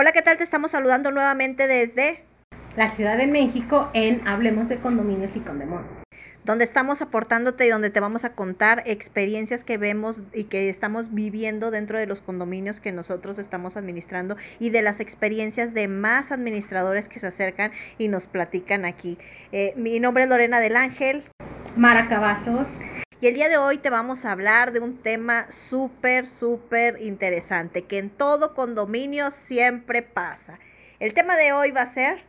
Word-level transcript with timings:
Hola, 0.00 0.12
¿qué 0.12 0.22
tal? 0.22 0.38
Te 0.38 0.44
estamos 0.44 0.70
saludando 0.70 1.10
nuevamente 1.10 1.66
desde 1.66 2.24
la 2.74 2.88
Ciudad 2.88 3.18
de 3.18 3.26
México 3.26 3.90
en 3.92 4.26
Hablemos 4.26 4.66
de 4.70 4.78
Condominios 4.78 5.36
y 5.36 5.40
Condemón. 5.40 5.84
Donde 6.42 6.64
estamos 6.64 7.02
aportándote 7.02 7.66
y 7.66 7.68
donde 7.68 7.90
te 7.90 8.00
vamos 8.00 8.24
a 8.24 8.32
contar 8.32 8.82
experiencias 8.86 9.62
que 9.62 9.76
vemos 9.76 10.22
y 10.32 10.44
que 10.44 10.70
estamos 10.70 11.12
viviendo 11.12 11.70
dentro 11.70 11.98
de 11.98 12.06
los 12.06 12.22
condominios 12.22 12.80
que 12.80 12.92
nosotros 12.92 13.38
estamos 13.38 13.76
administrando 13.76 14.38
y 14.58 14.70
de 14.70 14.80
las 14.80 15.00
experiencias 15.00 15.74
de 15.74 15.86
más 15.86 16.32
administradores 16.32 17.10
que 17.10 17.20
se 17.20 17.26
acercan 17.26 17.70
y 17.98 18.08
nos 18.08 18.26
platican 18.26 18.86
aquí. 18.86 19.18
Eh, 19.52 19.74
mi 19.76 20.00
nombre 20.00 20.22
es 20.22 20.30
Lorena 20.30 20.60
del 20.60 20.76
Ángel. 20.76 21.24
Mara 21.76 22.08
Cavazos. 22.08 22.66
Y 23.22 23.26
el 23.26 23.34
día 23.34 23.50
de 23.50 23.58
hoy 23.58 23.76
te 23.76 23.90
vamos 23.90 24.24
a 24.24 24.32
hablar 24.32 24.72
de 24.72 24.80
un 24.80 24.96
tema 24.96 25.44
súper, 25.50 26.26
súper 26.26 26.96
interesante 27.02 27.82
que 27.82 27.98
en 27.98 28.08
todo 28.08 28.54
condominio 28.54 29.30
siempre 29.30 30.00
pasa. 30.00 30.58
El 31.00 31.12
tema 31.12 31.36
de 31.36 31.52
hoy 31.52 31.70
va 31.70 31.82
a 31.82 31.86
ser... 31.86 32.24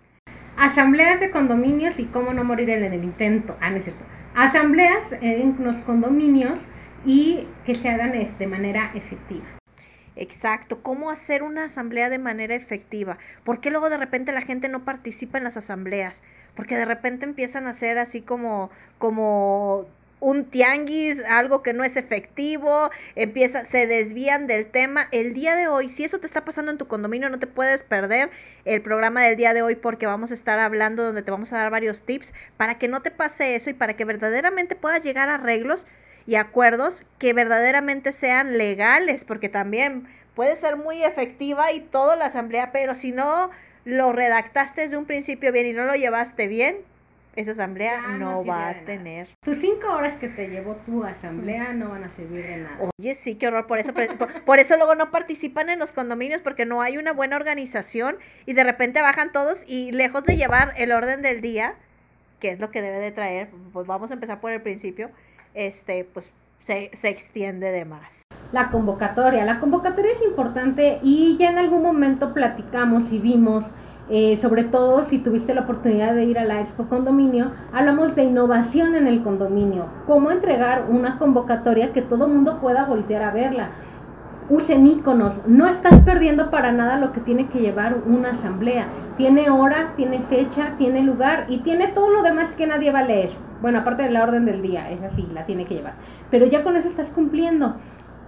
Asambleas 0.58 1.22
de 1.22 1.32
condominios 1.32 1.98
y 1.98 2.08
cómo 2.08 2.34
no 2.34 2.44
morir 2.44 2.70
en 2.72 2.84
el 2.84 3.06
intento. 3.06 3.58
Ah, 3.62 3.70
no 3.70 3.78
es 3.78 3.86
cierto. 3.86 4.04
Asambleas 4.36 5.04
en 5.22 5.56
los 5.64 5.78
condominios 5.84 6.60
y 7.06 7.48
que 7.66 7.74
se 7.74 7.88
hagan 7.88 8.12
de 8.12 8.48
manera 8.48 8.92
efectiva. 8.94 9.46
Exacto, 10.18 10.84
¿cómo 10.84 11.10
hacer 11.10 11.42
una 11.42 11.64
asamblea 11.64 12.10
de 12.10 12.20
manera 12.20 12.54
efectiva? 12.54 13.18
¿Por 13.46 13.62
qué 13.62 13.72
luego 13.72 13.90
de 13.90 13.98
repente 13.98 14.34
la 14.34 14.42
gente 14.42 14.68
no 14.68 14.84
participa 14.84 15.38
en 15.38 15.46
las 15.46 15.56
asambleas? 15.56 16.22
Porque 16.54 16.76
de 16.76 16.84
repente 16.84 17.24
empiezan 17.24 17.66
a 17.66 17.74
ser 17.74 17.98
así 17.98 18.20
como, 18.20 18.72
como 18.98 19.88
un 20.22 20.46
tianguis, 20.46 21.22
algo 21.26 21.64
que 21.64 21.74
no 21.74 21.84
es 21.84 21.98
efectivo, 21.98 22.92
empieza, 23.16 23.66
se 23.66 23.88
desvían 23.88 24.48
del 24.48 24.68
tema. 24.68 25.10
El 25.12 25.34
día 25.34 25.56
de 25.56 25.68
hoy, 25.68 25.90
si 25.90 26.04
eso 26.04 26.20
te 26.20 26.28
está 26.28 26.46
pasando 26.46 26.72
en 26.72 26.78
tu 26.78 26.88
condominio, 26.88 27.30
no 27.30 27.40
te 27.40 27.48
puedes 27.48 27.84
perder 27.84 28.30
el 28.64 28.82
programa 28.82 29.24
del 29.24 29.36
día 29.36 29.54
de 29.54 29.64
hoy 29.64 29.76
porque 29.76 30.06
vamos 30.06 30.32
a 30.32 30.36
estar 30.36 30.60
hablando 30.60 31.04
donde 31.04 31.24
te 31.24 31.32
vamos 31.32 31.52
a 31.52 31.58
dar 31.58 31.72
varios 31.72 32.04
tips 32.04 32.34
para 32.56 32.78
que 32.78 32.88
no 32.88 33.02
te 33.02 33.10
pase 33.10 33.56
eso 33.56 33.72
y 33.72 33.74
para 33.74 33.96
que 33.96 34.06
verdaderamente 34.06 34.76
puedas 34.76 35.04
llegar 35.04 35.28
a 35.28 35.36
arreglos 35.36 35.88
y 36.28 36.36
acuerdos 36.36 37.04
que 37.18 37.34
verdaderamente 37.34 38.12
sean 38.14 38.60
legales, 38.60 39.26
porque 39.26 39.50
también 39.50 40.08
puede 40.36 40.56
ser 40.56 40.78
muy 40.78 41.04
efectiva 41.04 41.72
y 41.72 41.80
toda 41.80 42.16
la 42.16 42.28
asamblea, 42.28 42.72
pero 42.72 42.94
si 42.94 43.12
no 43.12 43.50
lo 43.86 44.14
redactaste 44.14 44.82
desde 44.82 44.98
un 44.98 45.06
principio 45.06 45.52
bien 45.52 45.66
y 45.66 45.74
no 45.74 45.86
lo 45.86 45.96
llevaste 45.96 46.48
bien, 46.48 46.78
esa 47.36 47.52
asamblea 47.52 48.02
no, 48.18 48.44
va 48.44 48.70
a 48.70 48.74
tener. 48.86 49.28
Tus 49.44 49.58
cinco 49.58 49.88
horas 49.90 50.18
que 50.20 50.28
te 50.28 50.50
llevó 50.50 50.76
tu 50.78 51.04
asamblea 51.04 51.74
no 51.74 51.90
van 51.90 52.04
a 52.04 52.16
servir 52.16 52.46
de 52.46 52.58
nada. 52.58 52.78
Oye, 52.98 53.14
sí, 53.14 53.36
qué 53.36 53.48
horror. 53.48 53.68
Por 53.68 53.80
eso, 53.80 53.94
por, 54.46 54.60
eso 54.60 54.78
luego 54.78 54.96
no 54.96 55.12
participan 55.12 55.70
en 55.70 55.80
los 55.80 55.92
condominios 55.92 56.42
porque 56.42 56.66
no 56.66 56.82
hay 56.82 56.98
una 56.98 57.14
buena 57.14 57.38
organización 57.38 58.18
y 58.46 58.54
de 58.54 58.64
repente 58.64 59.02
bajan 59.02 59.32
todos 59.32 59.64
y 59.68 59.92
lejos 59.92 60.24
de 60.24 60.36
llevar 60.36 60.74
el 60.78 60.92
orden 60.92 61.22
del 61.22 61.42
día, 61.42 61.76
que 62.40 62.50
es 62.50 62.60
lo 62.60 62.70
que 62.72 62.82
debe 62.82 63.00
de 63.00 63.12
traer, 63.12 63.50
pues 63.72 63.88
vamos 63.88 64.12
a 64.12 64.16
empezar 64.16 64.42
por 64.42 64.52
el 64.52 64.62
principio, 64.62 65.10
este, 65.54 66.04
pues 66.04 66.32
se, 66.60 66.92
se 66.94 67.10
extiende 67.10 67.72
de 67.72 67.86
más. 67.86 68.24
La 68.52 68.70
convocatoria. 68.70 69.46
La 69.46 69.62
convocatoria 69.62 70.12
es 70.12 70.22
importante 70.24 71.00
y 71.02 71.38
ya 71.38 71.50
en 71.50 71.58
algún 71.58 71.82
momento 71.82 72.34
platicamos 72.34 73.12
y 73.12 73.20
vimos 73.20 73.64
eh, 74.14 74.38
sobre 74.42 74.66
todo 74.66 75.06
si 75.06 75.20
tuviste 75.20 75.54
la 75.54 75.62
oportunidad 75.62 76.14
de 76.14 76.26
ir 76.26 76.38
a 76.38 76.44
la 76.44 76.60
Expo 76.60 76.90
Condominio, 76.90 77.52
hablamos 77.72 78.14
de 78.14 78.24
innovación 78.24 78.94
en 78.94 79.08
el 79.08 79.24
condominio, 79.24 79.86
cómo 80.06 80.32
entregar 80.32 80.88
una 80.90 81.18
convocatoria 81.18 81.94
que 81.94 82.02
todo 82.02 82.28
mundo 82.28 82.60
pueda 82.60 82.84
voltear 82.84 83.24
a 83.24 83.32
verla. 83.32 83.70
Usen 84.50 84.86
iconos, 84.86 85.36
no 85.48 85.66
estás 85.66 86.02
perdiendo 86.02 86.52
para 86.52 86.74
nada 86.74 86.98
lo 86.98 87.14
que 87.14 87.22
tiene 87.22 87.48
que 87.48 87.62
llevar 87.62 88.00
una 88.06 88.32
asamblea. 88.32 88.88
Tiene 89.16 89.50
hora, 89.50 89.94
tiene 89.96 90.20
fecha, 90.24 90.76
tiene 90.78 91.04
lugar 91.04 91.46
y 91.48 91.60
tiene 91.60 91.88
todo 91.88 92.10
lo 92.10 92.22
demás 92.22 92.54
que 92.56 92.68
nadie 92.68 92.92
va 92.92 93.00
a 93.00 93.06
leer. 93.06 93.30
Bueno, 93.62 93.80
aparte 93.80 94.04
de 94.04 94.12
la 94.12 94.24
orden 94.24 94.46
del 94.46 94.62
día, 94.62 94.92
es 94.92 95.02
así, 95.04 95.26
la 95.34 95.46
tiene 95.46 95.64
que 95.64 95.76
llevar. 95.76 95.94
Pero 96.30 96.48
ya 96.48 96.64
con 96.64 96.76
eso 96.76 96.90
estás 96.90 97.08
cumpliendo. 97.16 97.78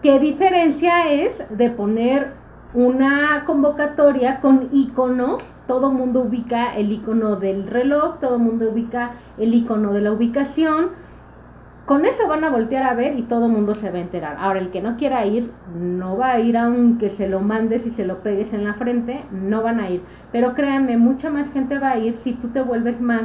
¿Qué 0.01 0.17
diferencia 0.19 1.11
es 1.11 1.43
de 1.49 1.71
poner 1.71 2.42
una 2.73 3.43
convocatoria 3.45 4.41
con 4.41 4.69
iconos, 4.71 5.43
todo 5.67 5.91
mundo 5.91 6.21
ubica 6.21 6.75
el 6.75 6.91
icono 6.91 7.35
del 7.35 7.67
reloj, 7.67 8.19
todo 8.19 8.39
mundo 8.39 8.69
ubica 8.71 9.11
el 9.37 9.53
icono 9.53 9.93
de 9.93 10.01
la 10.01 10.11
ubicación, 10.11 10.89
con 11.85 12.05
eso 12.05 12.27
van 12.27 12.43
a 12.43 12.49
voltear 12.49 12.83
a 12.83 12.93
ver 12.93 13.19
y 13.19 13.23
todo 13.23 13.49
mundo 13.49 13.75
se 13.75 13.91
va 13.91 13.97
a 13.97 14.01
enterar. 14.01 14.37
Ahora, 14.39 14.59
el 14.59 14.71
que 14.71 14.81
no 14.81 14.95
quiera 14.95 15.25
ir, 15.25 15.51
no 15.75 16.17
va 16.17 16.31
a 16.31 16.39
ir 16.39 16.57
aunque 16.57 17.09
se 17.09 17.27
lo 17.27 17.41
mandes 17.41 17.85
y 17.85 17.91
se 17.91 18.05
lo 18.05 18.23
pegues 18.23 18.53
en 18.53 18.63
la 18.63 18.75
frente, 18.75 19.25
no 19.31 19.61
van 19.61 19.79
a 19.79 19.89
ir. 19.89 20.01
Pero 20.31 20.53
créanme, 20.53 20.97
mucha 20.97 21.29
más 21.29 21.51
gente 21.51 21.79
va 21.79 21.91
a 21.91 21.99
ir 21.99 22.15
si 22.23 22.33
tú 22.33 22.49
te 22.49 22.61
vuelves 22.61 23.01
más, 23.01 23.23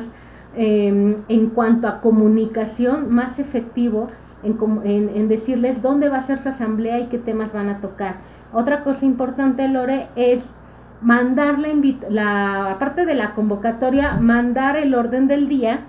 em, 0.57 1.23
en 1.29 1.51
cuanto 1.51 1.87
a 1.87 2.01
comunicación, 2.01 3.15
más 3.15 3.39
efectivo 3.39 4.09
en, 4.43 4.59
en, 4.85 5.09
en 5.17 5.29
decirles 5.29 5.81
dónde 5.81 6.09
va 6.09 6.19
a 6.19 6.23
ser 6.25 6.43
su 6.43 6.49
asamblea 6.49 6.99
y 6.99 7.07
qué 7.07 7.19
temas 7.19 7.53
van 7.53 7.69
a 7.69 7.81
tocar 7.81 8.17
otra 8.53 8.83
cosa 8.83 9.05
importante, 9.05 9.69
Lore, 9.69 10.09
es 10.17 10.43
mandar 11.01 11.59
la, 11.59 11.69
la 12.09 12.71
aparte 12.73 13.07
de 13.07 13.15
la 13.15 13.35
convocatoria, 13.35 14.15
mandar 14.15 14.77
el 14.77 14.95
orden 14.95 15.29
del 15.29 15.49
día 15.49 15.81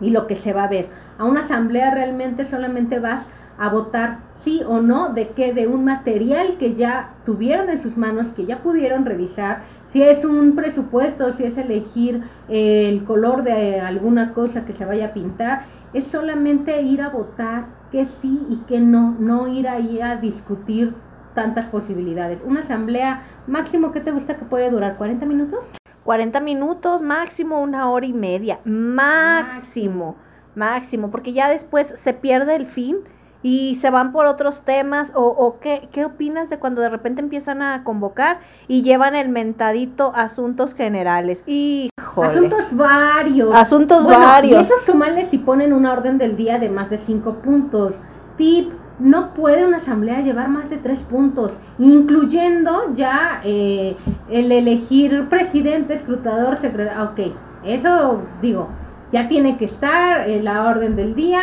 y 0.00 0.10
lo 0.10 0.26
que 0.26 0.36
se 0.36 0.52
va 0.52 0.64
a 0.64 0.68
ver. 0.68 0.88
A 1.18 1.24
una 1.24 1.40
asamblea 1.40 1.92
realmente 1.94 2.46
solamente 2.46 2.98
vas 2.98 3.22
a 3.58 3.68
votar 3.68 4.18
sí 4.42 4.62
o 4.66 4.80
no 4.80 5.12
de 5.12 5.28
que 5.28 5.52
de 5.52 5.66
un 5.66 5.84
material 5.84 6.56
que 6.58 6.74
ya 6.74 7.10
tuvieron 7.26 7.68
en 7.68 7.82
sus 7.82 7.96
manos, 7.96 8.28
que 8.34 8.46
ya 8.46 8.58
pudieron 8.58 9.04
revisar, 9.04 9.60
si 9.88 10.02
es 10.02 10.24
un 10.24 10.54
presupuesto, 10.54 11.32
si 11.34 11.44
es 11.44 11.58
elegir 11.58 12.22
el 12.48 13.04
color 13.04 13.42
de 13.42 13.80
alguna 13.80 14.32
cosa 14.32 14.64
que 14.64 14.72
se 14.72 14.84
vaya 14.84 15.06
a 15.06 15.12
pintar, 15.12 15.62
es 15.92 16.06
solamente 16.06 16.82
ir 16.82 17.02
a 17.02 17.10
votar 17.10 17.66
que 17.90 18.06
sí 18.06 18.46
y 18.48 18.56
que 18.68 18.80
no, 18.80 19.16
no 19.18 19.48
ir 19.48 19.68
ahí 19.68 20.00
a 20.00 20.16
discutir 20.16 20.94
tantas 21.40 21.70
posibilidades. 21.70 22.38
Una 22.44 22.60
asamblea 22.60 23.22
máximo 23.46 23.92
que 23.92 24.00
te 24.00 24.10
gusta 24.10 24.36
que 24.36 24.44
puede 24.44 24.70
durar 24.70 24.98
40 24.98 25.24
minutos? 25.24 25.60
40 26.04 26.38
minutos, 26.40 27.00
máximo 27.00 27.62
una 27.62 27.88
hora 27.88 28.04
y 28.04 28.12
media, 28.12 28.60
máximo, 28.66 30.16
máximo, 30.54 31.10
porque 31.10 31.32
ya 31.32 31.48
después 31.48 31.94
se 31.96 32.12
pierde 32.12 32.56
el 32.56 32.66
fin 32.66 32.98
y 33.42 33.76
se 33.76 33.88
van 33.88 34.12
por 34.12 34.26
otros 34.26 34.64
temas 34.64 35.12
o, 35.14 35.24
o 35.28 35.60
qué, 35.60 35.88
qué 35.92 36.04
opinas 36.04 36.50
de 36.50 36.58
cuando 36.58 36.82
de 36.82 36.90
repente 36.90 37.22
empiezan 37.22 37.62
a 37.62 37.84
convocar 37.84 38.40
y 38.68 38.82
llevan 38.82 39.14
el 39.14 39.30
mentadito 39.30 40.12
asuntos 40.14 40.74
generales. 40.74 41.42
Híjole. 41.46 42.28
Asuntos 42.32 42.76
varios. 42.76 43.54
Asuntos 43.54 44.06
varios. 44.06 44.60
Y 44.60 44.64
esos 44.64 44.82
sumales 44.82 45.30
si 45.30 45.38
ponen 45.38 45.72
una 45.72 45.94
orden 45.94 46.18
del 46.18 46.36
día 46.36 46.58
de 46.58 46.68
más 46.68 46.90
de 46.90 46.98
cinco 46.98 47.36
puntos. 47.36 47.94
Tip, 48.36 48.72
no 49.00 49.34
puede 49.34 49.66
una 49.66 49.78
asamblea 49.78 50.20
llevar 50.20 50.48
más 50.48 50.68
de 50.70 50.76
tres 50.76 51.00
puntos, 51.00 51.52
incluyendo 51.78 52.94
ya 52.94 53.40
eh, 53.44 53.96
el 54.30 54.52
elegir 54.52 55.28
presidente, 55.28 55.94
escrutador, 55.94 56.58
secretario. 56.60 57.04
Ok, 57.04 57.20
eso 57.64 58.22
digo, 58.42 58.68
ya 59.10 59.28
tiene 59.28 59.56
que 59.56 59.64
estar 59.64 60.28
en 60.28 60.44
la 60.44 60.66
orden 60.66 60.96
del 60.96 61.14
día, 61.14 61.42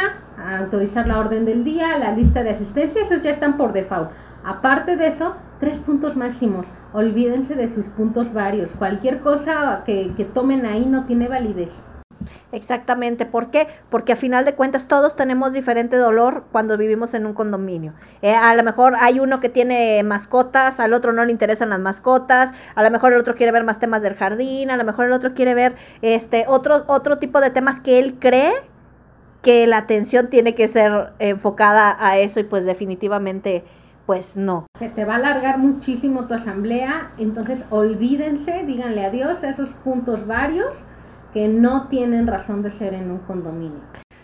autorizar 0.59 1.07
la 1.07 1.19
orden 1.19 1.45
del 1.45 1.63
día, 1.63 1.97
la 1.97 2.11
lista 2.11 2.43
de 2.43 2.51
asistencia, 2.51 3.01
esos 3.01 3.23
ya 3.23 3.31
están 3.31 3.57
por 3.57 3.73
default. 3.73 4.11
Aparte 4.43 4.95
de 4.95 5.07
eso, 5.07 5.35
tres 5.59 5.79
puntos 5.79 6.15
máximos. 6.15 6.65
Olvídense 6.93 7.55
de 7.55 7.69
sus 7.69 7.85
puntos 7.87 8.33
varios. 8.33 8.69
Cualquier 8.77 9.19
cosa 9.19 9.81
que, 9.85 10.13
que 10.15 10.23
tomen 10.23 10.65
ahí 10.65 10.85
no 10.85 11.05
tiene 11.05 11.27
validez. 11.27 11.69
Exactamente, 12.51 13.25
¿por 13.25 13.49
qué? 13.49 13.67
Porque 13.89 14.13
a 14.13 14.15
final 14.15 14.45
de 14.45 14.55
cuentas 14.55 14.87
todos 14.87 15.15
tenemos 15.15 15.53
diferente 15.53 15.97
dolor 15.97 16.45
cuando 16.51 16.77
vivimos 16.77 17.13
en 17.13 17.25
un 17.25 17.33
condominio. 17.33 17.93
Eh, 18.21 18.33
a 18.33 18.55
lo 18.55 18.63
mejor 18.63 18.95
hay 18.99 19.19
uno 19.19 19.39
que 19.39 19.49
tiene 19.49 20.03
mascotas, 20.03 20.79
al 20.79 20.93
otro 20.93 21.13
no 21.13 21.25
le 21.25 21.31
interesan 21.31 21.69
las 21.69 21.79
mascotas, 21.79 22.53
a 22.75 22.83
lo 22.83 22.91
mejor 22.91 23.13
el 23.13 23.19
otro 23.19 23.35
quiere 23.35 23.51
ver 23.51 23.63
más 23.63 23.79
temas 23.79 24.01
del 24.01 24.15
jardín, 24.15 24.71
a 24.71 24.77
lo 24.77 24.83
mejor 24.83 25.05
el 25.05 25.13
otro 25.13 25.33
quiere 25.33 25.53
ver 25.53 25.75
este 26.01 26.45
otro, 26.47 26.83
otro 26.87 27.17
tipo 27.17 27.41
de 27.41 27.49
temas 27.49 27.79
que 27.79 27.99
él 27.99 28.15
cree 28.19 28.53
que 29.41 29.67
la 29.67 29.77
atención 29.77 30.29
tiene 30.29 30.55
que 30.55 30.67
ser 30.67 31.13
enfocada 31.19 31.95
a 31.99 32.17
eso 32.17 32.39
y 32.39 32.43
pues 32.43 32.65
definitivamente 32.65 33.63
pues 34.05 34.37
no. 34.37 34.65
Se 34.79 34.89
te 34.89 35.03
va 35.03 35.13
a 35.13 35.17
alargar 35.17 35.57
muchísimo 35.57 36.27
tu 36.27 36.33
asamblea, 36.33 37.11
entonces 37.17 37.59
olvídense, 37.69 38.63
díganle 38.65 39.05
adiós 39.05 39.43
a 39.43 39.49
esos 39.49 39.69
puntos 39.83 40.25
varios 40.25 40.73
no 41.47 41.87
tienen 41.87 42.25
razón 42.25 42.63
de 42.63 42.71
ser 42.71 42.95
en 42.95 43.11
un 43.11 43.19
condominio. 43.19 43.81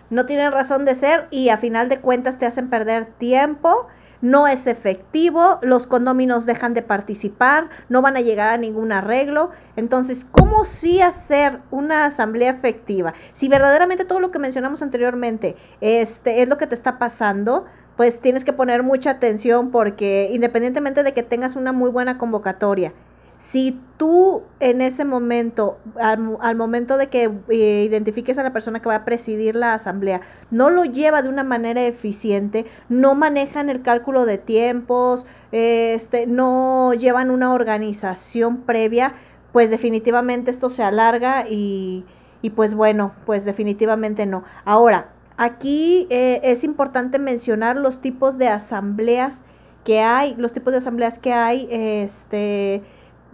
No 0.10 0.26
tienen 0.26 0.52
razón 0.52 0.86
de 0.86 0.96
ser 0.96 1.28
y 1.32 1.50
a 1.50 1.58
final 1.58 1.90
de 1.90 2.00
cuentas 2.00 2.40
te 2.40 2.46
hacen 2.46 2.70
perder 2.70 3.06
tiempo, 3.06 3.88
no 4.22 4.48
es 4.48 4.68
efectivo, 4.68 5.60
los 5.62 5.86
condominios 5.86 6.46
dejan 6.46 6.74
de 6.74 6.82
participar, 6.82 7.70
no 7.90 8.02
van 8.02 8.16
a 8.16 8.22
llegar 8.22 8.54
a 8.54 8.58
ningún 8.58 8.94
arreglo. 8.94 9.52
Entonces, 9.76 10.26
¿cómo 10.32 10.64
sí 10.64 11.02
hacer 11.02 11.60
una 11.72 12.06
asamblea 12.06 12.52
efectiva? 12.52 13.14
Si 13.34 13.50
verdaderamente 13.50 14.06
todo 14.06 14.22
lo 14.22 14.32
que 14.32 14.40
mencionamos 14.40 14.82
anteriormente 14.82 15.58
este, 15.82 16.42
es 16.42 16.48
lo 16.48 16.58
que 16.58 16.68
te 16.68 16.76
está 16.76 17.00
pasando, 17.00 17.66
pues 17.98 18.22
tienes 18.22 18.46
que 18.46 18.54
poner 18.54 18.82
mucha 18.82 19.12
atención 19.12 19.72
porque 19.72 20.30
independientemente 20.32 21.04
de 21.04 21.12
que 21.12 21.24
tengas 21.24 21.58
una 21.58 21.74
muy 21.74 21.90
buena 21.90 22.18
convocatoria, 22.18 22.94
Si 23.46 23.78
tú 23.98 24.44
en 24.62 24.80
ese 24.80 25.04
momento, 25.04 25.78
al, 26.00 26.56
momento 26.56 26.96
de 26.96 27.08
que 27.08 27.30
eh, 27.50 27.84
identifiques 27.86 28.38
a 28.38 28.44
la 28.44 28.54
persona 28.54 28.82
que 28.82 28.88
va 28.88 28.96
a 28.96 29.04
presidir 29.04 29.54
la 29.54 29.74
asamblea, 29.74 30.22
no 30.50 30.70
lo 30.70 30.86
lleva 30.86 31.22
de 31.22 31.28
una 31.28 31.44
manera 31.44 31.84
eficiente, 31.84 32.66
no 32.88 33.16
manejan 33.16 33.70
el 33.70 33.82
cálculo 33.82 34.26
de 34.26 34.38
tiempos, 34.38 35.26
este, 35.52 36.26
no 36.26 36.94
llevan 36.94 37.32
una 37.32 37.52
organización 37.52 38.62
previa, 38.62 39.14
pues 39.52 39.70
definitivamente 39.70 40.50
esto 40.50 40.70
se 40.70 40.82
alarga 40.82 41.44
y, 41.46 42.06
y 42.42 42.52
pues 42.52 42.74
bueno, 42.76 43.14
pues 43.26 43.44
definitivamente 43.44 44.26
no. 44.26 44.46
Ahora, 44.64 45.10
aquí 45.36 46.08
eh, 46.10 46.40
es 46.44 46.64
importante 46.64 47.20
mencionar 47.20 47.76
los 47.76 48.00
tipos 48.00 48.38
de 48.38 48.48
asambleas 48.48 49.44
que 49.84 50.00
hay, 50.00 50.34
los 50.38 50.54
tipos 50.54 50.72
de 50.72 50.78
asambleas 50.78 51.20
que 51.20 51.34
hay, 51.34 51.68
este 51.70 52.84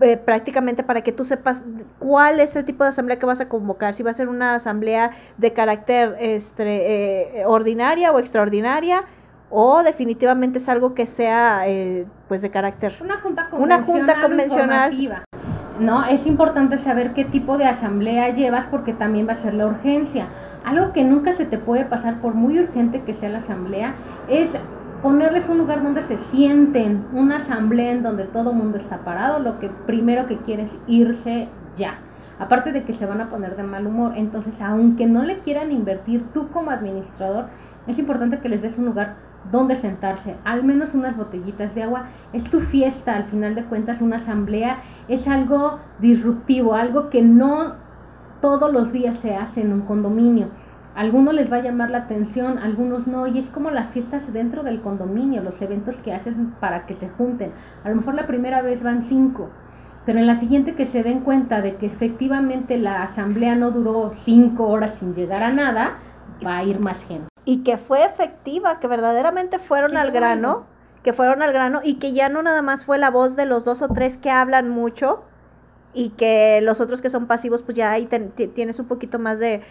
eh, 0.01 0.18
prácticamente 0.18 0.84
para 0.84 1.01
que 1.01 1.12
tú 1.12 1.24
sepas 1.24 1.66
cuál 2.00 2.40
es 2.40 2.56
el 2.56 2.66
tipo 2.66 2.84
de 2.84 2.90
asamblea 2.90 3.19
que 3.19 3.25
vas 3.25 3.42
a 3.42 3.50
convocar, 3.50 3.94
si 3.94 4.04
va 4.04 4.12
a 4.12 4.13
ser 4.13 4.30
una 4.30 4.56
asamblea 4.56 5.12
de 5.38 5.54
carácter 5.54 6.16
este, 6.19 7.40
eh, 7.40 7.46
ordinaria 7.46 8.12
o 8.12 8.19
extraordinaria, 8.19 9.04
o 9.50 9.84
definitivamente 9.84 10.60
es 10.60 10.69
algo 10.69 10.94
que 10.94 11.07
sea 11.07 11.68
eh, 11.68 12.06
pues 12.28 12.42
de 12.42 12.50
carácter. 12.50 12.96
Una 13.01 13.18
junta 13.18 13.50
convencional, 13.50 13.84
una 13.84 13.86
junta 13.86 14.22
convencional. 14.22 15.25
no 15.80 16.06
es 16.06 16.25
importante 16.28 16.78
saber 16.78 17.13
qué 17.13 17.25
tipo 17.25 17.57
de 17.57 17.66
asamblea 17.66 18.30
llevas 18.30 18.68
porque 18.68 18.94
también 18.94 19.28
va 19.28 19.34
a 19.34 19.42
ser 19.42 19.54
la 19.54 19.66
urgencia. 19.66 20.28
Algo 20.66 20.94
que 20.94 21.04
nunca 21.04 21.34
se 21.34 21.45
te 21.45 21.57
puede 21.57 21.86
pasar 21.86 22.22
por 22.22 22.36
muy 22.36 22.60
urgente 22.60 23.02
que 23.02 23.13
sea 23.16 23.30
la 23.30 23.40
asamblea 23.40 23.95
es 24.28 24.52
ponerles 25.01 25.48
un 25.48 25.57
lugar 25.57 25.81
donde 25.84 26.04
se 26.04 26.18
sienten, 26.18 27.06
una 27.13 27.38
asamblea 27.38 27.92
en 27.92 28.04
donde 28.04 28.25
todo 28.25 28.51
el 28.51 28.57
mundo 28.57 28.78
está 28.78 29.00
parado, 29.00 29.40
lo 29.40 29.60
que 29.60 29.69
primero 29.86 30.28
que 30.28 30.38
quiere 30.38 30.63
es 30.63 30.78
irse 30.88 31.48
ya. 31.78 32.00
Aparte 32.38 32.72
de 32.72 32.84
que 32.84 32.94
se 32.94 33.06
van 33.06 33.22
a 33.22 33.30
poner 33.30 33.56
de 33.56 33.63
mal 33.63 33.86
humor, 33.86 34.13
entonces 34.16 34.62
aunque 34.62 35.06
no 35.06 35.24
le 35.24 35.40
quieran 35.40 35.72
invertir 35.72 36.25
tú 36.34 36.50
como 36.50 36.72
administrador, 36.72 37.48
es 37.88 37.98
importante 38.00 38.40
que 38.40 38.50
les 38.50 38.62
des 38.62 38.78
un 38.78 38.86
lugar 38.86 39.16
donde 39.51 39.75
sentarse, 39.75 40.36
al 40.44 40.63
menos 40.63 40.94
unas 40.94 41.16
botellitas 41.16 41.74
de 41.74 41.84
agua. 41.84 42.07
Es 42.34 42.44
tu 42.45 42.60
fiesta, 42.60 43.16
al 43.16 43.25
final 43.25 43.56
de 43.56 43.66
cuentas 43.66 44.02
una 44.02 44.18
asamblea 44.18 44.80
es 45.07 45.28
algo 45.28 45.80
disruptivo, 46.00 46.75
algo 46.75 47.10
que 47.10 47.22
no 47.22 47.75
todos 48.42 48.72
los 48.72 48.92
días 48.92 49.18
se 49.19 49.36
hace 49.36 49.62
en 49.62 49.74
un 49.74 49.81
condominio 49.81 50.48
algunos 51.00 51.34
les 51.34 51.50
va 51.50 51.56
a 51.56 51.62
llamar 51.62 51.92
la 51.92 52.00
atención, 52.00 52.57
algunos 52.57 53.07
no, 53.07 53.25
y 53.25 53.40
es 53.40 53.48
como 53.48 53.72
las 53.72 53.92
fiestas 53.92 54.34
dentro 54.34 54.63
del 54.63 54.81
condominio, 54.81 55.42
los 55.42 55.62
eventos 55.62 55.96
que 56.04 56.13
hacen 56.13 56.54
para 56.60 56.86
que 56.88 56.94
se 56.94 57.07
junten. 57.07 57.54
A 57.86 57.90
lo 57.90 57.96
mejor 57.96 58.16
la 58.16 58.28
primera 58.28 58.62
vez 58.62 58.84
van 58.84 59.04
cinco, 59.04 59.50
pero 60.06 60.19
en 60.19 60.28
la 60.28 60.36
siguiente 60.36 60.75
que 60.75 60.86
se 60.86 61.01
den 61.01 61.22
cuenta 61.22 61.62
de 61.62 61.78
que 61.78 61.86
efectivamente 61.86 62.78
la 62.78 63.04
asamblea 63.04 63.56
no 63.56 63.72
duró 63.72 64.12
cinco 64.13 64.68
horas 64.68 64.96
sin 64.96 65.16
llegar 65.16 65.42
a 65.42 65.54
nada, 65.54 66.00
va 66.46 66.57
a 66.57 66.63
ir 66.66 66.81
más 66.81 67.02
gente. 67.06 67.30
Y 67.45 67.63
que 67.63 67.78
fue 67.78 68.04
efectiva, 68.04 68.81
que 68.81 68.88
verdaderamente 68.88 69.57
fueron 69.57 69.95
al 69.95 70.12
grano, 70.12 70.66
que 71.02 71.13
fueron 71.13 71.42
al 71.42 71.54
grano 71.54 71.80
y 71.81 71.94
que 71.94 72.12
ya 72.12 72.28
no 72.28 72.44
nada 72.44 72.62
más 72.62 72.84
fue 72.84 72.98
la 72.98 73.10
voz 73.10 73.38
de 73.38 73.45
los 73.45 73.63
dos 73.63 73.81
o 73.81 73.88
tres 73.88 74.18
que 74.18 74.31
hablan 74.31 74.68
mucho, 74.68 75.24
y 75.94 76.09
que 76.09 76.62
los 76.62 76.81
otros 76.81 77.01
que 77.01 77.09
son 77.09 77.27
pasivos, 77.27 77.63
pues 77.63 77.75
ya 77.75 77.91
ahí 77.91 78.07
tienes 78.53 78.80
un 78.80 78.88
poquito 78.88 79.19
más 79.19 79.39
de, 79.39 79.62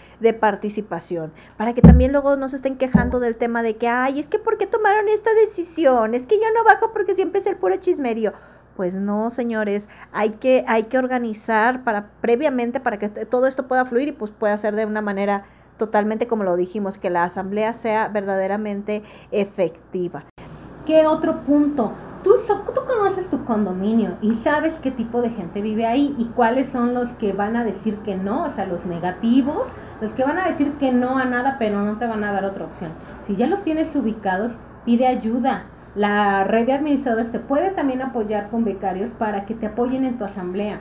participación. 0.41 1.33
Para 1.57 1.75
que 1.75 1.83
también 1.83 2.13
luego 2.13 2.37
no 2.37 2.49
se 2.49 2.57
estén 2.57 2.77
quejando 2.77 3.21
del 3.21 3.37
tema 3.37 3.63
de 3.63 3.77
que, 3.77 3.89
ay, 3.89 4.19
es 4.19 4.29
que 4.29 4.39
¿por 4.39 4.59
qué 4.59 4.67
tomaron 4.67 5.09
esta 5.09 5.33
decisión? 5.35 6.15
Es 6.15 6.27
que 6.27 6.37
yo 6.37 6.47
no 6.55 6.65
bajo 6.65 6.93
porque 6.93 7.15
siempre 7.15 7.41
es 7.41 7.47
el 7.47 7.57
puro 7.57 7.77
chismerío. 7.77 8.33
Pues 8.77 8.95
no, 8.95 9.31
señores, 9.31 9.89
hay 10.13 10.31
que, 10.31 10.65
hay 10.69 10.85
que 10.85 10.99
organizar 10.99 11.83
para 11.83 12.11
previamente 12.21 12.79
para 12.79 12.99
que 12.99 13.09
todo 13.09 13.47
esto 13.47 13.67
pueda 13.67 13.85
fluir 13.85 14.09
y 14.09 14.13
pues 14.13 14.31
pueda 14.31 14.57
ser 14.57 14.77
de 14.77 14.87
una 14.87 15.01
manera 15.01 15.47
totalmente 15.79 16.27
como 16.27 16.45
lo 16.45 16.57
dijimos, 16.57 16.99
que 16.99 17.11
la 17.11 17.25
asamblea 17.25 17.73
sea 17.73 18.09
verdaderamente 18.09 19.03
efectiva. 19.31 20.25
¿Qué 20.85 21.07
otro 21.07 21.41
punto? 21.43 21.93
Tú, 22.23 22.37
tú 22.75 22.81
conoces 22.87 23.29
tu 23.31 23.45
condominio 23.45 24.17
y 24.23 24.35
sabes 24.35 24.79
qué 24.81 24.91
tipo 24.91 25.23
de 25.23 25.31
gente 25.31 25.63
vive 25.63 25.87
ahí 25.87 26.15
y 26.19 26.27
cuáles 26.27 26.69
son 26.71 26.95
los 26.95 27.11
que 27.13 27.33
van 27.33 27.57
a 27.57 27.65
decir 27.65 27.97
que 27.99 28.17
no, 28.17 28.45
o 28.45 28.51
sea, 28.51 28.67
los 28.67 28.85
negativos, 28.87 29.67
los 30.01 30.13
que 30.13 30.25
van 30.25 30.39
a 30.39 30.49
decir 30.49 30.73
que 30.75 30.93
no 30.93 31.19
a 31.19 31.25
nada, 31.25 31.57
pero 31.59 31.83
no 31.83 31.99
te 31.99 32.07
van 32.07 32.25
a 32.25 32.33
dar 32.33 32.45
otra 32.45 32.67
opción. 32.67 32.93
Si 33.27 33.37
ya 33.37 33.47
los 33.47 33.63
tienes 33.65 33.95
ubicados, 33.95 34.53
pide 34.85 35.07
ayuda. 35.07 35.65
La 35.95 36.45
red 36.45 36.67
de 36.67 36.73
administradores 36.73 37.33
te 37.33 37.39
puede 37.39 37.71
también 37.73 38.03
apoyar 38.03 38.51
con 38.51 38.65
becarios 38.65 39.11
para 39.13 39.47
que 39.47 39.55
te 39.55 39.67
apoyen 39.67 40.05
en 40.05 40.19
tu 40.19 40.25
asamblea. 40.25 40.79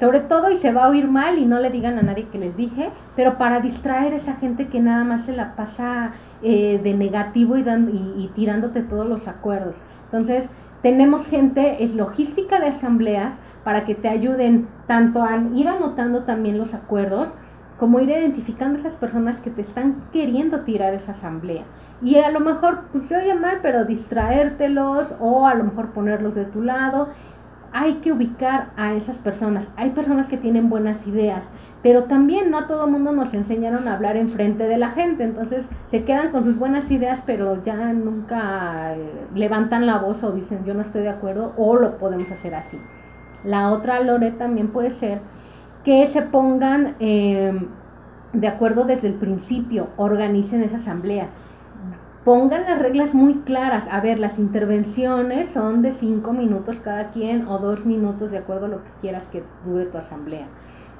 Sobre 0.00 0.20
todo, 0.20 0.50
y 0.50 0.58
se 0.58 0.72
va 0.72 0.84
a 0.84 0.88
oír 0.90 1.08
mal 1.08 1.38
y 1.38 1.46
no 1.46 1.58
le 1.58 1.70
digan 1.70 1.98
a 1.98 2.02
nadie 2.02 2.28
que 2.28 2.38
les 2.38 2.54
dije, 2.56 2.90
pero 3.14 3.38
para 3.38 3.60
distraer 3.60 4.12
a 4.12 4.16
esa 4.16 4.34
gente 4.34 4.68
que 4.68 4.80
nada 4.80 5.04
más 5.04 5.24
se 5.24 5.34
la 5.34 5.56
pasa 5.56 6.12
eh, 6.42 6.78
de 6.82 6.92
negativo 6.94 7.56
y, 7.56 7.62
y, 7.62 8.14
y 8.18 8.30
tirándote 8.34 8.82
todos 8.82 9.06
los 9.06 9.26
acuerdos. 9.26 9.74
Entonces, 10.04 10.50
tenemos 10.86 11.26
gente, 11.26 11.82
es 11.82 11.96
logística 11.96 12.60
de 12.60 12.68
asambleas 12.68 13.34
para 13.64 13.84
que 13.84 13.96
te 13.96 14.08
ayuden 14.08 14.68
tanto 14.86 15.20
a 15.20 15.36
ir 15.52 15.66
anotando 15.66 16.22
también 16.22 16.58
los 16.58 16.74
acuerdos, 16.74 17.26
como 17.76 17.98
ir 17.98 18.08
identificando 18.08 18.78
esas 18.78 18.94
personas 18.94 19.40
que 19.40 19.50
te 19.50 19.62
están 19.62 20.04
queriendo 20.12 20.60
tirar 20.60 20.94
esa 20.94 21.10
asamblea. 21.10 21.64
Y 22.02 22.18
a 22.18 22.30
lo 22.30 22.38
mejor 22.38 22.84
pues, 22.92 23.08
se 23.08 23.16
oye 23.16 23.34
mal, 23.34 23.58
pero 23.62 23.84
distraértelos 23.84 25.08
o 25.18 25.48
a 25.48 25.54
lo 25.54 25.64
mejor 25.64 25.90
ponerlos 25.90 26.36
de 26.36 26.44
tu 26.44 26.62
lado. 26.62 27.08
Hay 27.72 27.94
que 27.94 28.12
ubicar 28.12 28.68
a 28.76 28.92
esas 28.92 29.16
personas. 29.16 29.68
Hay 29.74 29.90
personas 29.90 30.28
que 30.28 30.36
tienen 30.36 30.68
buenas 30.68 31.04
ideas, 31.04 31.42
pero 31.82 32.04
también 32.04 32.50
no 32.50 32.58
a 32.58 32.66
todo 32.66 32.86
mundo 32.88 33.12
nos 33.12 33.32
enseñaron 33.34 33.86
a 33.86 33.94
hablar 33.94 34.16
en 34.16 34.30
frente 34.30 34.64
de 34.64 34.78
la 34.78 34.90
gente, 34.90 35.24
entonces 35.24 35.64
se 35.90 36.04
quedan 36.04 36.32
con 36.32 36.44
sus 36.44 36.58
buenas 36.58 36.90
ideas, 36.90 37.20
pero 37.26 37.62
ya 37.64 37.92
nunca 37.92 38.94
eh, 38.94 39.26
levantan 39.34 39.86
la 39.86 39.98
voz 39.98 40.22
o 40.24 40.32
dicen 40.32 40.64
yo 40.64 40.74
no 40.74 40.82
estoy 40.82 41.02
de 41.02 41.10
acuerdo 41.10 41.52
o 41.56 41.76
lo 41.76 41.98
podemos 41.98 42.30
hacer 42.30 42.54
así. 42.54 42.78
La 43.44 43.70
otra, 43.70 44.00
Lore, 44.00 44.32
también 44.32 44.68
puede 44.68 44.90
ser 44.90 45.20
que 45.84 46.08
se 46.08 46.22
pongan 46.22 46.96
em, 46.98 47.68
de 48.32 48.48
acuerdo 48.48 48.84
desde 48.84 49.08
el 49.08 49.14
principio, 49.14 49.88
organicen 49.96 50.62
esa 50.62 50.78
asamblea. 50.78 51.28
Pongan 52.24 52.62
las 52.62 52.80
reglas 52.80 53.14
muy 53.14 53.34
claras. 53.42 53.86
A 53.88 54.00
ver, 54.00 54.18
las 54.18 54.40
intervenciones 54.40 55.50
son 55.50 55.82
de 55.82 55.92
cinco 55.92 56.32
minutos 56.32 56.80
cada 56.80 57.12
quien 57.12 57.46
o 57.46 57.58
dos 57.58 57.86
minutos, 57.86 58.32
de 58.32 58.38
acuerdo 58.38 58.66
a 58.66 58.70
lo 58.70 58.82
que 58.82 58.90
quieras 59.00 59.28
que 59.30 59.44
dure 59.64 59.84
tu 59.84 59.98
asamblea 59.98 60.48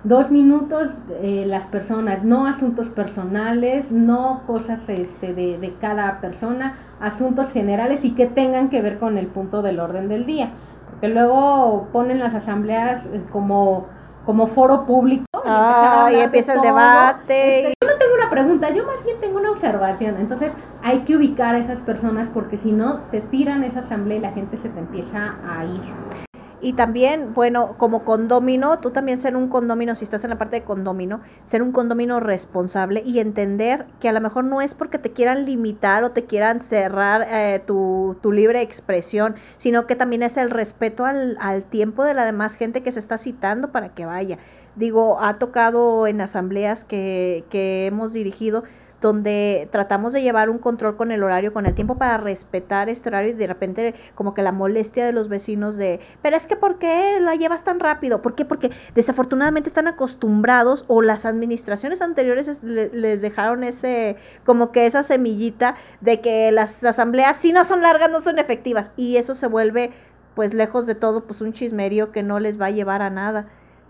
dos 0.07 0.31
minutos 0.31 0.91
eh, 1.21 1.45
las 1.47 1.65
personas, 1.65 2.23
no 2.23 2.47
asuntos 2.47 2.89
personales, 2.89 3.91
no 3.91 4.43
cosas 4.47 4.89
este, 4.89 5.35
de, 5.35 5.59
de, 5.59 5.75
cada 5.81 6.21
persona, 6.21 6.77
asuntos 7.01 7.51
generales 7.51 8.05
y 8.05 8.15
que 8.15 8.27
tengan 8.27 8.71
que 8.71 8.83
ver 8.83 8.99
con 8.99 9.19
el 9.19 9.27
punto 9.27 9.63
del 9.63 9.81
orden 9.81 10.09
del 10.09 10.25
día. 10.25 10.51
Porque 10.91 11.09
luego 11.09 11.89
ponen 11.93 12.21
las 12.21 12.35
asambleas 12.35 13.05
eh, 13.07 13.25
como, 13.33 13.87
como 14.25 14.47
foro 14.47 14.87
público. 14.87 15.27
Y, 15.45 16.15
empieza 16.21 16.55
el 16.55 16.61
debate. 16.61 17.59
Este, 17.59 17.75
yo 17.83 17.91
no 17.91 17.99
tengo 17.99 18.15
una 18.15 18.31
pregunta, 18.31 18.71
yo 18.71 18.87
más 18.87 19.05
bien 19.05 19.19
tengo 19.21 19.39
una 19.39 19.51
observación. 19.51 20.17
Entonces 20.21 20.53
hay 20.85 21.01
que 21.01 21.17
ubicar 21.17 21.57
a 21.57 21.59
esas 21.59 21.81
personas 21.81 22.29
porque 22.33 22.59
si 22.59 22.71
no 22.71 23.01
te 23.11 23.23
tiran 23.23 23.65
esa 23.65 23.81
asamblea 23.81 24.19
y 24.19 24.21
la 24.21 24.33
gente 24.33 24.57
se 24.59 24.69
te 24.69 24.79
empieza 24.79 25.35
a 25.49 25.65
ir. 25.65 26.26
Y 26.61 26.73
también, 26.73 27.35
bueno, 27.35 27.75
como 27.77 28.05
condomino, 28.05 28.79
tú 28.79 28.91
también 28.91 29.19
ser 29.19 29.37
un 29.37 29.49
condomino, 29.49 29.95
si 29.95 30.05
estás 30.05 30.25
en 30.25 30.31
la 30.31 30.39
parte 30.39 30.57
de 30.57 30.65
condomino, 30.65 31.21
ser 31.45 31.63
un 31.63 31.73
condomino 31.73 32.19
responsable 32.19 33.03
y 33.05 33.19
entender 33.19 33.87
que 34.01 34.09
a 34.09 34.13
lo 34.13 34.21
mejor 34.21 34.45
no 34.45 34.63
es 34.63 34.75
porque 34.75 34.99
te 34.99 35.13
quieran 35.13 35.45
limitar 35.45 36.03
o 36.05 36.13
te 36.13 36.25
quieran 36.25 36.61
cerrar 36.61 37.27
eh, 37.29 37.63
tu, 37.67 38.17
tu, 38.23 38.33
libre 38.33 38.63
expresión, 38.63 39.37
sino 39.59 39.87
que 39.87 39.97
también 39.97 40.23
es 40.23 40.37
el 40.37 40.51
respeto 40.51 41.05
al, 41.05 41.37
al 41.41 41.63
tiempo 41.63 42.05
de 42.05 42.15
la 42.15 42.25
demás 42.25 42.57
gente 42.57 42.83
que 42.83 42.91
se 42.91 43.01
está 43.01 43.19
citando 43.19 43.71
para 43.71 43.91
que 43.91 44.07
vaya. 44.07 44.39
Digo, 44.77 45.19
ha 45.21 45.39
tocado 45.39 46.07
en 46.07 46.21
asambleas 46.21 46.85
que, 46.85 47.45
que 47.51 47.87
hemos 47.87 48.13
dirigido 48.13 48.65
donde 49.07 49.69
tratamos 49.71 50.13
de 50.13 50.21
llevar 50.21 50.51
un 50.51 50.59
control 50.59 50.97
con 50.97 51.13
el 51.13 51.23
horario, 51.23 51.53
con 51.53 51.65
el 51.65 51.75
tiempo 51.75 51.97
para 51.97 52.17
respetar 52.17 52.89
este 52.89 53.09
horario 53.09 53.31
y 53.31 53.35
de 53.35 53.47
repente 53.47 53.95
como 54.17 54.35
que 54.35 54.43
la 54.43 54.51
molestia 54.51 55.07
de 55.07 55.13
los 55.13 55.29
vecinos 55.29 55.77
de, 55.77 56.01
pero 56.23 56.37
es 56.37 56.49
que 56.49 56.57
¿por 56.57 56.79
qué 56.79 57.19
la 57.21 57.37
llevas 57.37 57.63
tan 57.63 57.79
rápido? 57.79 58.21
¿Por 58.21 58.35
qué? 58.35 58.45
Porque 58.45 58.73
desafortunadamente 58.97 59.69
están 59.69 59.87
acostumbrados 59.87 60.85
o 60.89 61.03
las 61.03 61.25
administraciones 61.25 62.03
anteriores 62.03 62.63
les 62.65 63.23
dejaron 63.23 63.63
ese, 63.63 64.17
como 64.45 64.73
que 64.73 64.87
esa 64.87 65.05
semillita 65.05 65.77
de 66.01 66.21
que 66.21 66.51
las 66.51 66.83
asambleas 66.83 67.37
si 67.37 67.53
no 67.53 67.63
son 67.63 67.83
largas 67.83 68.11
no 68.11 68.21
son 68.21 68.41
efectivas 68.41 68.91
y 68.97 69.19
eso 69.19 69.37
se 69.37 69.47
vuelve 69.47 69.93
pues 70.35 70.53
lejos 70.53 70.87
de 70.87 70.97
todo 70.97 71.27
pues 71.27 71.41
un 71.41 71.53
chismerío 71.53 72.11
que 72.11 72.25
no 72.25 72.41
les 72.41 72.61
va 72.61 72.67
a 72.67 72.71
llevar 72.71 73.03
a 73.03 73.11
nada. 73.11 73.47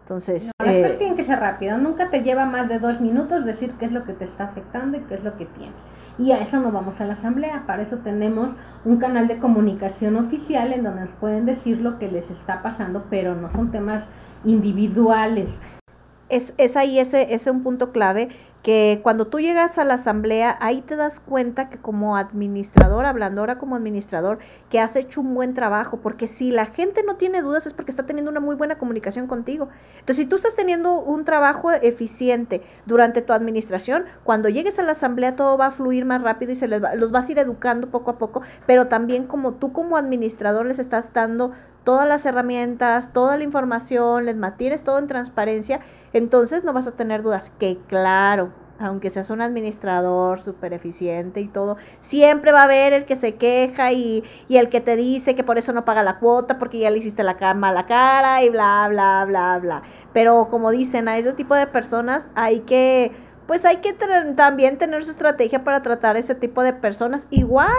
Entonces, 0.06 0.52
no, 0.60 0.66
las 0.66 0.76
cosas 0.76 0.98
tienen 0.98 1.16
que 1.16 1.24
ser 1.24 1.40
rápido, 1.40 1.78
nunca 1.78 2.10
te 2.10 2.22
lleva 2.22 2.46
más 2.46 2.68
de 2.68 2.78
dos 2.78 3.00
minutos 3.00 3.44
decir 3.44 3.72
qué 3.72 3.86
es 3.86 3.92
lo 3.92 4.04
que 4.04 4.12
te 4.12 4.24
está 4.24 4.44
afectando 4.44 4.96
y 4.96 5.00
qué 5.00 5.16
es 5.16 5.24
lo 5.24 5.36
que 5.36 5.46
tienes. 5.46 5.74
Y 6.16 6.30
a 6.30 6.38
eso 6.38 6.60
no 6.60 6.70
vamos 6.70 7.00
a 7.00 7.06
la 7.06 7.14
asamblea, 7.14 7.64
para 7.66 7.82
eso 7.82 7.96
tenemos 7.96 8.50
un 8.84 8.98
canal 8.98 9.26
de 9.26 9.38
comunicación 9.38 10.14
oficial 10.14 10.72
en 10.72 10.84
donde 10.84 11.00
nos 11.00 11.10
pueden 11.16 11.44
decir 11.44 11.80
lo 11.80 11.98
que 11.98 12.08
les 12.08 12.30
está 12.30 12.62
pasando, 12.62 13.06
pero 13.10 13.34
no 13.34 13.50
son 13.50 13.72
temas 13.72 14.04
individuales. 14.44 15.50
Es, 16.28 16.54
es 16.58 16.76
ahí 16.76 16.98
ese, 16.98 17.34
ese 17.34 17.50
un 17.50 17.62
punto 17.62 17.92
clave 17.92 18.28
que 18.66 18.98
cuando 19.04 19.28
tú 19.28 19.38
llegas 19.38 19.78
a 19.78 19.84
la 19.84 19.94
asamblea, 19.94 20.58
ahí 20.60 20.82
te 20.82 20.96
das 20.96 21.20
cuenta 21.20 21.70
que 21.70 21.78
como 21.78 22.16
administrador, 22.16 23.06
hablando 23.06 23.40
ahora 23.40 23.58
como 23.58 23.76
administrador, 23.76 24.40
que 24.70 24.80
has 24.80 24.96
hecho 24.96 25.20
un 25.20 25.36
buen 25.36 25.54
trabajo, 25.54 25.98
porque 25.98 26.26
si 26.26 26.50
la 26.50 26.66
gente 26.66 27.04
no 27.04 27.14
tiene 27.14 27.42
dudas 27.42 27.64
es 27.68 27.74
porque 27.74 27.92
está 27.92 28.06
teniendo 28.06 28.28
una 28.28 28.40
muy 28.40 28.56
buena 28.56 28.76
comunicación 28.76 29.28
contigo. 29.28 29.68
Entonces, 30.00 30.16
si 30.16 30.26
tú 30.26 30.34
estás 30.34 30.56
teniendo 30.56 30.98
un 30.98 31.24
trabajo 31.24 31.70
eficiente 31.70 32.60
durante 32.86 33.22
tu 33.22 33.32
administración, 33.32 34.06
cuando 34.24 34.48
llegues 34.48 34.80
a 34.80 34.82
la 34.82 34.92
asamblea 34.92 35.36
todo 35.36 35.56
va 35.56 35.66
a 35.66 35.70
fluir 35.70 36.04
más 36.04 36.20
rápido 36.22 36.50
y 36.50 36.56
se 36.56 36.66
les 36.66 36.82
va, 36.82 36.96
los 36.96 37.12
vas 37.12 37.28
a 37.28 37.30
ir 37.32 37.38
educando 37.38 37.88
poco 37.90 38.10
a 38.10 38.18
poco, 38.18 38.42
pero 38.66 38.88
también 38.88 39.28
como 39.28 39.52
tú 39.52 39.72
como 39.72 39.96
administrador 39.96 40.66
les 40.66 40.80
estás 40.80 41.12
dando 41.12 41.52
todas 41.86 42.08
las 42.08 42.26
herramientas, 42.26 43.12
toda 43.12 43.36
la 43.36 43.44
información, 43.44 44.24
les 44.26 44.34
mantienes 44.34 44.82
todo 44.82 44.98
en 44.98 45.06
transparencia, 45.06 45.78
entonces 46.12 46.64
no 46.64 46.72
vas 46.72 46.88
a 46.88 46.96
tener 46.96 47.22
dudas. 47.22 47.52
Que 47.60 47.78
claro, 47.86 48.50
aunque 48.80 49.08
seas 49.08 49.30
un 49.30 49.40
administrador 49.40 50.42
súper 50.42 50.72
eficiente 50.72 51.40
y 51.40 51.46
todo, 51.46 51.76
siempre 52.00 52.50
va 52.50 52.62
a 52.62 52.64
haber 52.64 52.92
el 52.92 53.04
que 53.04 53.14
se 53.14 53.36
queja 53.36 53.92
y, 53.92 54.24
y, 54.48 54.56
el 54.56 54.68
que 54.68 54.80
te 54.80 54.96
dice 54.96 55.36
que 55.36 55.44
por 55.44 55.58
eso 55.58 55.72
no 55.72 55.84
paga 55.84 56.02
la 56.02 56.18
cuota 56.18 56.58
porque 56.58 56.80
ya 56.80 56.90
le 56.90 56.98
hiciste 56.98 57.22
la 57.22 57.36
cama 57.36 57.68
a 57.68 57.72
la 57.72 57.86
cara 57.86 58.42
y 58.42 58.50
bla, 58.50 58.88
bla, 58.90 59.24
bla, 59.24 59.56
bla. 59.60 59.82
Pero 60.12 60.48
como 60.50 60.72
dicen, 60.72 61.06
a 61.06 61.16
ese 61.18 61.34
tipo 61.34 61.54
de 61.54 61.68
personas 61.68 62.26
hay 62.34 62.60
que 62.62 63.12
pues 63.46 63.64
hay 63.64 63.76
que 63.76 63.92
también 64.34 64.76
tener 64.76 65.04
su 65.04 65.10
estrategia 65.10 65.62
para 65.62 65.82
tratar 65.82 66.16
ese 66.16 66.34
tipo 66.34 66.62
de 66.62 66.72
personas. 66.72 67.26
Igual, 67.30 67.70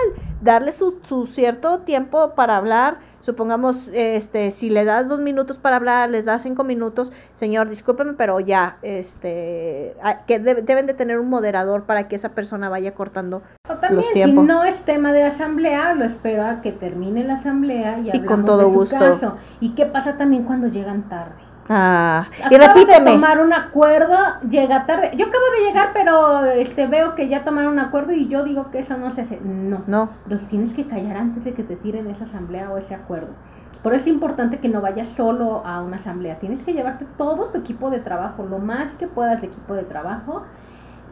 darle 0.42 0.72
su, 0.72 1.00
su, 1.04 1.26
cierto 1.26 1.80
tiempo 1.80 2.34
para 2.36 2.56
hablar. 2.56 3.00
Supongamos, 3.20 3.90
este, 3.92 4.52
si 4.52 4.70
le 4.70 4.86
das 4.86 5.10
dos 5.10 5.20
minutos 5.20 5.58
para 5.58 5.76
hablar, 5.76 6.10
les 6.10 6.26
das 6.26 6.44
cinco 6.44 6.64
minutos, 6.64 7.12
señor, 7.34 7.68
discúlpeme, 7.68 8.14
pero 8.14 8.40
ya, 8.40 8.78
este, 8.82 9.96
que 10.28 10.40
deben 10.40 10.86
de 10.86 10.94
tener 10.94 11.20
un 11.20 11.28
moderador 11.28 11.84
para 11.84 12.08
que 12.08 12.16
esa 12.16 12.30
persona 12.30 12.70
vaya 12.70 12.94
cortando 12.94 13.42
o 13.68 13.74
también, 13.76 13.96
los 13.96 14.14
tiempos. 14.14 14.44
Si 14.44 14.48
no 14.48 14.64
es 14.64 14.80
tema 14.86 15.12
de 15.12 15.24
asamblea, 15.24 15.94
lo 15.96 16.06
espero 16.06 16.46
a 16.46 16.62
que 16.62 16.72
termine 16.72 17.24
la 17.26 17.36
asamblea 17.36 18.00
y, 18.00 18.12
y 18.16 18.22
con 18.22 18.46
todo 18.46 18.70
gusto. 18.70 18.98
Caso. 18.98 19.38
¿Y 19.60 19.76
qué 19.76 19.86
pasa 19.86 20.18
también 20.18 20.44
cuando 20.44 20.68
llegan 20.68 21.10
tarde? 21.10 21.47
Ah, 21.70 22.28
y 22.50 22.56
repíteme. 22.56 23.12
de 23.12 23.16
tomar 23.18 23.40
un 23.40 23.54
acuerdo, 23.54 24.16
llega 24.50 24.86
tarde. 24.86 25.12
Yo 25.18 25.26
acabo 25.26 25.44
de 25.58 25.68
llegar, 25.68 25.90
pero 25.94 26.46
este 26.46 26.88
veo 26.88 27.16
que 27.16 27.28
ya 27.28 27.44
tomaron 27.44 27.74
un 27.74 27.80
acuerdo 27.80 28.14
y 28.14 28.28
yo 28.28 28.44
digo 28.44 28.72
que 28.72 28.80
eso 28.80 28.98
no 28.98 29.12
se 29.12 29.22
hace. 29.22 29.40
No, 29.44 29.84
no. 29.88 30.10
Los 30.28 30.48
tienes 30.48 30.74
que 30.74 30.88
callar 30.88 31.18
antes 31.18 31.44
de 31.44 31.54
que 31.54 31.64
te 31.64 31.76
tiren 31.76 32.10
esa 32.10 32.26
asamblea 32.26 32.70
o 32.72 32.78
ese 32.78 32.96
acuerdo. 32.96 33.30
Por 33.84 33.94
eso 33.94 34.04
es 34.04 34.08
importante 34.08 34.60
que 34.60 34.70
no 34.70 34.82
vayas 34.82 35.08
solo 35.10 35.66
a 35.66 35.82
una 35.82 35.98
asamblea. 35.98 36.40
Tienes 36.40 36.64
que 36.64 36.74
llevarte 36.74 37.06
todo 37.18 37.46
tu 37.52 37.60
equipo 37.60 37.90
de 37.90 38.00
trabajo, 38.00 38.44
lo 38.44 38.60
más 38.60 38.96
que 38.96 39.08
puedas 39.08 39.42
de 39.42 39.48
equipo 39.48 39.76
de 39.76 39.84
trabajo 39.84 40.44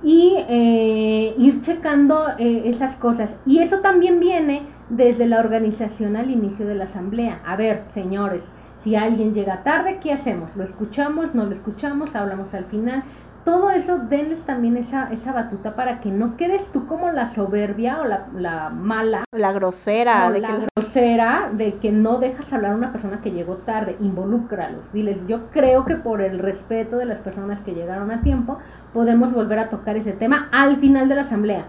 y 0.03 0.35
eh, 0.49 1.35
ir 1.37 1.61
checando 1.61 2.27
eh, 2.37 2.63
esas 2.65 2.95
cosas. 2.95 3.35
Y 3.45 3.59
eso 3.59 3.79
también 3.79 4.19
viene 4.19 4.63
desde 4.89 5.27
la 5.27 5.39
organización 5.39 6.15
al 6.15 6.29
inicio 6.29 6.65
de 6.65 6.75
la 6.75 6.85
asamblea. 6.85 7.39
A 7.45 7.55
ver, 7.55 7.83
señores, 7.93 8.43
si 8.85 8.95
alguien 8.95 9.33
llega 9.33 9.63
tarde, 9.63 9.99
¿qué 9.99 10.13
hacemos? 10.13 10.55
¿Lo 10.55 10.63
escuchamos? 10.63 11.33
¿No 11.33 11.45
lo 11.45 11.55
escuchamos? 11.55 12.15
¿Hablamos 12.15 12.53
al 12.53 12.65
final? 12.65 13.03
Todo 13.43 13.71
eso, 13.71 13.97
denles 13.97 14.45
también 14.45 14.77
esa, 14.77 15.11
esa 15.11 15.33
batuta 15.33 15.75
para 15.75 16.01
que 16.01 16.09
no 16.09 16.37
quedes 16.37 16.67
tú 16.71 16.85
como 16.85 17.11
la 17.11 17.33
soberbia 17.33 17.99
o 17.99 18.05
la, 18.05 18.27
la 18.35 18.69
mala. 18.69 19.23
La 19.31 19.51
grosera. 19.53 20.29
de 20.29 20.39
la 20.39 20.47
que... 20.47 20.67
grosera 20.75 21.49
de 21.51 21.77
que 21.79 21.91
no 21.91 22.19
dejas 22.19 22.53
hablar 22.53 22.73
a 22.73 22.75
una 22.75 22.91
persona 22.91 23.21
que 23.21 23.31
llegó 23.31 23.55
tarde. 23.57 23.97
Involúcralos. 23.99 24.81
Diles, 24.93 25.17
yo 25.27 25.49
creo 25.49 25.85
que 25.85 25.95
por 25.95 26.21
el 26.21 26.37
respeto 26.37 26.97
de 26.97 27.05
las 27.05 27.17
personas 27.19 27.61
que 27.61 27.73
llegaron 27.73 28.11
a 28.11 28.21
tiempo, 28.21 28.59
podemos 28.93 29.33
volver 29.33 29.57
a 29.57 29.69
tocar 29.69 29.97
ese 29.97 30.13
tema 30.13 30.47
al 30.51 30.77
final 30.77 31.09
de 31.09 31.15
la 31.15 31.21
asamblea. 31.21 31.65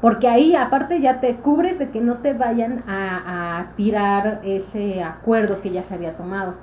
Porque 0.00 0.28
ahí 0.28 0.54
aparte 0.54 1.00
ya 1.00 1.20
te 1.20 1.36
cubres 1.36 1.78
de 1.78 1.90
que 1.90 2.00
no 2.00 2.18
te 2.18 2.32
vayan 2.32 2.84
a, 2.88 3.72
tirar 3.76 4.40
ese 4.44 5.02
acuerdo 5.02 5.60
que 5.60 5.70
ya 5.70 5.84
se 5.84 5.94
había 5.94 6.16
tomado. 6.16 6.54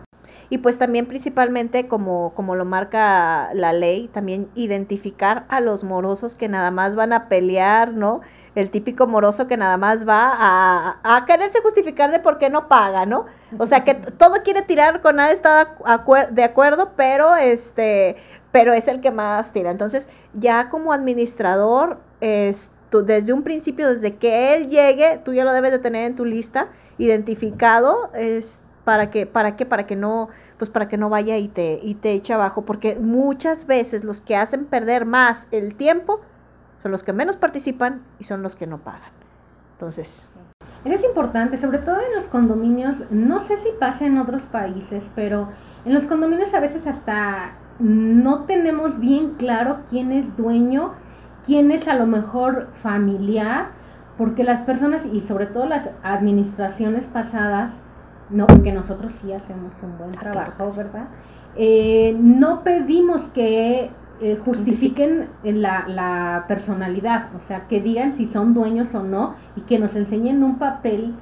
Y 0.50 0.60
pues 0.60 0.78
también 0.78 1.06
principalmente 1.06 1.88
como, 1.88 2.34
como 2.34 2.56
lo 2.56 2.66
marca 2.66 3.50
la 3.54 3.74
ley, 3.74 4.10
también 4.14 4.50
identificar 4.56 5.46
a 5.50 5.60
los 5.60 5.84
morosos 5.84 6.36
que 6.36 6.48
nada 6.48 6.72
más 6.72 6.96
van 6.96 7.14
a 7.14 7.28
pelear, 7.28 7.94
¿no? 7.94 8.22
El 8.56 8.70
típico 8.70 9.08
moroso 9.08 9.48
que 9.48 9.58
nada 9.58 9.78
más 9.78 10.08
va 10.08 10.34
a, 10.34 11.00
a 11.04 11.26
quererse 11.26 11.62
justificar 11.62 12.12
de 12.12 12.20
por 12.20 12.40
qué 12.40 12.50
no 12.50 12.68
paga, 12.68 13.06
¿no? 13.06 13.26
O 13.58 13.66
sea 13.66 13.84
que 13.84 13.94
todo 13.94 14.42
quiere 14.44 14.62
tirar, 14.62 15.02
con 15.02 15.18
nada 15.18 15.32
está 15.32 15.76
de 16.32 16.44
acuerdo, 16.44 16.94
pero 16.96 17.36
este, 17.36 18.16
pero 18.52 18.74
es 18.74 18.88
el 18.88 19.02
que 19.02 19.12
más 19.12 19.52
tira. 19.52 19.70
Entonces, 19.70 20.10
ya 20.34 20.70
como 20.70 20.94
administrador, 20.94 22.00
este 22.88 23.04
desde 23.04 23.34
un 23.34 23.44
principio, 23.44 23.90
desde 23.90 24.16
que 24.16 24.56
él 24.56 24.70
llegue, 24.70 25.20
tú 25.24 25.34
ya 25.34 25.44
lo 25.44 25.52
debes 25.52 25.72
de 25.72 25.80
tener 25.80 26.06
en 26.06 26.16
tu 26.16 26.26
lista 26.26 26.70
identificado, 26.98 28.10
es 28.14 28.64
para 28.86 29.12
que, 29.12 29.26
para 29.26 29.56
que, 29.56 29.66
para 29.66 29.86
que 29.86 29.96
no, 29.96 30.30
pues 30.58 30.70
para 30.70 30.88
que 30.88 30.98
no 30.98 31.10
vaya 31.10 31.38
y 31.38 31.50
te, 31.50 31.80
y 31.84 31.96
te 31.96 32.14
eche 32.14 32.34
abajo, 32.34 32.64
porque 32.64 32.98
muchas 33.00 33.68
veces 33.68 34.04
los 34.04 34.22
que 34.22 34.36
hacen 34.36 34.66
perder 34.66 35.06
más 35.06 35.48
el 35.52 35.76
tiempo 35.76 36.22
son 36.82 36.92
los 36.92 37.04
que 37.04 37.12
menos 37.12 37.36
participan 37.36 38.04
y 38.20 38.24
son 38.24 38.42
los 38.42 38.56
que 38.56 38.68
no 38.68 38.78
pagan. 38.78 39.12
Entonces. 39.74 40.30
Es 40.86 41.04
importante, 41.04 41.58
sobre 41.58 41.80
todo 41.80 41.98
en 41.98 42.16
los 42.16 42.26
condominios, 42.26 42.98
no 43.10 43.44
sé 43.44 43.58
si 43.58 43.70
pasa 43.78 44.06
en 44.06 44.18
otros 44.18 44.44
países, 44.44 45.04
pero 45.16 45.50
en 45.86 45.94
los 45.94 46.06
condominios 46.06 46.54
a 46.54 46.62
veces 46.62 46.88
hasta 46.88 47.52
no 47.80 48.46
tenemos 48.46 49.00
bien 49.00 49.36
claro 49.36 49.80
quién 49.90 50.12
es 50.12 50.36
dueño 50.38 50.94
quién 51.48 51.72
es 51.72 51.88
a 51.88 51.96
lo 51.96 52.06
mejor 52.06 52.68
familiar, 52.84 53.70
porque 54.18 54.44
las 54.44 54.62
personas 54.62 55.02
y 55.12 55.22
sobre 55.22 55.48
todo 55.48 55.66
las 55.66 55.90
administraciones 56.04 57.06
pasadas, 57.06 57.74
no, 58.30 58.46
que 58.46 58.74
nosotros 58.74 59.14
sí 59.22 59.32
hacemos 59.32 59.72
un 59.82 59.98
buen 59.98 60.12
ah, 60.18 60.20
trabajo, 60.20 60.66
¿verdad? 60.76 61.08
Eh, 61.56 62.16
no 62.20 62.64
pedimos 62.64 63.22
que 63.30 63.90
eh, 64.20 64.40
justifiquen 64.44 65.30
la, 65.44 65.88
la, 65.88 66.46
personalidad, 66.48 67.30
o 67.36 67.48
sea, 67.48 67.68
que 67.68 67.82
digan 67.82 68.14
si 68.14 68.28
son 68.28 68.54
dueños 68.54 68.94
o 68.94 69.02
no 69.02 69.36
y 69.56 69.62
que 69.62 69.80
nos 69.80 69.96
enseñen 69.96 70.44
un 70.44 70.60
papel 70.60 71.16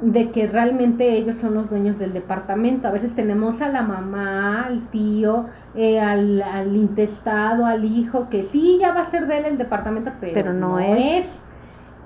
de 0.00 0.30
que 0.30 0.46
realmente 0.46 1.16
ellos 1.16 1.36
son 1.40 1.54
los 1.54 1.70
dueños 1.70 1.98
del 1.98 2.12
departamento. 2.12 2.86
A 2.86 2.92
veces 2.92 3.14
tenemos 3.14 3.60
a 3.62 3.68
la 3.68 3.82
mamá, 3.82 4.64
al 4.64 4.88
tío, 4.90 5.46
eh, 5.76 6.00
al, 6.00 6.42
al, 6.42 6.76
intestado, 6.76 7.66
al 7.66 7.84
hijo, 7.84 8.28
que 8.28 8.44
sí, 8.44 8.78
ya 8.80 8.92
va 8.92 9.02
a 9.02 9.10
ser 9.10 9.26
de 9.26 9.38
él 9.38 9.44
el 9.44 9.58
departamento, 9.58 10.12
pero, 10.20 10.52
no, 10.52 10.78
es. 10.78 11.38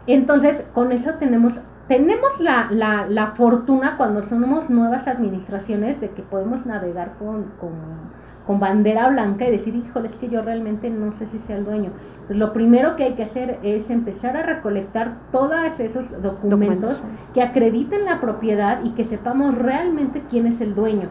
Entonces, 0.06 0.64
con 0.74 0.92
eso 0.92 1.14
tenemos, 1.14 1.54
tenemos 1.88 2.40
la, 2.40 2.68
la, 2.70 3.06
la, 3.08 3.28
fortuna 3.32 3.96
cuando 3.96 4.28
somos 4.28 4.70
nuevas 4.70 5.06
administraciones 5.06 6.00
de 6.00 6.10
que 6.10 6.22
podemos 6.22 6.66
navegar 6.66 7.12
con, 7.18 7.44
con, 7.60 7.72
con 8.46 8.60
bandera 8.60 9.08
blanca 9.08 9.46
y 9.46 9.50
decir, 9.50 9.74
híjole, 9.74 10.08
es 10.08 10.14
que 10.16 10.28
yo 10.28 10.42
realmente 10.42 10.90
no 10.90 11.12
sé 11.12 11.26
si 11.26 11.38
sea 11.38 11.56
el 11.56 11.64
dueño 11.64 11.90
lo 12.30 12.52
primero 12.52 12.94
que 12.94 13.04
hay 13.04 13.14
que 13.14 13.24
hacer 13.24 13.58
es 13.64 13.90
empezar 13.90 14.36
a 14.36 14.42
recolectar 14.42 15.16
todos 15.32 15.58
esos 15.78 16.04
documentos, 16.22 17.00
que 17.34 17.42
acrediten 17.42 18.04
la 18.04 18.20
propiedad 18.20 18.84
y 18.84 18.90
que 18.90 19.04
sepamos 19.04 19.56
realmente 19.56 20.22
quién 20.30 20.46
es 20.46 20.60
el 20.60 20.76
dueño. 20.76 21.08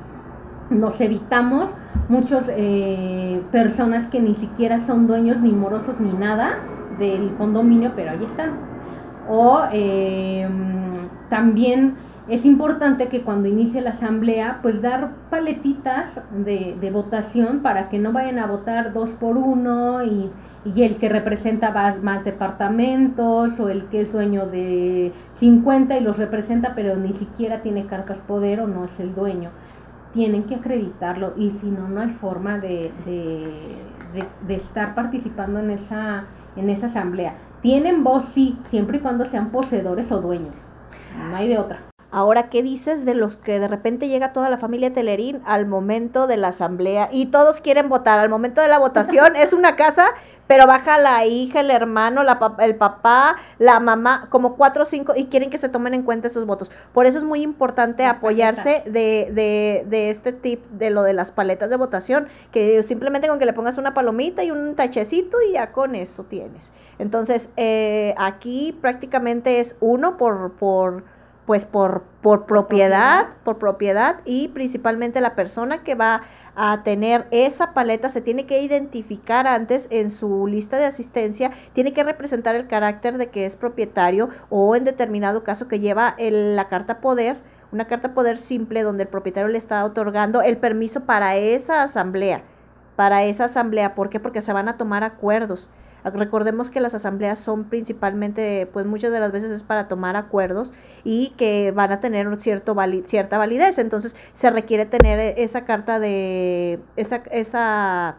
Nos 0.69 1.01
evitamos 1.01 1.69
muchas 2.09 2.45
eh, 2.49 3.41
personas 3.51 4.07
que 4.07 4.19
ni 4.19 4.35
siquiera 4.35 4.79
son 4.81 5.07
dueños 5.07 5.39
ni 5.41 5.51
morosos 5.51 5.99
ni 5.99 6.11
nada 6.13 6.59
del 6.99 7.35
condominio, 7.37 7.93
pero 7.95 8.11
ahí 8.11 8.23
están. 8.23 8.51
O 9.27 9.63
em, 9.71 11.09
también 11.29 11.95
es 12.27 12.45
importante 12.45 13.07
que 13.07 13.23
cuando 13.23 13.47
inicie 13.47 13.81
la 13.81 13.91
asamblea, 13.91 14.59
pues 14.61 14.81
dar 14.81 15.11
paletitas 15.29 16.19
de, 16.31 16.75
de 16.79 16.91
votación 16.91 17.59
para 17.61 17.89
que 17.89 17.99
no 17.99 18.11
vayan 18.11 18.39
a 18.39 18.47
votar 18.47 18.93
dos 18.93 19.09
por 19.19 19.37
uno 19.37 20.03
y 20.03 20.29
y 20.65 20.83
el 20.83 20.97
que 20.97 21.09
representa 21.09 21.71
más, 22.01 22.23
departamentos 22.25 23.59
o 23.59 23.69
el 23.69 23.85
que 23.85 24.01
es 24.01 24.11
dueño 24.11 24.45
de 24.47 25.13
50 25.35 25.97
y 25.97 26.01
los 26.01 26.17
representa 26.17 26.73
pero 26.75 26.95
ni 26.95 27.13
siquiera 27.13 27.61
tiene 27.61 27.85
cargas 27.85 28.19
poder 28.27 28.61
o 28.61 28.67
no 28.67 28.85
es 28.85 28.99
el 28.99 29.15
dueño. 29.15 29.51
Tienen 30.13 30.43
que 30.43 30.55
acreditarlo 30.55 31.33
y 31.37 31.51
si 31.51 31.67
no, 31.67 31.87
no 31.87 32.01
hay 32.01 32.09
forma 32.09 32.57
de, 32.57 32.91
de, 33.05 34.55
estar 34.55 34.95
participando 34.95 35.59
en 35.59 35.71
esa, 35.71 36.25
en 36.55 36.69
esa 36.69 36.87
asamblea. 36.87 37.35
Tienen 37.61 38.03
voz, 38.03 38.25
sí, 38.33 38.57
siempre 38.69 38.97
y 38.97 39.01
cuando 39.01 39.25
sean 39.25 39.51
poseedores 39.51 40.11
o 40.11 40.19
dueños. 40.19 40.55
No 41.29 41.35
hay 41.35 41.49
de 41.49 41.59
otra. 41.59 41.79
Ahora, 42.11 42.49
¿qué 42.49 42.63
dices 42.63 43.05
de 43.05 43.13
los 43.13 43.37
que 43.37 43.59
de 43.59 43.67
repente 43.67 44.07
llega 44.07 44.33
toda 44.33 44.49
la 44.49 44.57
familia 44.57 44.91
Telerín 44.91 45.41
al 45.45 45.67
momento 45.67 46.25
de 46.25 46.37
la 46.37 46.47
asamblea 46.47 47.07
y 47.11 47.27
todos 47.27 47.61
quieren 47.61 47.87
votar? 47.87 48.17
Al 48.17 48.29
momento 48.29 48.61
de 48.61 48.67
la 48.67 48.79
votación 48.79 49.35
es 49.35 49.53
una 49.53 49.75
casa 49.75 50.07
pero 50.49 50.65
baja 50.65 50.97
la 50.97 51.27
hija, 51.27 51.59
el 51.59 51.69
hermano, 51.69 52.23
la, 52.23 52.55
el 52.57 52.75
papá, 52.75 53.35
la 53.59 53.79
mamá, 53.79 54.29
como 54.31 54.55
cuatro 54.55 54.81
o 54.81 54.85
cinco, 54.87 55.13
y 55.15 55.25
quieren 55.25 55.51
que 55.51 55.59
se 55.59 55.69
tomen 55.69 55.93
en 55.93 56.01
cuenta 56.01 56.25
esos 56.25 56.47
votos. 56.47 56.71
Por 56.91 57.05
eso 57.05 57.19
es 57.19 57.23
muy 57.23 57.43
importante 57.43 58.03
apoyarse 58.03 58.81
de, 58.85 59.29
de, 59.31 59.85
de 59.87 60.09
este 60.09 60.31
tip 60.31 60.65
de 60.71 60.89
lo 60.89 61.03
de 61.03 61.13
las 61.13 61.31
paletas 61.31 61.69
de 61.69 61.75
votación, 61.75 62.29
que 62.51 62.81
simplemente 62.81 63.27
con 63.27 63.37
que 63.37 63.45
le 63.45 63.53
pongas 63.53 63.77
una 63.77 63.93
palomita 63.93 64.43
y 64.43 64.49
un 64.49 64.73
tachecito 64.73 65.37
y 65.47 65.53
ya 65.53 65.71
con 65.71 65.93
eso 65.93 66.23
tienes. 66.23 66.71
Entonces, 66.97 67.51
eh, 67.55 68.15
aquí 68.17 68.75
prácticamente 68.81 69.59
es 69.59 69.75
uno 69.81 70.17
por, 70.17 70.53
por 70.53 71.03
pues 71.49 71.65
por, 71.65 72.03
por 72.21 72.45
propiedad, 72.45 73.29
por 73.43 73.57
propiedad 73.57 74.17
y 74.23 74.49
principalmente 74.49 75.19
la 75.19 75.33
persona 75.33 75.83
que 75.83 75.95
va 75.95 76.21
a 76.61 76.83
tener 76.83 77.25
esa 77.31 77.73
paleta 77.73 78.09
se 78.09 78.19
tiene 78.19 78.45
que 78.45 78.61
identificar 78.61 79.47
antes 79.47 79.87
en 79.91 80.09
su 80.09 80.45
lista 80.45 80.77
de 80.77 80.83
asistencia, 80.83 81.51
tiene 81.71 81.93
que 81.93 82.03
representar 82.03 82.53
el 82.55 82.67
carácter 82.67 83.17
de 83.17 83.29
que 83.29 83.45
es 83.45 83.55
propietario 83.55 84.27
o 84.49 84.75
en 84.75 84.83
determinado 84.83 85.45
caso 85.45 85.69
que 85.69 85.79
lleva 85.79 86.17
la 86.19 86.67
carta 86.67 86.99
poder, 86.99 87.37
una 87.71 87.87
carta 87.87 88.13
poder 88.13 88.37
simple 88.37 88.83
donde 88.83 89.03
el 89.03 89.09
propietario 89.09 89.47
le 89.47 89.57
está 89.57 89.85
otorgando 89.85 90.41
el 90.41 90.57
permiso 90.57 91.05
para 91.05 91.37
esa 91.37 91.81
asamblea, 91.81 92.43
para 92.97 93.23
esa 93.23 93.45
asamblea, 93.45 93.95
¿por 93.95 94.09
qué? 94.09 94.19
Porque 94.19 94.41
se 94.41 94.51
van 94.51 94.67
a 94.67 94.75
tomar 94.75 95.05
acuerdos. 95.05 95.69
Recordemos 96.13 96.69
que 96.69 96.79
las 96.81 96.93
asambleas 96.93 97.39
son 97.39 97.65
principalmente, 97.65 98.67
pues 98.71 98.85
muchas 98.85 99.11
de 99.11 99.19
las 99.19 99.31
veces 99.31 99.51
es 99.51 99.63
para 99.63 99.87
tomar 99.87 100.15
acuerdos 100.15 100.73
y 101.03 101.29
que 101.37 101.71
van 101.71 101.91
a 101.91 101.99
tener 101.99 102.27
cierto 102.39 102.75
cierta 103.05 103.37
validez. 103.37 103.77
Entonces 103.77 104.15
se 104.33 104.49
requiere 104.49 104.85
tener 104.85 105.35
esa 105.37 105.65
carta 105.65 105.99
de, 105.99 106.79
esa, 106.95 107.17
esa, 107.31 108.17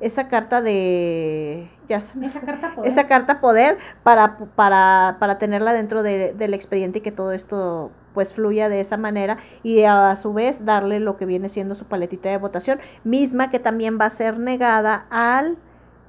esa 0.00 0.28
carta 0.28 0.62
de, 0.62 1.68
ya 1.88 1.96
esa 1.96 2.40
carta 2.40 2.74
poder, 2.74 2.90
esa 2.90 3.06
carta 3.06 3.40
poder 3.40 3.78
para, 4.02 4.38
para, 4.54 5.16
para 5.18 5.38
tenerla 5.38 5.72
dentro 5.72 6.02
de, 6.02 6.34
del 6.34 6.54
expediente 6.54 6.98
y 6.98 7.02
que 7.02 7.12
todo 7.12 7.32
esto 7.32 7.90
pues 8.14 8.32
fluya 8.32 8.68
de 8.68 8.80
esa 8.80 8.96
manera 8.96 9.38
y 9.62 9.84
a 9.84 10.14
su 10.16 10.32
vez 10.32 10.64
darle 10.64 10.98
lo 10.98 11.16
que 11.16 11.24
viene 11.24 11.48
siendo 11.48 11.74
su 11.74 11.84
paletita 11.84 12.28
de 12.28 12.38
votación, 12.38 12.80
misma 13.04 13.50
que 13.50 13.58
también 13.60 13.98
va 14.00 14.06
a 14.06 14.10
ser 14.10 14.38
negada 14.38 15.06
al 15.10 15.56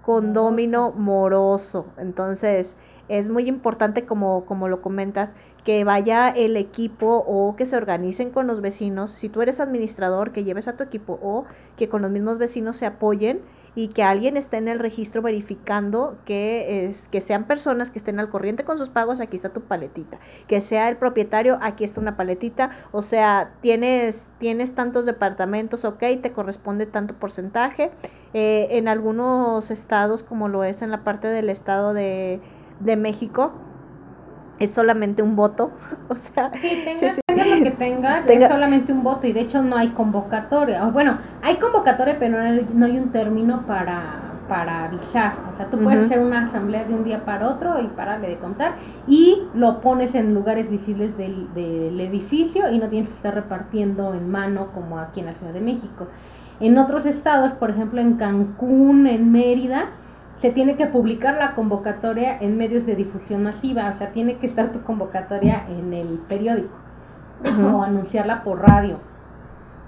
condomino 0.09 0.91
moroso. 0.91 1.85
Entonces, 1.99 2.75
es 3.09 3.29
muy 3.29 3.47
importante, 3.47 4.07
como, 4.07 4.43
como 4.43 4.67
lo 4.67 4.81
comentas, 4.81 5.35
que 5.63 5.83
vaya 5.83 6.29
el 6.29 6.57
equipo 6.57 7.23
o 7.27 7.55
que 7.55 7.67
se 7.67 7.77
organicen 7.77 8.31
con 8.31 8.47
los 8.47 8.59
vecinos. 8.59 9.11
Si 9.11 9.29
tú 9.29 9.43
eres 9.43 9.59
administrador, 9.59 10.31
que 10.31 10.43
lleves 10.43 10.67
a 10.67 10.75
tu 10.75 10.83
equipo 10.83 11.19
o 11.21 11.45
que 11.77 11.89
con 11.89 12.01
los 12.01 12.09
mismos 12.09 12.39
vecinos 12.39 12.77
se 12.77 12.87
apoyen 12.87 13.41
y 13.75 13.89
que 13.89 14.03
alguien 14.03 14.37
esté 14.37 14.57
en 14.57 14.67
el 14.67 14.79
registro 14.79 15.21
verificando 15.21 16.17
que, 16.25 16.85
es, 16.85 17.07
que 17.07 17.21
sean 17.21 17.45
personas 17.45 17.91
que 17.91 17.99
estén 17.99 18.19
al 18.19 18.29
corriente 18.29 18.63
con 18.63 18.77
sus 18.77 18.89
pagos, 18.89 19.19
aquí 19.19 19.35
está 19.35 19.49
tu 19.49 19.61
paletita. 19.61 20.19
Que 20.47 20.61
sea 20.61 20.89
el 20.89 20.97
propietario, 20.97 21.57
aquí 21.61 21.83
está 21.83 22.01
una 22.01 22.17
paletita. 22.17 22.71
O 22.91 23.01
sea, 23.01 23.53
tienes, 23.61 24.29
tienes 24.39 24.75
tantos 24.75 25.05
departamentos, 25.05 25.85
ok, 25.85 26.03
te 26.21 26.31
corresponde 26.31 26.85
tanto 26.85 27.13
porcentaje. 27.15 27.91
Eh, 28.33 28.67
en 28.71 28.87
algunos 28.87 29.71
estados, 29.71 30.23
como 30.23 30.47
lo 30.47 30.63
es 30.63 30.81
en 30.81 30.91
la 30.91 31.03
parte 31.03 31.27
del 31.27 31.49
estado 31.49 31.93
de, 31.93 32.39
de 32.79 32.95
México, 32.95 33.53
es 34.59 34.71
solamente 34.73 35.21
un 35.21 35.35
voto. 35.35 35.71
o 36.09 36.15
sea, 36.15 36.51
tengas, 36.51 37.19
que 37.63 37.71
tengas, 37.71 38.27
es 38.27 38.47
solamente 38.47 38.91
un 38.91 39.03
voto 39.03 39.27
y 39.27 39.33
de 39.33 39.41
hecho 39.41 39.61
no 39.61 39.77
hay 39.77 39.89
convocatoria. 39.89 40.85
O 40.87 40.91
bueno, 40.91 41.17
hay 41.41 41.57
convocatoria, 41.57 42.17
pero 42.19 42.37
no 42.73 42.85
hay, 42.85 42.97
un 42.97 43.11
término 43.11 43.63
para, 43.65 44.33
para 44.47 44.85
avisar. 44.85 45.33
O 45.53 45.57
sea, 45.57 45.67
tú 45.67 45.79
puedes 45.79 46.05
hacer 46.05 46.19
una 46.19 46.45
asamblea 46.45 46.83
de 46.85 46.93
un 46.93 47.03
día 47.03 47.25
para 47.25 47.47
otro 47.47 47.79
y 47.81 47.87
pararle 47.87 48.29
de 48.29 48.37
contar 48.37 48.73
y 49.07 49.43
lo 49.53 49.81
pones 49.81 50.15
en 50.15 50.33
lugares 50.33 50.69
visibles 50.69 51.15
del, 51.17 51.53
del 51.53 51.99
edificio 51.99 52.71
y 52.71 52.79
no 52.79 52.87
tienes 52.87 53.09
que 53.09 53.15
estar 53.15 53.35
repartiendo 53.35 54.13
en 54.13 54.29
mano 54.29 54.67
como 54.73 54.99
aquí 54.99 55.19
en 55.19 55.27
la 55.27 55.33
Ciudad 55.33 55.53
de 55.53 55.61
México. 55.61 56.07
En 56.59 56.77
otros 56.77 57.05
estados, 57.05 57.53
por 57.53 57.69
ejemplo 57.69 58.01
en 58.01 58.15
Cancún, 58.15 59.07
en 59.07 59.31
Mérida, 59.31 59.91
se 60.41 60.51
tiene 60.51 60.75
que 60.75 60.87
publicar 60.87 61.37
la 61.37 61.53
convocatoria 61.53 62.37
en 62.39 62.57
medios 62.57 62.85
de 62.85 62.95
difusión 62.95 63.43
masiva, 63.43 63.91
o 63.93 63.97
sea, 63.97 64.11
tiene 64.11 64.37
que 64.37 64.47
estar 64.47 64.71
tu 64.71 64.81
convocatoria 64.83 65.65
en 65.69 65.93
el 65.93 66.19
periódico 66.29 66.88
o 67.73 67.83
anunciarla 67.83 68.43
por 68.43 68.61
radio 68.61 68.97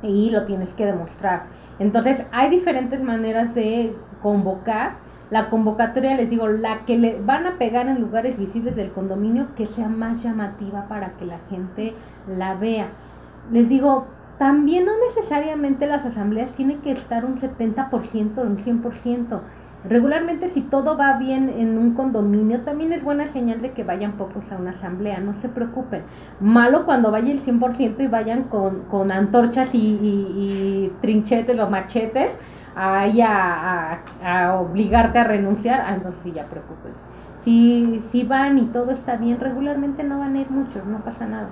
y 0.04 0.30
lo 0.30 0.46
tienes 0.46 0.74
que 0.74 0.86
demostrar. 0.86 1.44
Entonces, 1.80 2.24
hay 2.32 2.50
diferentes 2.50 3.02
maneras 3.02 3.54
de 3.56 3.96
convocar. 4.22 4.94
La 5.30 5.50
convocatoria, 5.50 6.16
les 6.16 6.30
digo, 6.30 6.48
la 6.48 6.86
que 6.86 6.98
le 6.98 7.22
van 7.22 7.48
a 7.48 7.58
pegar 7.58 7.88
en 7.88 8.02
lugares 8.02 8.38
visibles 8.38 8.76
del 8.76 8.92
condominio, 8.92 9.48
que 9.56 9.66
sea 9.66 9.88
más 9.88 10.22
llamativa 10.22 10.88
para 10.90 11.12
que 11.14 11.26
la 11.26 11.40
gente 11.50 11.94
la 12.28 12.56
vea. 12.56 12.88
Les 13.52 13.70
digo, 13.70 14.08
también 14.38 14.86
no 14.86 14.92
necesariamente 15.08 15.88
las 15.88 16.06
asambleas 16.06 16.52
tienen 16.52 16.82
que 16.82 16.92
estar 16.92 17.24
un 17.24 17.40
70%, 17.40 18.42
un 18.42 18.58
100%. 18.58 19.40
Regularmente 19.84 20.50
si 20.50 20.62
todo 20.62 20.96
va 20.96 21.18
bien 21.18 21.50
en 21.50 21.78
un 21.78 21.96
condominio, 21.96 22.62
también 22.62 22.94
es 22.94 23.04
buena 23.04 23.30
señal 23.30 23.62
de 23.62 23.72
que 23.72 23.84
vayan 23.84 24.14
pocos 24.14 24.44
a 24.52 24.58
una 24.58 24.72
asamblea, 24.72 25.20
no 25.20 25.34
se 25.42 25.50
preocupen. 25.50 26.04
Malo 26.40 26.86
cuando 26.86 27.10
vaya 27.10 27.32
el 27.32 27.44
100% 27.44 28.00
y 28.00 28.08
vayan 28.08 28.44
con, 28.44 29.12
antorchas 29.12 29.70
y, 29.74 30.92
trinchetes 31.02 31.60
o 31.60 31.70
machetes 31.70 32.32
ahí 32.76 33.22
a, 33.22 34.04
a, 34.24 34.54
obligarte 34.62 35.18
a 35.18 35.24
renunciar, 35.24 35.82
ah, 35.82 35.96
entonces 35.96 36.22
sí 36.24 36.32
ya 36.32 36.46
preocupen. 36.46 36.94
Si, 37.40 38.02
si 38.12 38.24
van 38.24 38.60
y 38.60 38.68
todo 38.68 38.92
está 38.92 39.18
bien, 39.18 39.40
regularmente 39.40 40.04
no 40.04 40.20
van 40.20 40.36
a 40.36 40.42
ir 40.42 40.52
muchos, 40.52 40.86
no 40.86 41.00
pasa 41.00 41.26
nada. 41.26 41.50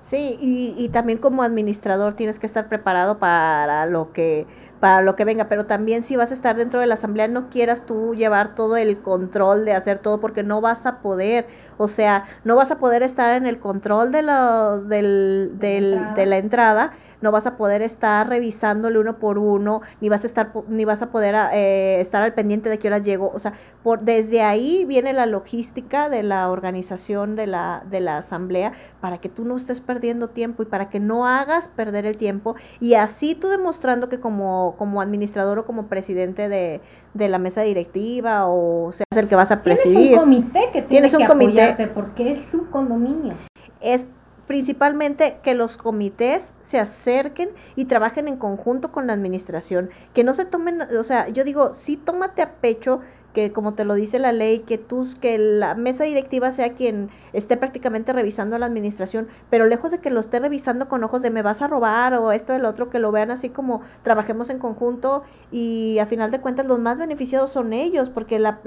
Sí, 0.00 0.36
y, 0.38 0.74
y 0.76 0.90
también 0.90 1.18
como 1.18 1.42
administrador 1.42 2.12
tienes 2.12 2.38
que 2.38 2.44
estar 2.44 2.68
preparado 2.68 3.18
para 3.18 3.86
lo 3.86 4.12
que 4.12 4.46
para 4.80 5.02
lo 5.02 5.16
que 5.16 5.24
venga, 5.24 5.48
pero 5.48 5.66
también 5.66 6.02
si 6.02 6.16
vas 6.16 6.30
a 6.30 6.34
estar 6.34 6.56
dentro 6.56 6.80
de 6.80 6.86
la 6.86 6.94
asamblea 6.94 7.28
no 7.28 7.48
quieras 7.48 7.86
tú 7.86 8.14
llevar 8.14 8.54
todo 8.54 8.76
el 8.76 8.98
control 8.98 9.64
de 9.64 9.72
hacer 9.72 9.98
todo 9.98 10.20
porque 10.20 10.42
no 10.42 10.60
vas 10.60 10.86
a 10.86 11.00
poder, 11.00 11.46
o 11.78 11.88
sea, 11.88 12.24
no 12.44 12.56
vas 12.56 12.70
a 12.70 12.78
poder 12.78 13.02
estar 13.02 13.36
en 13.36 13.46
el 13.46 13.58
control 13.58 14.12
de 14.12 14.22
los 14.22 14.88
del, 14.88 15.52
del 15.54 16.14
de 16.14 16.26
la 16.26 16.36
entrada 16.38 16.92
no 17.24 17.32
vas 17.32 17.46
a 17.46 17.56
poder 17.56 17.80
estar 17.80 18.28
revisándole 18.28 18.98
uno 18.98 19.18
por 19.18 19.38
uno, 19.38 19.80
ni 20.02 20.10
vas 20.10 20.24
a 20.24 20.26
estar, 20.26 20.52
ni 20.68 20.84
vas 20.84 21.00
a 21.00 21.10
poder 21.10 21.34
eh, 21.54 21.98
estar 21.98 22.22
al 22.22 22.34
pendiente 22.34 22.68
de 22.68 22.78
qué 22.78 22.88
horas 22.88 23.02
llego. 23.02 23.32
O 23.34 23.40
sea, 23.40 23.54
por, 23.82 24.02
desde 24.02 24.42
ahí 24.42 24.84
viene 24.84 25.14
la 25.14 25.24
logística 25.24 26.10
de 26.10 26.22
la 26.22 26.50
organización 26.50 27.34
de 27.34 27.46
la, 27.46 27.82
de 27.90 28.00
la 28.00 28.18
asamblea 28.18 28.72
para 29.00 29.18
que 29.18 29.30
tú 29.30 29.46
no 29.46 29.56
estés 29.56 29.80
perdiendo 29.80 30.28
tiempo 30.28 30.62
y 30.62 30.66
para 30.66 30.90
que 30.90 31.00
no 31.00 31.26
hagas 31.26 31.68
perder 31.68 32.04
el 32.04 32.18
tiempo. 32.18 32.56
Y 32.78 32.92
así 32.92 33.34
tú 33.34 33.48
demostrando 33.48 34.10
que 34.10 34.20
como, 34.20 34.74
como 34.76 35.00
administrador 35.00 35.58
o 35.58 35.64
como 35.64 35.86
presidente 35.86 36.50
de, 36.50 36.82
de 37.14 37.28
la 37.30 37.38
mesa 37.38 37.62
directiva 37.62 38.46
o 38.48 38.92
seas 38.92 39.16
el 39.16 39.28
que 39.28 39.34
vas 39.34 39.50
a 39.50 39.62
presidir. 39.62 39.94
Tienes 39.94 40.18
un 40.18 40.20
comité 40.20 40.60
que 40.74 40.82
tiene 40.82 40.88
¿Tienes 40.88 41.14
un 41.14 41.20
que 41.20 41.26
comité? 41.26 41.90
porque 41.94 42.32
es 42.32 42.44
su 42.50 42.68
condominio. 42.68 43.32
Es 43.80 44.06
principalmente 44.46 45.38
que 45.42 45.54
los 45.54 45.76
comités 45.76 46.54
se 46.60 46.78
acerquen 46.78 47.50
y 47.76 47.86
trabajen 47.86 48.28
en 48.28 48.36
conjunto 48.36 48.92
con 48.92 49.06
la 49.06 49.12
administración, 49.12 49.90
que 50.12 50.24
no 50.24 50.34
se 50.34 50.44
tomen, 50.44 50.82
o 50.82 51.04
sea, 51.04 51.28
yo 51.28 51.44
digo, 51.44 51.74
sí 51.74 51.96
tómate 51.96 52.42
a 52.42 52.54
pecho 52.54 53.00
que 53.34 53.52
como 53.52 53.74
te 53.74 53.84
lo 53.84 53.94
dice 53.94 54.18
la 54.18 54.32
ley, 54.32 54.60
que 54.60 54.78
tú, 54.78 55.06
que 55.20 55.36
la 55.36 55.74
mesa 55.74 56.04
directiva 56.04 56.52
sea 56.52 56.72
quien 56.72 57.10
esté 57.34 57.56
prácticamente 57.58 58.12
revisando 58.12 58.56
la 58.58 58.66
administración, 58.66 59.28
pero 59.50 59.66
lejos 59.66 59.90
de 59.90 59.98
que 59.98 60.08
lo 60.08 60.20
esté 60.20 60.38
revisando 60.38 60.88
con 60.88 61.04
ojos 61.04 61.20
de 61.20 61.30
me 61.30 61.42
vas 61.42 61.60
a 61.60 61.66
robar 61.66 62.14
o 62.14 62.32
esto 62.32 62.54
el 62.54 62.64
otro, 62.64 62.88
que 62.88 63.00
lo 63.00 63.12
vean 63.12 63.30
así 63.30 63.50
como 63.50 63.82
trabajemos 64.02 64.48
en 64.48 64.60
conjunto 64.60 65.24
y 65.50 65.98
a 65.98 66.06
final 66.06 66.30
de 66.30 66.40
cuentas 66.40 66.66
los 66.66 66.78
más 66.78 66.96
beneficiados 66.96 67.50
son 67.50 67.72
ellos, 67.72 68.08
porque 68.08 68.38
la, 68.38 68.60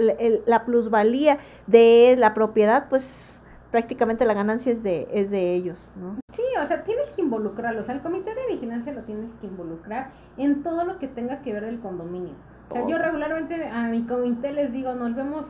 la 0.45 0.65
plusvalía 0.65 1.39
de 1.65 2.15
la 2.17 2.33
propiedad, 2.33 2.89
pues 2.89 3.36
prácticamente 3.71 4.25
la 4.25 4.33
ganancia 4.33 4.71
es 4.71 4.83
de, 4.83 5.07
es 5.11 5.29
de 5.29 5.53
ellos, 5.53 5.91
¿no? 5.95 6.15
Sí, 6.33 6.43
o 6.61 6.67
sea, 6.67 6.83
tienes 6.83 7.09
que 7.11 7.21
involucrarlos. 7.21 7.87
el 7.89 8.01
comité 8.01 8.33
de 8.33 8.55
vigilancia 8.55 8.93
lo 8.93 9.01
tienes 9.01 9.29
que 9.41 9.47
involucrar 9.47 10.11
en 10.37 10.63
todo 10.63 10.85
lo 10.85 10.99
que 10.99 11.07
tenga 11.07 11.41
que 11.41 11.53
ver 11.53 11.65
del 11.65 11.79
condominio. 11.79 12.33
O 12.69 12.73
sea, 12.73 12.85
yo 12.85 12.97
regularmente 12.97 13.67
a 13.67 13.87
mi 13.87 14.03
comité 14.03 14.51
les 14.51 14.73
digo, 14.73 14.93
nos 14.93 15.15
vemos 15.15 15.45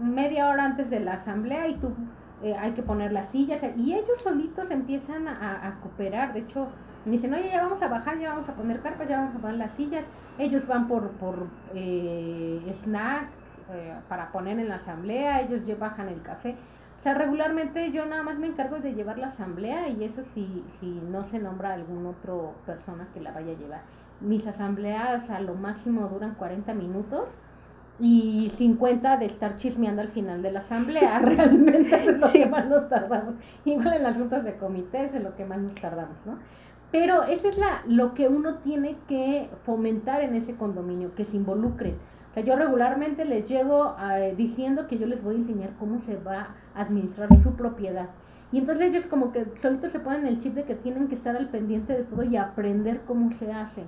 media 0.00 0.48
hora 0.48 0.64
antes 0.64 0.88
de 0.88 1.00
la 1.00 1.14
asamblea 1.14 1.68
y 1.68 1.74
tú 1.74 1.92
eh, 2.42 2.56
hay 2.58 2.72
que 2.72 2.82
poner 2.82 3.12
las 3.12 3.30
sillas. 3.30 3.60
Y 3.76 3.94
ellos 3.94 4.20
solitos 4.22 4.70
empiezan 4.70 5.28
a, 5.28 5.78
cooperar. 5.82 6.32
De 6.32 6.40
hecho, 6.40 6.68
me 7.04 7.12
dicen, 7.12 7.34
oye, 7.34 7.50
ya 7.50 7.62
vamos 7.62 7.82
a 7.82 7.88
bajar, 7.88 8.18
ya 8.18 8.32
vamos 8.32 8.48
a 8.48 8.54
poner 8.54 8.80
carpas, 8.80 9.08
ya 9.08 9.18
vamos 9.18 9.36
a 9.36 9.38
poner 9.38 9.56
las 9.56 9.72
sillas. 9.72 10.04
Ellos 10.38 10.66
van 10.66 10.88
por, 10.88 11.10
por 11.12 11.46
eh, 11.74 12.60
snack 12.82 13.28
eh, 13.72 13.94
para 14.08 14.32
poner 14.32 14.58
en 14.58 14.68
la 14.68 14.76
asamblea, 14.76 15.42
ellos 15.42 15.64
ya 15.66 15.76
bajan 15.76 16.08
el 16.08 16.20
café. 16.22 16.56
O 17.04 17.06
sea, 17.06 17.12
regularmente 17.12 17.92
yo 17.92 18.06
nada 18.06 18.22
más 18.22 18.38
me 18.38 18.46
encargo 18.46 18.78
de 18.78 18.94
llevar 18.94 19.18
la 19.18 19.26
asamblea 19.26 19.90
y 19.90 20.04
eso 20.04 20.22
si, 20.32 20.64
si 20.80 20.86
no 20.86 21.28
se 21.28 21.38
nombra 21.38 21.74
algún 21.74 22.06
otro 22.06 22.54
persona 22.64 23.08
que 23.12 23.20
la 23.20 23.30
vaya 23.30 23.52
a 23.52 23.58
llevar. 23.58 23.82
Mis 24.22 24.46
asambleas 24.46 25.28
a 25.28 25.38
lo 25.40 25.52
máximo 25.52 26.08
duran 26.08 26.34
40 26.36 26.72
minutos 26.72 27.28
y 28.00 28.50
50 28.56 29.18
de 29.18 29.26
estar 29.26 29.58
chismeando 29.58 30.00
al 30.00 30.08
final 30.12 30.40
de 30.40 30.52
la 30.52 30.60
asamblea. 30.60 31.18
Realmente 31.22 31.94
es 31.94 32.06
lo 32.06 32.32
que 32.32 32.46
más 32.46 32.66
nos 32.68 32.88
tardamos. 32.88 33.34
Igual 33.66 33.92
en 33.92 34.02
las 34.02 34.16
juntas 34.16 34.42
de 34.42 34.56
comité 34.56 35.04
es 35.04 35.22
lo 35.22 35.36
que 35.36 35.44
más 35.44 35.58
nos 35.58 35.74
tardamos, 35.74 36.16
¿no? 36.24 36.38
Pero 36.90 37.24
eso 37.24 37.48
es 37.48 37.58
la, 37.58 37.82
lo 37.86 38.14
que 38.14 38.28
uno 38.28 38.54
tiene 38.60 38.96
que 39.08 39.50
fomentar 39.66 40.22
en 40.22 40.36
ese 40.36 40.54
condominio, 40.54 41.14
que 41.14 41.26
se 41.26 41.36
involucren. 41.36 41.98
Yo 42.42 42.56
regularmente 42.56 43.24
les 43.24 43.48
llego 43.48 43.94
eh, 44.00 44.34
diciendo 44.36 44.88
que 44.88 44.98
yo 44.98 45.06
les 45.06 45.22
voy 45.22 45.36
a 45.36 45.38
enseñar 45.38 45.70
cómo 45.78 46.00
se 46.00 46.16
va 46.16 46.48
a 46.74 46.82
administrar 46.82 47.28
su 47.42 47.54
propiedad. 47.54 48.08
Y 48.50 48.58
entonces 48.58 48.86
ellos 48.86 49.06
como 49.06 49.32
que 49.32 49.46
solitos 49.62 49.92
se 49.92 50.00
ponen 50.00 50.26
el 50.26 50.40
chip 50.40 50.54
de 50.54 50.64
que 50.64 50.74
tienen 50.74 51.08
que 51.08 51.14
estar 51.14 51.36
al 51.36 51.48
pendiente 51.48 51.92
de 51.92 52.04
todo 52.04 52.24
y 52.24 52.36
aprender 52.36 53.02
cómo 53.06 53.30
se 53.38 53.52
hace. 53.52 53.84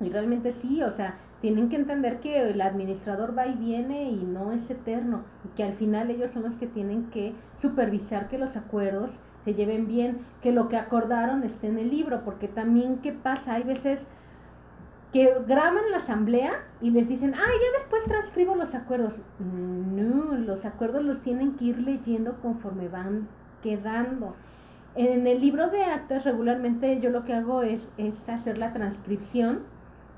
Y 0.00 0.10
realmente 0.10 0.52
sí, 0.52 0.82
o 0.82 0.92
sea, 0.92 1.14
tienen 1.40 1.68
que 1.68 1.76
entender 1.76 2.20
que 2.20 2.50
el 2.50 2.60
administrador 2.60 3.36
va 3.36 3.46
y 3.46 3.54
viene 3.54 4.10
y 4.10 4.24
no 4.24 4.52
es 4.52 4.68
eterno, 4.70 5.22
y 5.44 5.48
que 5.56 5.64
al 5.64 5.74
final 5.74 6.10
ellos 6.10 6.30
son 6.32 6.44
los 6.44 6.54
que 6.54 6.66
tienen 6.66 7.04
que 7.10 7.34
supervisar 7.60 8.28
que 8.28 8.38
los 8.38 8.54
acuerdos 8.56 9.10
se 9.44 9.54
lleven 9.54 9.86
bien, 9.86 10.18
que 10.42 10.52
lo 10.52 10.68
que 10.68 10.76
acordaron 10.76 11.44
esté 11.44 11.68
en 11.68 11.78
el 11.78 11.90
libro, 11.90 12.22
porque 12.24 12.48
también, 12.48 12.98
¿qué 12.98 13.12
pasa? 13.12 13.54
Hay 13.54 13.62
veces 13.62 14.00
que 15.12 15.32
graban 15.46 15.90
la 15.90 15.98
asamblea 15.98 16.52
y 16.80 16.90
les 16.90 17.08
dicen, 17.08 17.34
ah, 17.34 17.38
ya 17.38 17.78
después 17.78 18.04
transcribo 18.04 18.54
los 18.54 18.74
acuerdos. 18.74 19.14
No, 19.38 20.34
los 20.36 20.64
acuerdos 20.64 21.04
los 21.04 21.22
tienen 21.22 21.56
que 21.56 21.66
ir 21.66 21.78
leyendo 21.78 22.36
conforme 22.42 22.88
van 22.88 23.28
quedando. 23.62 24.34
En 24.94 25.26
el 25.26 25.40
libro 25.40 25.68
de 25.68 25.84
actas 25.84 26.24
regularmente 26.24 27.00
yo 27.00 27.10
lo 27.10 27.24
que 27.24 27.34
hago 27.34 27.62
es, 27.62 27.88
es 27.98 28.14
hacer 28.28 28.58
la 28.58 28.72
transcripción, 28.72 29.60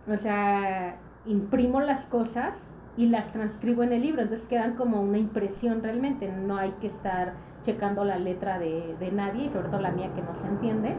o 0.08 0.16
sea, 0.16 0.96
imprimo 1.26 1.80
las 1.80 2.06
cosas 2.06 2.54
y 2.96 3.06
las 3.08 3.30
transcribo 3.32 3.82
en 3.82 3.92
el 3.92 4.02
libro, 4.02 4.22
entonces 4.22 4.46
quedan 4.48 4.74
como 4.74 5.00
una 5.00 5.18
impresión 5.18 5.82
realmente, 5.82 6.30
no 6.32 6.56
hay 6.56 6.72
que 6.80 6.88
estar 6.88 7.34
checando 7.62 8.04
la 8.04 8.18
letra 8.18 8.58
de, 8.58 9.12
nadie, 9.12 9.46
y 9.46 9.48
sobre 9.50 9.68
todo 9.68 9.80
la 9.80 9.90
mía 9.90 10.10
que 10.14 10.22
no 10.22 10.34
se 10.40 10.46
entiende, 10.46 10.96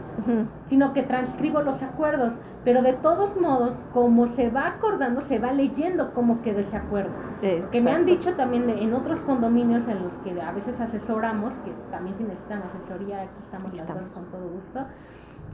sino 0.70 0.94
que 0.94 1.04
transcribo 1.04 1.62
los 1.62 1.82
acuerdos, 1.82 2.34
pero 2.64 2.82
de 2.82 2.94
todos 2.94 3.40
modos, 3.40 3.72
como 3.94 4.28
se 4.30 4.50
va 4.50 4.68
acordando, 4.68 5.22
se 5.22 5.40
va 5.40 5.54
leyendo 5.54 6.14
cómo 6.14 6.42
quedó 6.42 6.60
ese 6.60 6.76
acuerdo. 6.76 7.12
Que 7.42 7.82
me 7.82 7.92
han 7.92 8.06
dicho 8.06 8.36
también 8.36 8.70
en 8.70 8.94
otros 8.94 9.20
condominios 9.22 9.88
en 9.88 10.04
los 10.04 10.12
que 10.24 10.42
a 10.42 10.52
veces 10.52 10.80
asesoramos, 10.80 11.54
que 11.64 11.72
también 11.90 12.18
si 12.18 12.24
necesitan 12.24 12.64
asesoría, 12.64 13.22
aquí 13.22 13.32
estamos, 13.44 13.74
las 13.74 13.88
dos 13.88 14.10
con 14.14 14.26
todo 14.26 14.50
gusto, 14.50 14.86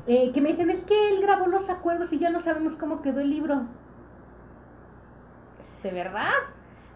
eh, 0.08 0.32
que 0.32 0.42
me 0.42 0.50
dicen, 0.50 0.70
es 0.72 0.84
que 0.84 1.10
él 1.10 1.22
grabó 1.22 1.48
los 1.48 1.70
acuerdos 1.70 2.12
y 2.12 2.20
ya 2.20 2.30
no 2.32 2.42
sabemos 2.42 2.76
cómo 2.76 3.02
quedó 3.02 3.22
el 3.22 3.30
libro. 3.30 3.64
¿De 5.84 5.92
verdad? 5.92 6.32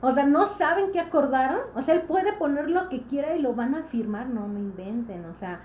O 0.01 0.13
sea, 0.13 0.25
no 0.25 0.47
saben 0.47 0.91
qué 0.91 0.99
acordaron. 0.99 1.59
O 1.75 1.83
sea, 1.83 1.95
él 1.95 2.01
puede 2.01 2.33
poner 2.33 2.69
lo 2.69 2.89
que 2.89 3.01
quiera 3.03 3.35
y 3.35 3.41
lo 3.41 3.53
van 3.53 3.75
a 3.75 3.83
firmar. 3.83 4.27
No, 4.27 4.47
no 4.47 4.57
inventen. 4.57 5.25
O 5.25 5.33
sea, 5.39 5.59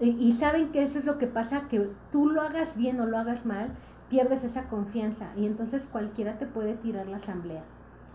y, 0.00 0.32
saben 0.34 0.70
que 0.70 0.84
eso 0.84 0.98
es 0.98 1.04
lo 1.04 1.18
que 1.18 1.26
pasa, 1.26 1.62
que 1.68 1.88
tú 2.12 2.28
lo 2.28 2.42
hagas 2.42 2.76
bien 2.76 3.00
o 3.00 3.06
lo 3.06 3.18
hagas 3.18 3.44
mal, 3.44 3.70
pierdes 4.08 4.44
esa 4.44 4.64
confianza. 4.64 5.26
Y 5.36 5.46
entonces 5.46 5.82
cualquiera 5.90 6.38
te 6.38 6.46
puede 6.46 6.74
tirar 6.74 7.06
la 7.06 7.16
asamblea. 7.16 7.62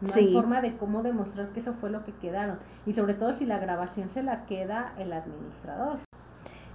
No 0.02 0.10
hay 0.14 0.34
forma 0.34 0.62
de 0.62 0.76
cómo 0.78 1.04
demostrar 1.04 1.50
que 1.50 1.60
eso 1.60 1.74
fue 1.80 1.90
lo 1.90 2.04
que 2.06 2.14
quedaron. 2.14 2.58
Y 2.86 2.94
sobre 2.94 3.14
todo 3.14 3.38
si 3.38 3.46
la 3.46 3.60
grabación 3.60 4.10
se 4.14 4.24
la 4.24 4.46
queda 4.46 4.94
el 4.98 5.14
administrador. 5.14 6.00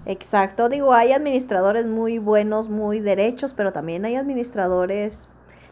Exacto, 0.05 0.69
digo, 0.69 0.93
hay 0.93 1.11
administradores 1.11 1.85
muy 1.85 2.19
buenos, 2.19 2.69
muy 2.69 2.99
derechos, 2.99 3.53
pero 3.53 3.73
también 3.73 4.05
hay 4.05 4.15
administradores 4.15 5.27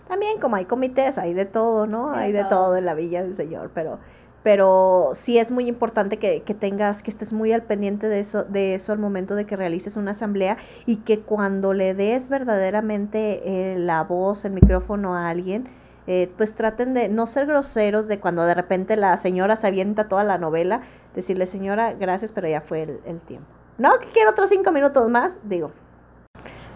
también 0.08 0.40
como 0.40 0.56
hay 0.56 0.66
comités, 0.66 1.18
hay 1.18 1.34
de 1.34 1.46
todo, 1.46 1.86
¿no? 1.86 2.12
Hay 2.12 2.32
de 2.32 2.46
todo 2.46 2.78
en 2.78 2.86
la 2.86 2.94
Villa 2.94 3.22
del 3.24 3.36
Señor, 3.36 3.72
pero, 3.74 4.00
pero 4.44 5.12
sí 5.14 5.38
es 5.38 5.52
muy 5.52 5.68
importante 5.68 6.18
que, 6.18 6.42
que, 6.42 6.54
tengas, 6.54 7.04
que 7.04 7.12
estés 7.12 7.34
muy 7.34 7.52
al 7.52 7.64
pendiente 7.64 8.08
de 8.08 8.20
eso, 8.20 8.44
de 8.44 8.76
eso 8.76 8.92
al 8.92 9.00
momento 9.00 9.36
de 9.36 9.46
que 9.46 9.56
realices 9.56 9.98
una 9.98 10.12
asamblea 10.12 10.58
y 10.86 10.98
que 10.98 11.20
cuando 11.20 11.74
le 11.74 11.94
des 11.94 12.30
verdaderamente 12.30 13.74
eh, 13.74 13.78
la 13.78 14.04
voz, 14.04 14.46
el 14.46 14.54
micrófono 14.54 15.16
a 15.16 15.30
alguien, 15.30 15.68
eh, 16.08 16.32
pues 16.38 16.56
traten 16.56 16.94
de 16.94 17.10
no 17.10 17.28
ser 17.28 17.48
groseros 17.48 18.08
de 18.08 18.20
cuando 18.20 18.46
de 18.46 18.54
repente 18.54 18.96
la 18.96 19.18
señora 19.18 19.58
se 19.58 19.68
avienta 19.68 20.08
toda 20.08 20.24
la 20.24 20.38
novela, 20.38 20.82
decirle 21.14 21.46
señora, 21.46 21.94
gracias, 21.94 22.32
pero 22.32 22.48
ya 22.48 22.62
fue 22.62 22.84
el, 22.84 23.00
el 23.06 23.20
tiempo. 23.20 23.48
No, 23.78 24.00
que 24.00 24.08
quiero 24.08 24.32
otros 24.32 24.50
cinco 24.50 24.72
minutos 24.72 25.10
más, 25.10 25.40
digo, 25.44 25.72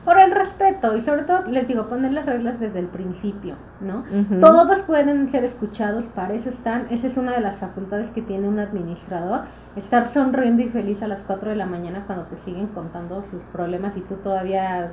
por 0.05 0.19
el 0.19 0.31
respeto 0.31 0.95
y 0.95 1.01
sobre 1.01 1.23
todo 1.23 1.43
les 1.47 1.67
digo 1.67 1.87
poner 1.87 2.11
las 2.13 2.25
reglas 2.25 2.59
desde 2.59 2.79
el 2.79 2.87
principio 2.87 3.55
no 3.81 4.03
todos 4.39 4.79
pueden 4.81 5.29
ser 5.29 5.43
escuchados 5.43 6.05
para 6.15 6.33
eso 6.33 6.49
están. 6.49 6.87
Esa 6.89 7.07
es 7.07 7.17
una 7.17 7.31
de 7.31 7.41
las 7.41 7.57
facultades 7.57 8.09
que 8.11 8.21
tiene 8.21 8.47
un 8.47 8.59
administrador 8.59 9.41
estar 9.75 10.09
sonriendo 10.09 10.61
y 10.61 10.69
feliz 10.69 11.01
a 11.01 11.07
las 11.07 11.19
4 11.25 11.51
de 11.51 11.55
la 11.55 11.65
mañana 11.65 12.03
cuando 12.05 12.25
te 12.25 12.37
siguen 12.37 12.67
contando 12.67 13.23
sus 13.31 13.41
problemas 13.51 13.95
y 13.95 14.01
tú 14.01 14.15
todavía 14.15 14.91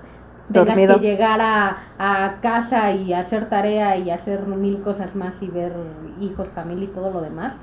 tengas 0.53 0.77
que 0.77 0.99
llegar 0.99 1.41
a, 1.41 1.77
a 1.99 2.41
casa 2.41 2.93
y 2.93 3.13
hacer 3.13 3.49
tarea 3.49 3.97
y 3.97 4.11
hacer 4.11 4.47
mil 4.47 4.81
cosas 4.83 5.15
más 5.15 5.35
y 5.41 5.49
ver 5.49 5.73
hijos 6.21 6.49
familia 6.55 6.85
y 6.85 6.89
todo 6.89 7.11
lo 7.11 7.21
demás. 7.21 7.55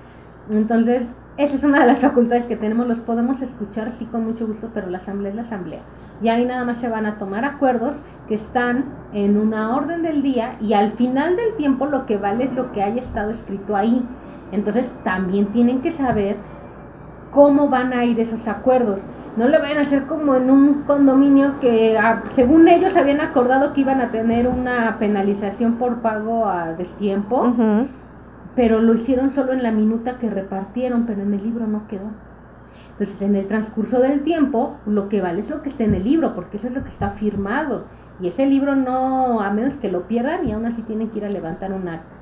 Entonces 0.50 1.04
esa 1.38 1.56
es 1.56 1.64
una 1.64 1.82
de 1.82 1.88
las 1.88 2.00
facultades 2.00 2.46
que 2.46 2.56
tenemos. 2.56 2.88
Los 2.88 3.00
podemos 3.00 3.42
escuchar 3.42 3.92
sí 3.98 4.06
con 4.06 4.26
mucho 4.26 4.46
gusto 4.48 4.70
pero 4.74 4.90
la 4.90 5.00
asamblea 5.00 5.32
es 5.32 5.36
la 5.36 5.44
asamblea 5.44 5.82
y 6.22 6.30
ahí 6.30 6.46
nada 6.46 6.66
más 6.66 6.80
se 6.80 6.90
van 6.90 7.06
a 7.06 7.18
tomar 7.18 7.46
acuerdos 7.46 7.94
que 8.28 8.36
están 8.36 8.86
en 9.14 9.38
una 9.38 9.76
orden 9.76 10.02
del 10.02 10.22
día 10.22 10.56
y 10.62 10.74
al 10.74 10.92
final 10.94 11.36
del 11.36 11.56
tiempo 11.58 11.86
lo 11.86 12.06
que 12.06 12.18
vale 12.18 12.46
es 12.46 12.54
lo 12.54 12.72
que 12.72 12.84
haya 12.84 13.02
estado 13.02 13.32
escrito 13.32 13.76
ahí. 13.76 14.06
Entonces 14.52 14.92
también 15.04 15.48
tienen 15.48 15.82
que 15.82 15.92
saber 15.92 16.38
cómo 17.32 17.70
van 17.70 17.94
a 17.94 18.06
ir 18.06 18.20
esos 18.20 18.48
acuerdos. 18.48 19.00
No 19.36 19.50
le 19.50 19.60
vayan 19.60 19.80
a 19.80 19.82
hacer 19.82 20.06
como 20.06 20.36
en 20.36 20.50
un 20.50 20.84
condominio 20.84 21.60
que 21.60 21.98
ah, 21.98 22.24
según 22.32 22.68
ellos 22.70 22.96
habían 22.96 23.20
acordado 23.20 23.74
que 23.74 23.82
iban 23.82 24.00
a 24.00 24.10
tener 24.10 24.48
una 24.48 24.98
penalización 24.98 25.74
por 25.74 25.98
pago 25.98 26.48
a 26.48 26.74
destiempo, 26.74 27.54
pero 28.56 28.82
lo 28.82 28.94
hicieron 28.94 29.32
solo 29.32 29.52
en 29.52 29.62
la 29.62 29.72
minuta 29.72 30.18
que 30.20 30.30
repartieron, 30.30 31.06
pero 31.06 31.22
en 31.22 31.34
el 31.34 31.44
libro 31.44 31.68
no 31.68 31.86
quedó. 31.88 32.12
Entonces, 32.98 33.22
en 33.22 33.36
el 33.36 33.48
transcurso 33.48 34.00
del 34.00 34.24
tiempo, 34.24 34.78
lo 34.86 35.10
que 35.10 35.22
vale 35.22 35.42
es 35.42 35.50
lo 35.50 35.62
que 35.62 35.70
está 35.70 35.84
en 35.84 35.96
el 35.96 36.06
libro, 36.06 36.34
porque 36.34 36.58
eso 36.58 36.68
es 36.68 36.74
lo 36.74 36.84
que 36.84 36.90
está 36.90 37.12
firmado. 37.12 37.86
Y 38.22 38.30
ese 38.30 38.46
libro 38.46 38.76
no, 38.76 39.42
a 39.42 39.52
menos 39.52 39.76
que 39.76 39.92
lo 39.92 40.08
pierdan, 40.08 40.48
y 40.48 40.54
aún 40.54 40.66
así 40.66 40.82
tienen 40.84 41.10
que 41.10 41.18
ir 41.18 41.26
a 41.26 41.30
levantar 41.30 41.74
un 41.74 41.90
acta. 41.90 42.16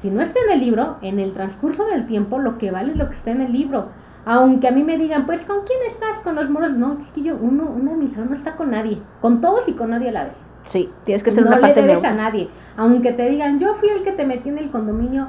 Si 0.00 0.10
no 0.10 0.22
está 0.22 0.38
en 0.46 0.52
el 0.52 0.60
libro, 0.60 0.98
en 1.02 1.18
el 1.18 1.32
transcurso 1.32 1.84
del 1.86 2.06
tiempo, 2.06 2.38
lo 2.38 2.58
que 2.58 2.70
vale 2.70 2.92
es 2.92 2.98
lo 2.98 3.08
que 3.08 3.16
está 3.16 3.32
en 3.32 3.40
el 3.40 3.52
libro. 3.52 3.88
Aunque 4.24 4.68
a 4.68 4.70
mí 4.70 4.84
me 4.84 4.96
digan, 4.96 5.26
pues, 5.26 5.40
¿con 5.42 5.64
quién 5.64 5.78
estás? 5.90 6.20
¿Con 6.20 6.36
los 6.36 6.50
moros? 6.50 6.72
No, 6.72 6.98
es 7.00 7.10
que 7.10 7.22
yo, 7.22 7.36
uno, 7.36 7.64
un 7.64 7.88
administrador 7.88 8.30
no 8.30 8.36
está 8.36 8.54
con 8.54 8.70
nadie. 8.70 9.02
Con 9.20 9.40
todos 9.40 9.66
y 9.68 9.72
con 9.72 9.90
nadie 9.90 10.10
a 10.10 10.12
la 10.12 10.24
vez. 10.24 10.36
Sí, 10.64 10.90
tienes 11.04 11.22
que 11.22 11.30
ser 11.30 11.44
una 11.44 11.60
parte 11.60 11.80
No 11.80 11.86
le 11.86 11.94
debes 11.94 12.04
a 12.04 12.14
nadie. 12.14 12.48
Aunque 12.76 13.12
te 13.12 13.28
digan, 13.30 13.58
yo 13.58 13.74
fui 13.74 13.88
el 13.88 14.02
que 14.02 14.12
te 14.12 14.26
metí 14.26 14.48
en 14.48 14.58
el 14.58 14.70
condominio 14.70 15.28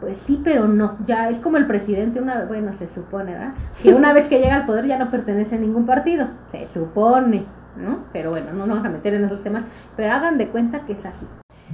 pues 0.00 0.18
sí, 0.18 0.40
pero 0.42 0.68
no, 0.68 0.96
ya 1.06 1.28
es 1.28 1.38
como 1.38 1.56
el 1.56 1.66
presidente, 1.66 2.20
una 2.20 2.44
bueno, 2.44 2.72
se 2.78 2.88
supone, 2.94 3.32
¿verdad? 3.32 3.54
Que 3.82 3.94
una 3.94 4.12
vez 4.12 4.28
que 4.28 4.38
llega 4.38 4.54
al 4.54 4.66
poder 4.66 4.86
ya 4.86 4.98
no 4.98 5.10
pertenece 5.10 5.56
a 5.56 5.58
ningún 5.58 5.86
partido, 5.86 6.28
se 6.52 6.68
supone, 6.72 7.44
¿no? 7.76 8.04
Pero 8.12 8.30
bueno, 8.30 8.52
no 8.52 8.66
nos 8.66 8.68
vamos 8.68 8.86
a 8.86 8.90
meter 8.90 9.14
en 9.14 9.24
esos 9.24 9.42
temas, 9.42 9.64
pero 9.96 10.12
hagan 10.12 10.38
de 10.38 10.48
cuenta 10.48 10.84
que 10.86 10.92
es 10.92 11.04
así. 11.04 11.26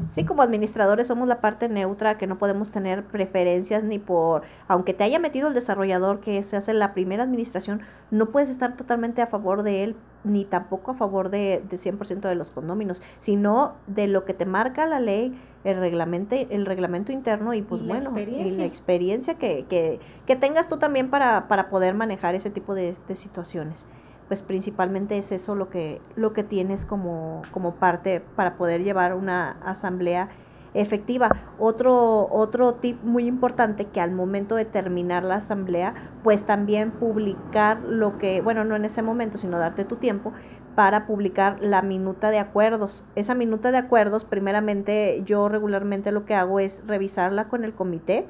Sí, 0.08 0.24
como 0.24 0.42
administradores 0.42 1.06
somos 1.06 1.28
la 1.28 1.40
parte 1.40 1.68
neutra, 1.68 2.18
que 2.18 2.26
no 2.26 2.37
podemos 2.37 2.72
tener 2.72 3.04
preferencias 3.04 3.84
ni 3.84 3.98
por, 3.98 4.42
aunque 4.66 4.92
te 4.92 5.04
haya 5.04 5.18
metido 5.18 5.48
el 5.48 5.54
desarrollador 5.54 6.20
que 6.20 6.42
se 6.42 6.56
hace 6.56 6.74
la 6.74 6.94
primera 6.94 7.22
administración, 7.22 7.82
no 8.10 8.26
puedes 8.26 8.50
estar 8.50 8.76
totalmente 8.76 9.22
a 9.22 9.28
favor 9.28 9.62
de 9.62 9.84
él, 9.84 9.96
ni 10.24 10.44
tampoco 10.44 10.90
a 10.90 10.94
favor 10.94 11.30
de, 11.30 11.62
de 11.68 11.76
100% 11.76 12.20
de 12.28 12.34
los 12.34 12.50
condóminos, 12.50 13.02
sino 13.18 13.74
de 13.87 14.08
lo 14.08 14.24
que 14.24 14.34
te 14.34 14.46
marca 14.46 14.87
la 14.87 14.98
ley, 14.98 15.38
el 15.64 15.79
reglamento, 15.79 16.37
el 16.37 16.66
reglamento 16.66 17.11
interno 17.11 17.55
y 17.55 17.62
pues 17.62 17.85
bueno, 17.87 18.16
y 18.18 18.50
la 18.50 18.64
experiencia 18.64 19.35
que, 19.35 19.64
que, 19.68 19.98
que, 20.27 20.37
tengas 20.37 20.68
tú 20.68 20.77
también 20.77 21.11
para, 21.11 21.48
para 21.48 21.70
poder 21.70 21.94
manejar 21.94 22.35
ese 22.35 22.50
tipo 22.50 22.74
de, 22.74 22.94
de, 23.09 23.16
situaciones. 23.16 23.87
Pues 24.29 24.42
principalmente 24.42 25.18
es 25.18 25.33
eso 25.33 25.55
lo 25.55 25.70
que, 25.70 26.00
lo 26.16 26.33
que 26.33 26.42
tienes 26.42 26.85
como, 26.85 27.42
como 27.50 27.74
parte 27.74 28.20
para 28.37 28.57
poder 28.57 28.83
llevar 28.83 29.14
una 29.14 29.53
asamblea 29.64 30.29
efectiva. 30.74 31.31
Otro, 31.59 32.29
otro 32.31 32.74
tip 32.74 33.03
muy 33.03 33.27
importante 33.27 33.87
que 33.87 34.00
al 34.00 34.11
momento 34.11 34.57
de 34.57 34.64
terminar 34.64 35.24
la 35.24 35.37
asamblea, 35.37 35.94
pues 36.22 36.44
también 36.44 36.90
publicar 36.90 37.81
lo 37.81 38.18
que, 38.18 38.40
bueno, 38.42 38.64
no 38.64 38.77
en 38.77 38.85
ese 38.85 39.03
momento, 39.03 39.38
sino 39.38 39.59
darte 39.59 39.85
tu 39.85 39.96
tiempo, 39.96 40.33
para 40.74 41.06
publicar 41.06 41.58
la 41.60 41.82
minuta 41.82 42.30
de 42.30 42.38
acuerdos. 42.38 43.04
Esa 43.14 43.34
minuta 43.34 43.72
de 43.72 43.78
acuerdos, 43.78 44.24
primeramente 44.24 45.22
yo 45.24 45.48
regularmente 45.48 46.12
lo 46.12 46.24
que 46.24 46.34
hago 46.34 46.60
es 46.60 46.82
revisarla 46.87 47.48
con 47.48 47.64
el 47.64 47.74
comité 47.74 48.26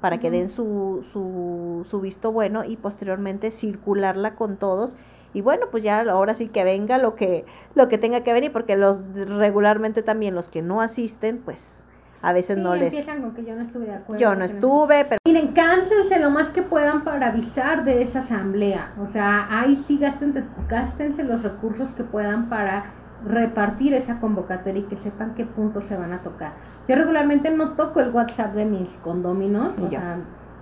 para 0.00 0.18
que 0.18 0.30
den 0.30 0.48
su, 0.48 1.06
su, 1.12 1.86
su 1.88 2.00
visto 2.00 2.32
bueno 2.32 2.64
y 2.64 2.76
posteriormente 2.76 3.52
circularla 3.52 4.34
con 4.34 4.56
todos 4.56 4.96
y 5.32 5.40
bueno 5.40 5.66
pues 5.70 5.82
ya 5.84 6.00
ahora 6.00 6.34
sí 6.34 6.48
que 6.48 6.64
venga 6.64 6.98
lo 6.98 7.14
que 7.14 7.44
lo 7.74 7.88
que 7.88 7.98
tenga 7.98 8.22
que 8.22 8.32
venir 8.32 8.52
porque 8.52 8.76
los 8.76 9.00
regularmente 9.14 10.02
también 10.02 10.34
los 10.34 10.48
que 10.48 10.60
no 10.60 10.80
asisten 10.80 11.38
pues 11.38 11.84
a 12.22 12.32
veces 12.32 12.56
no 12.56 12.74
les... 12.74 12.94
Empiezan 12.94 13.20
con 13.20 13.34
que 13.34 13.44
yo 13.44 13.56
no 13.56 13.62
estuve 13.62 13.86
de 13.86 13.94
acuerdo. 13.94 14.20
Yo 14.20 14.34
no 14.36 14.44
estuve, 14.44 15.04
pero... 15.04 15.18
Miren, 15.26 15.48
cánsense 15.48 16.20
lo 16.20 16.30
más 16.30 16.50
que 16.50 16.62
puedan 16.62 17.02
para 17.02 17.28
avisar 17.28 17.84
de 17.84 18.02
esa 18.02 18.20
asamblea. 18.20 18.92
O 19.02 19.08
sea, 19.08 19.48
ahí 19.50 19.76
sí 19.86 19.98
gástense, 19.98 20.44
gástense 20.68 21.24
los 21.24 21.42
recursos 21.42 21.90
que 21.90 22.04
puedan 22.04 22.48
para 22.48 22.84
repartir 23.26 23.94
esa 23.94 24.20
convocatoria 24.20 24.80
y 24.80 24.84
que 24.84 24.96
sepan 24.96 25.34
qué 25.34 25.44
puntos 25.44 25.84
se 25.86 25.96
van 25.96 26.12
a 26.12 26.22
tocar. 26.22 26.52
Yo 26.88 26.94
regularmente 26.94 27.50
no 27.50 27.72
toco 27.72 28.00
el 28.00 28.10
WhatsApp 28.10 28.54
de 28.54 28.64
mis 28.66 28.90
condóminos, 29.02 29.72
o 29.78 29.88
sea, 29.88 30.18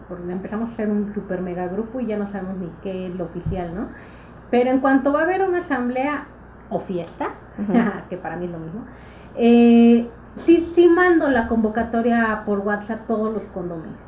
porque 0.08 0.32
empezamos 0.32 0.72
a 0.72 0.76
ser 0.76 0.90
un 0.90 1.12
super 1.14 1.40
mega 1.40 1.68
grupo 1.68 2.00
y 2.00 2.06
ya 2.06 2.18
no 2.18 2.30
sabemos 2.30 2.56
ni 2.56 2.70
qué 2.82 3.06
es 3.06 3.14
lo 3.14 3.24
oficial, 3.24 3.74
¿no? 3.74 3.88
Pero 4.50 4.70
en 4.70 4.80
cuanto 4.80 5.12
va 5.12 5.20
a 5.20 5.22
haber 5.24 5.42
una 5.42 5.58
asamblea 5.58 6.26
o 6.68 6.80
fiesta, 6.80 7.30
que 8.10 8.16
para 8.16 8.36
mí 8.36 8.46
es 8.46 8.50
lo 8.50 8.58
mismo, 8.58 8.84
eh, 9.36 10.08
sí, 10.36 10.60
sí 10.74 10.88
mando 10.88 11.28
la 11.28 11.48
convocatoria 11.48 12.42
por 12.46 12.60
WhatsApp 12.60 13.06
todos 13.06 13.32
los 13.32 13.44
condominios. 13.54 13.98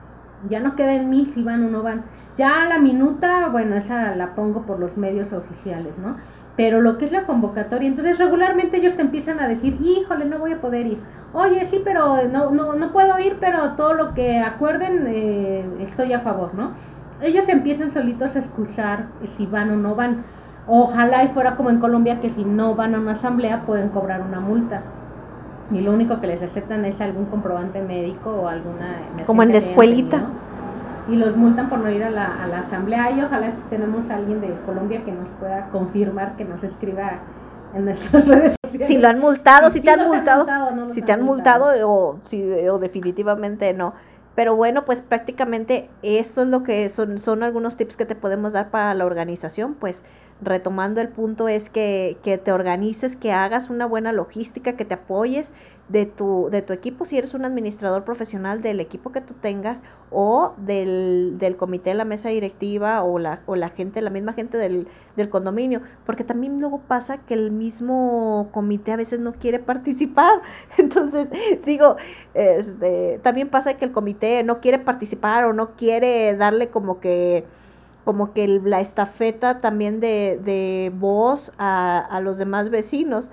Ya 0.48 0.60
no 0.60 0.74
queda 0.74 0.94
en 0.94 1.08
mí 1.08 1.30
si 1.34 1.42
van 1.42 1.64
o 1.64 1.70
no 1.70 1.82
van. 1.82 2.04
Ya 2.36 2.64
la 2.64 2.78
minuta, 2.78 3.48
bueno, 3.48 3.76
esa 3.76 4.16
la 4.16 4.34
pongo 4.34 4.62
por 4.62 4.80
los 4.80 4.96
medios 4.96 5.32
oficiales, 5.32 5.96
¿no? 5.98 6.16
Pero 6.56 6.80
lo 6.80 6.98
que 6.98 7.06
es 7.06 7.12
la 7.12 7.24
convocatoria, 7.24 7.88
entonces 7.88 8.18
regularmente 8.18 8.76
ellos 8.76 8.96
te 8.96 9.02
empiezan 9.02 9.40
a 9.40 9.48
decir, 9.48 9.78
híjole, 9.80 10.26
no 10.26 10.38
voy 10.38 10.52
a 10.52 10.60
poder 10.60 10.86
ir. 10.86 10.98
Oye, 11.32 11.64
sí, 11.66 11.80
pero 11.82 12.28
no, 12.28 12.50
no, 12.50 12.74
no 12.74 12.92
puedo 12.92 13.18
ir, 13.18 13.38
pero 13.40 13.72
todo 13.72 13.94
lo 13.94 14.14
que 14.14 14.40
acuerden 14.40 15.06
eh, 15.08 15.64
estoy 15.80 16.12
a 16.12 16.20
favor, 16.20 16.54
¿no? 16.54 16.72
Ellos 17.20 17.48
empiezan 17.48 17.92
solitos 17.92 18.34
a 18.36 18.40
excusar 18.40 19.06
si 19.36 19.46
van 19.46 19.70
o 19.70 19.76
no 19.76 19.94
van. 19.94 20.24
Ojalá 20.66 21.24
y 21.24 21.28
fuera 21.28 21.56
como 21.56 21.70
en 21.70 21.80
Colombia 21.80 22.20
que 22.20 22.30
si 22.30 22.44
no 22.44 22.74
van 22.74 22.94
a 22.94 23.00
una 23.00 23.12
asamblea 23.12 23.64
pueden 23.64 23.88
cobrar 23.90 24.22
una 24.22 24.40
multa. 24.40 24.82
Y 25.70 25.80
lo 25.80 25.92
único 25.92 26.20
que 26.20 26.26
les 26.26 26.42
aceptan 26.42 26.84
es 26.84 27.00
algún 27.00 27.26
comprobante 27.26 27.80
médico 27.80 28.30
o 28.30 28.48
alguna... 28.48 28.98
Como 29.26 29.42
en 29.42 29.52
la 29.52 29.58
escuelita 29.58 30.28
y 31.08 31.16
los 31.16 31.36
multan 31.36 31.68
por 31.68 31.80
no 31.80 31.90
ir 31.90 32.02
a 32.04 32.10
la, 32.10 32.42
a 32.42 32.46
la 32.46 32.60
asamblea 32.60 33.10
y 33.10 33.20
ojalá 33.22 33.50
si 33.50 33.62
tenemos 33.70 34.08
a 34.10 34.16
alguien 34.16 34.40
de 34.40 34.54
Colombia 34.64 35.04
que 35.04 35.12
nos 35.12 35.28
pueda 35.40 35.68
confirmar, 35.70 36.36
que 36.36 36.44
nos 36.44 36.62
escriba 36.62 37.18
en 37.74 37.86
nuestras 37.86 38.26
redes 38.26 38.56
sociales. 38.62 38.88
Si 38.88 38.98
lo 38.98 39.08
han 39.08 39.18
multado, 39.18 39.70
si, 39.70 39.80
te 39.80 39.90
han 39.90 40.04
multado, 40.04 40.46
si 40.92 41.02
te 41.02 41.12
han 41.12 41.22
multado, 41.22 41.72
o, 41.88 42.18
si, 42.24 42.42
o 42.42 42.78
definitivamente 42.78 43.72
no. 43.74 43.94
Pero 44.34 44.56
bueno, 44.56 44.84
pues 44.84 45.02
prácticamente 45.02 45.90
esto 46.02 46.42
es 46.42 46.48
lo 46.48 46.62
que 46.62 46.88
son, 46.88 47.18
son 47.18 47.42
algunos 47.42 47.76
tips 47.76 47.96
que 47.96 48.06
te 48.06 48.14
podemos 48.14 48.54
dar 48.54 48.70
para 48.70 48.94
la 48.94 49.04
organización, 49.04 49.74
pues 49.74 50.04
retomando 50.42 51.00
el 51.00 51.08
punto 51.08 51.48
es 51.48 51.70
que, 51.70 52.18
que, 52.22 52.36
te 52.38 52.52
organices, 52.52 53.16
que 53.16 53.32
hagas 53.32 53.70
una 53.70 53.86
buena 53.86 54.12
logística, 54.12 54.74
que 54.74 54.84
te 54.84 54.94
apoyes 54.94 55.54
de 55.88 56.06
tu, 56.06 56.48
de 56.50 56.62
tu 56.62 56.72
equipo, 56.72 57.04
si 57.04 57.18
eres 57.18 57.34
un 57.34 57.44
administrador 57.44 58.04
profesional 58.04 58.62
del 58.62 58.80
equipo 58.80 59.12
que 59.12 59.20
tú 59.20 59.34
tengas 59.34 59.82
o 60.10 60.54
del, 60.56 61.36
del 61.38 61.56
comité 61.56 61.90
de 61.90 61.96
la 61.96 62.04
mesa 62.04 62.30
directiva 62.30 63.02
o 63.02 63.18
la, 63.18 63.40
o 63.46 63.56
la 63.56 63.68
gente, 63.68 64.00
la 64.00 64.10
misma 64.10 64.32
gente 64.32 64.58
del, 64.58 64.88
del 65.16 65.28
condominio, 65.28 65.82
porque 66.06 66.24
también 66.24 66.60
luego 66.60 66.80
pasa 66.80 67.18
que 67.18 67.34
el 67.34 67.50
mismo 67.50 68.48
comité 68.52 68.92
a 68.92 68.96
veces 68.96 69.20
no 69.20 69.32
quiere 69.32 69.58
participar. 69.58 70.40
Entonces, 70.78 71.30
digo, 71.64 71.96
este, 72.34 73.20
también 73.22 73.48
pasa 73.48 73.74
que 73.74 73.84
el 73.84 73.92
comité 73.92 74.42
no 74.44 74.60
quiere 74.60 74.78
participar 74.78 75.44
o 75.44 75.52
no 75.52 75.76
quiere 75.76 76.34
darle 76.36 76.68
como 76.68 77.00
que 77.00 77.44
como 78.04 78.32
que 78.32 78.48
la 78.48 78.80
estafeta 78.80 79.58
también 79.58 80.00
de, 80.00 80.40
de 80.42 80.92
voz 80.94 81.52
a, 81.58 81.98
a, 81.98 82.20
los 82.20 82.38
demás 82.38 82.70
vecinos. 82.70 83.30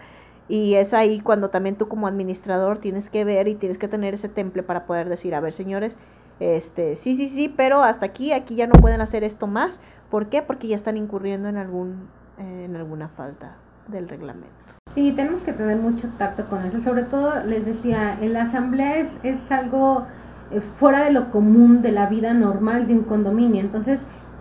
Y 0.47 0.75
es 0.75 0.93
ahí 0.93 1.19
cuando 1.19 1.49
también 1.49 1.75
tú 1.75 1.87
como 1.87 2.07
administrador 2.07 2.79
tienes 2.79 3.09
que 3.09 3.23
ver 3.23 3.47
y 3.47 3.55
tienes 3.55 3.77
que 3.77 3.87
tener 3.87 4.15
ese 4.15 4.29
temple 4.29 4.63
para 4.63 4.85
poder 4.85 5.07
decir, 5.07 5.35
a 5.35 5.39
ver 5.39 5.53
señores, 5.53 5.97
este, 6.39 6.95
sí, 6.95 7.15
sí, 7.15 7.27
sí, 7.27 7.53
pero 7.55 7.83
hasta 7.83 8.05
aquí, 8.05 8.31
aquí 8.31 8.55
ya 8.55 8.67
no 8.67 8.73
pueden 8.73 9.01
hacer 9.01 9.23
esto 9.23 9.47
más. 9.47 9.81
¿Por 10.09 10.27
qué? 10.27 10.41
Porque 10.41 10.67
ya 10.67 10.75
están 10.75 10.97
incurriendo 10.97 11.49
en, 11.49 11.57
algún, 11.57 12.07
en 12.37 12.75
alguna 12.75 13.09
falta 13.09 13.57
del 13.87 14.07
reglamento. 14.07 14.55
Sí, 14.95 15.11
tenemos 15.11 15.43
que 15.43 15.53
tener 15.53 15.77
mucho 15.77 16.07
tacto 16.17 16.45
con 16.47 16.65
eso. 16.65 16.79
Sobre 16.79 17.03
todo, 17.03 17.43
les 17.43 17.65
decía, 17.65 18.17
en 18.19 18.33
la 18.33 18.43
asamblea 18.43 18.97
es, 18.97 19.09
es 19.23 19.51
algo 19.51 20.07
eh, 20.51 20.61
fuera 20.79 21.03
de 21.03 21.11
lo 21.11 21.29
común 21.31 21.81
de 21.81 21.91
la 21.91 22.07
vida 22.07 22.33
normal 22.33 22.87
de 22.87 22.93
un 22.93 23.03
condominio. 23.03 23.61
Entonces, 23.61 23.99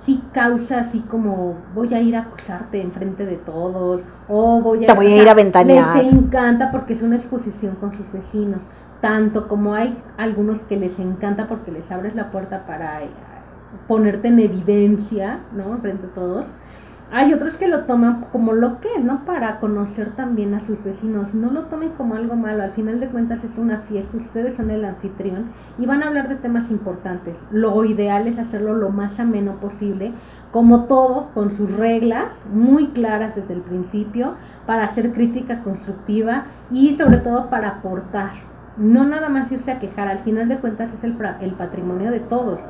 sí 0.09 0.23
causa 0.33 0.81
así 0.81 1.01
como 1.01 1.55
voy 1.75 1.93
a 1.93 2.01
ir 2.01 2.17
a 2.17 2.21
acusarte 2.21 2.81
enfrente 2.81 3.27
de 3.27 3.37
todos 3.37 4.01
o 4.27 4.63
voy 4.63 4.85
a, 4.85 4.87
Te 4.87 4.95
voy 4.95 5.07
a 5.09 5.23
ir 5.23 5.29
a 5.29 5.35
ventanear. 5.35 6.03
Les 6.03 6.11
encanta 6.15 6.71
porque 6.73 6.95
es 6.95 7.03
una 7.03 7.17
exposición 7.17 7.77
con 7.77 7.95
sus 7.95 8.11
vecinos, 8.11 8.61
tanto 9.03 9.49
como 9.49 9.75
hay 9.75 10.03
algunos 10.17 10.63
que 10.63 10.79
les 10.79 10.99
encanta 10.99 11.47
porque 11.47 11.73
les 11.73 11.91
abres 11.93 12.15
la 12.15 12.31
puerta 12.31 12.67
para 12.67 13.03
eh, 13.03 13.11
ponerte 13.87 14.29
en 14.29 14.39
evidencia, 14.39 15.41
¿no? 15.53 15.77
Frente 15.77 16.07
a 16.07 16.15
todos 16.15 16.47
hay 17.11 17.33
otros 17.33 17.57
que 17.57 17.69
lo 17.69 17.85
toman 17.85 18.27
como 18.33 18.53
lo 18.53 18.81
que 18.81 18.99
¿no? 19.03 19.25
Para 19.25 19.61
conocer 19.61 20.11
también 20.15 20.53
a 20.53 20.61
sus 20.61 20.83
vecinos. 20.85 21.33
No 21.33 21.51
lo 21.51 21.63
tomen 21.65 21.91
como 21.91 22.15
algo 22.15 22.37
malo. 22.37 22.63
Al 22.63 22.73
final 22.73 23.01
de 23.01 23.09
cuentas 23.09 23.43
es 23.45 23.57
una 23.57 23.79
fiesta. 23.81 24.15
Ustedes 24.17 24.57
son 24.57 24.71
el 24.71 24.85
anfitrión 24.85 25.47
y 25.79 25.87
van 25.87 26.03
a 26.03 26.09
hablar 26.09 26.29
de 26.29 26.35
temas 26.37 26.71
importantes. 26.71 27.35
Lo 27.51 27.85
ideal 27.85 28.27
es 28.27 28.39
hacerlo 28.39 28.75
lo 28.75 28.91
más 28.91 29.19
ameno 29.19 29.55
posible. 29.55 30.13
Como 30.53 30.85
todo, 30.85 31.31
con 31.33 31.57
sus 31.57 31.71
reglas 31.77 32.29
muy 32.53 32.89
claras 32.89 33.35
desde 33.35 33.55
el 33.55 33.63
principio, 33.63 34.35
para 34.67 34.85
hacer 34.85 35.13
crítica 35.13 35.63
constructiva 35.63 36.45
y 36.71 36.95
sobre 36.97 37.19
todo 37.19 37.49
para 37.49 37.69
aportar. 37.69 38.33
No 38.77 39.05
nada 39.05 39.31
más 39.31 39.51
irse 39.51 39.73
a 39.73 39.79
quejar. 39.79 40.09
Al 40.09 40.19
final 40.21 40.49
de 40.49 40.59
cuentas 40.59 40.91
es 40.93 41.05
el, 41.05 41.17
el 41.41 41.53
patrimonio 41.53 42.11
de 42.11 42.21
todos. 42.21 42.61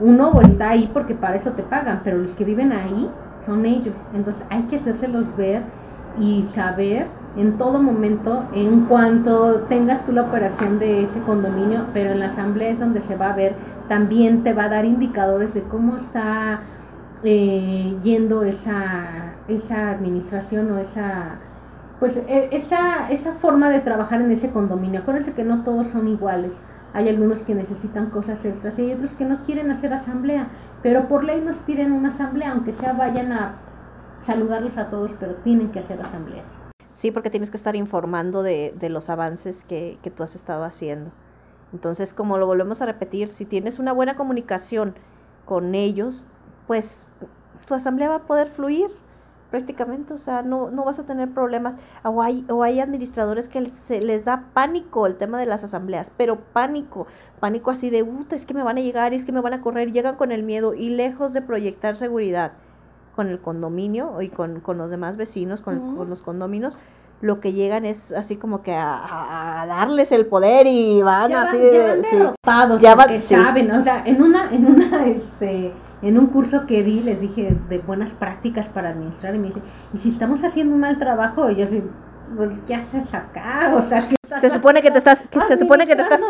Uno 0.00 0.40
está 0.40 0.70
ahí 0.70 0.90
porque 0.92 1.14
para 1.14 1.36
eso 1.36 1.52
te 1.52 1.62
pagan, 1.62 2.00
pero 2.02 2.18
los 2.18 2.34
que 2.34 2.44
viven 2.44 2.72
ahí 2.72 3.08
son 3.46 3.66
ellos. 3.66 3.94
Entonces 4.14 4.42
hay 4.50 4.62
que 4.64 4.76
hacérselos 4.76 5.36
ver 5.36 5.62
y 6.18 6.44
saber 6.54 7.06
en 7.36 7.58
todo 7.58 7.82
momento, 7.82 8.44
en 8.54 8.86
cuanto 8.86 9.62
tengas 9.62 10.04
tú 10.06 10.12
la 10.12 10.22
operación 10.22 10.78
de 10.78 11.04
ese 11.04 11.20
condominio, 11.20 11.86
pero 11.92 12.12
en 12.12 12.20
la 12.20 12.26
asamblea 12.26 12.70
es 12.70 12.78
donde 12.78 13.02
se 13.02 13.16
va 13.16 13.30
a 13.30 13.36
ver, 13.36 13.54
también 13.88 14.44
te 14.44 14.52
va 14.52 14.64
a 14.64 14.68
dar 14.68 14.84
indicadores 14.84 15.52
de 15.52 15.62
cómo 15.62 15.96
está 15.96 16.60
eh, 17.24 17.96
yendo 18.04 18.44
esa, 18.44 19.34
esa 19.48 19.90
administración 19.90 20.70
o 20.72 20.78
esa 20.78 21.38
pues 21.98 22.16
e, 22.16 22.48
esa, 22.52 23.10
esa 23.10 23.32
forma 23.34 23.70
de 23.70 23.80
trabajar 23.80 24.20
en 24.20 24.30
ese 24.30 24.50
condominio. 24.50 25.00
Acuérdense 25.00 25.32
que 25.32 25.44
no 25.44 25.62
todos 25.64 25.88
son 25.88 26.08
iguales. 26.08 26.52
Hay 26.92 27.08
algunos 27.08 27.38
que 27.40 27.54
necesitan 27.54 28.10
cosas 28.10 28.44
extras 28.44 28.78
y 28.78 28.82
hay 28.82 28.92
otros 28.92 29.12
que 29.12 29.24
no 29.24 29.38
quieren 29.44 29.70
hacer 29.70 29.92
asamblea. 29.92 30.48
Pero 30.84 31.08
por 31.08 31.24
ley 31.24 31.40
nos 31.40 31.56
piden 31.60 31.92
una 31.92 32.10
asamblea, 32.10 32.52
aunque 32.52 32.74
sea 32.74 32.92
vayan 32.92 33.32
a 33.32 33.56
saludarlos 34.26 34.76
a 34.76 34.90
todos, 34.90 35.10
pero 35.18 35.34
tienen 35.36 35.72
que 35.72 35.78
hacer 35.78 35.98
asamblea. 35.98 36.42
Sí, 36.92 37.10
porque 37.10 37.30
tienes 37.30 37.50
que 37.50 37.56
estar 37.56 37.74
informando 37.74 38.42
de, 38.42 38.74
de 38.78 38.90
los 38.90 39.08
avances 39.08 39.64
que, 39.64 39.96
que 40.02 40.10
tú 40.10 40.22
has 40.22 40.34
estado 40.34 40.62
haciendo. 40.62 41.10
Entonces, 41.72 42.12
como 42.12 42.36
lo 42.36 42.46
volvemos 42.46 42.82
a 42.82 42.86
repetir, 42.86 43.32
si 43.32 43.46
tienes 43.46 43.78
una 43.78 43.92
buena 43.94 44.14
comunicación 44.14 44.94
con 45.46 45.74
ellos, 45.74 46.26
pues 46.66 47.06
tu 47.66 47.72
asamblea 47.72 48.10
va 48.10 48.16
a 48.16 48.26
poder 48.26 48.50
fluir 48.50 48.90
prácticamente, 49.54 50.12
o 50.12 50.18
sea, 50.18 50.42
no, 50.42 50.72
no 50.72 50.82
vas 50.82 50.98
a 50.98 51.06
tener 51.06 51.30
problemas. 51.30 51.76
O 52.02 52.20
hay, 52.22 52.44
o 52.50 52.64
hay 52.64 52.80
administradores 52.80 53.48
que 53.48 53.64
se 53.68 54.00
les 54.00 54.24
da 54.24 54.46
pánico 54.52 55.06
el 55.06 55.14
tema 55.14 55.38
de 55.38 55.46
las 55.46 55.62
asambleas, 55.62 56.10
pero 56.16 56.40
pánico, 56.52 57.06
pánico 57.38 57.70
así 57.70 57.88
de, 57.88 58.04
es 58.32 58.46
que 58.46 58.52
me 58.52 58.64
van 58.64 58.78
a 58.78 58.80
llegar, 58.80 59.14
es 59.14 59.24
que 59.24 59.30
me 59.30 59.40
van 59.40 59.54
a 59.54 59.60
correr, 59.60 59.92
llegan 59.92 60.16
con 60.16 60.32
el 60.32 60.42
miedo 60.42 60.74
y 60.74 60.90
lejos 60.90 61.32
de 61.34 61.40
proyectar 61.40 61.94
seguridad 61.94 62.54
con 63.14 63.28
el 63.28 63.38
condominio 63.38 64.20
y 64.22 64.28
con, 64.28 64.58
con 64.58 64.76
los 64.76 64.90
demás 64.90 65.16
vecinos, 65.16 65.60
con, 65.60 65.94
con 65.94 66.10
los 66.10 66.20
condominios, 66.20 66.76
lo 67.20 67.38
que 67.38 67.52
llegan 67.52 67.84
es 67.84 68.10
así 68.10 68.34
como 68.34 68.60
que 68.62 68.74
a, 68.74 69.62
a 69.62 69.66
darles 69.66 70.10
el 70.10 70.26
poder 70.26 70.66
y 70.66 71.00
van 71.00 71.32
así 71.32 71.58
de, 71.58 72.02
ya 72.80 72.96
van 72.96 73.20
saben, 73.20 73.70
o 73.70 73.84
sea, 73.84 74.02
en 74.04 74.20
una, 74.20 74.52
en 74.52 74.66
una, 74.66 75.06
este, 75.06 75.72
en 76.04 76.18
un 76.18 76.26
curso 76.26 76.66
que 76.66 76.82
di 76.82 77.00
les 77.00 77.20
dije 77.20 77.56
de 77.68 77.78
buenas 77.78 78.12
prácticas 78.12 78.66
para 78.66 78.90
administrar 78.90 79.34
y 79.34 79.38
me 79.38 79.48
dice, 79.48 79.60
¿y 79.94 79.98
si 79.98 80.10
estamos 80.10 80.44
haciendo 80.44 80.74
un 80.74 80.80
mal 80.80 80.98
trabajo? 80.98 81.50
Y 81.50 81.56
yo 81.56 81.64
así, 81.64 81.82
pues, 82.36 82.50
¿qué 82.66 82.74
haces 82.74 83.14
acá? 83.14 83.74
O 83.74 83.88
sea, 83.88 84.06
se 84.40 84.50
supone 84.50 84.82
que 84.82 84.90
te 84.90 84.98
estás, 84.98 85.22
que 85.22 85.40
se 85.46 85.58
supone 85.58 85.86
que 85.86 85.96
te 85.96 86.02
estás, 86.02 86.20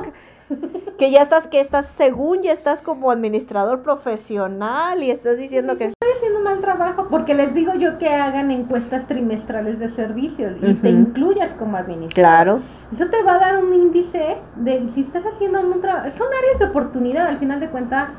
que 0.99 1.11
ya 1.11 1.23
estás, 1.23 1.49
que 1.49 1.59
estás, 1.59 1.87
según 1.87 2.43
ya 2.43 2.53
estás 2.53 2.83
como 2.83 3.11
administrador 3.11 3.83
profesional 3.83 5.03
y 5.03 5.11
estás 5.11 5.39
diciendo 5.39 5.77
que 5.77 5.87
estoy 5.87 6.11
haciendo 6.17 6.39
un 6.39 6.45
mal 6.45 6.61
trabajo 6.61 7.09
porque 7.11 7.35
les 7.35 7.53
digo 7.55 7.75
yo 7.75 7.99
que 7.99 8.09
hagan 8.09 8.53
encuestas 8.53 9.09
trimestrales 9.09 9.81
de 9.81 9.91
servicios 9.91 10.53
y 10.63 10.75
te 10.75 10.91
incluyas 10.91 11.51
como 11.53 11.77
administrador. 11.77 12.15
Claro. 12.15 12.63
Eso 12.95 13.11
te 13.11 13.23
va 13.25 13.37
a 13.37 13.39
dar 13.39 13.65
un 13.65 13.75
índice 13.75 14.37
de 14.57 14.89
si 14.95 15.01
estás 15.01 15.25
haciendo 15.27 15.61
un 15.61 15.81
trabajo, 15.81 16.11
son 16.17 16.29
áreas 16.29 16.61
de 16.61 16.67
oportunidad 16.67 17.27
al 17.27 17.39
final 17.39 17.59
de 17.59 17.71
cuentas 17.71 18.11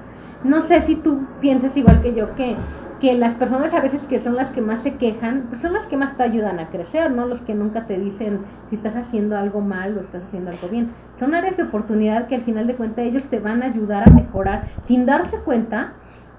no 0.46 0.62
sé 0.62 0.82
si 0.82 0.96
tú 0.96 1.20
piensas 1.42 1.76
igual 1.76 2.02
que 2.02 2.14
yo 2.14 2.36
que 2.36 2.56
que 3.00 3.14
las 3.14 3.34
personas 3.36 3.74
a 3.74 3.82
veces 3.82 4.02
que 4.04 4.22
son 4.22 4.36
las 4.36 4.52
que 4.52 4.62
más 4.62 4.82
se 4.82 4.96
quejan, 4.96 5.48
pues 5.50 5.62
son 5.62 5.74
las 5.74 5.86
que 5.86 5.98
más 5.98 6.16
te 6.16 6.24
ayudan 6.24 6.60
a 6.60 6.70
crecer, 6.70 7.12
no 7.12 7.26
los 7.26 7.42
que 7.42 7.54
nunca 7.54 7.86
te 7.88 8.00
dicen 8.00 8.40
si 8.70 8.78
estás 8.78 8.96
haciendo 8.96 9.38
algo 9.38 9.62
mal 9.62 9.98
o 9.98 10.02
estás 10.02 10.24
haciendo 10.24 10.52
algo 10.52 10.70
bien. 10.70 10.92
Son 11.20 11.36
áreas 11.36 11.58
de 11.58 11.64
oportunidad 11.64 12.28
que 12.28 12.36
al 12.36 12.42
final 12.42 12.68
de 12.68 12.76
cuentas 12.76 13.06
ellos 13.06 13.24
te 13.30 13.40
van 13.40 13.64
a 13.64 13.68
ayudar 13.68 14.08
a 14.08 14.14
mejorar. 14.14 14.66
Sin 14.86 15.06
darse 15.06 15.38
cuenta, 15.38 15.94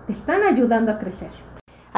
te 0.07 0.13
están 0.13 0.43
ayudando 0.43 0.93
a 0.93 0.99
crecer. 0.99 1.46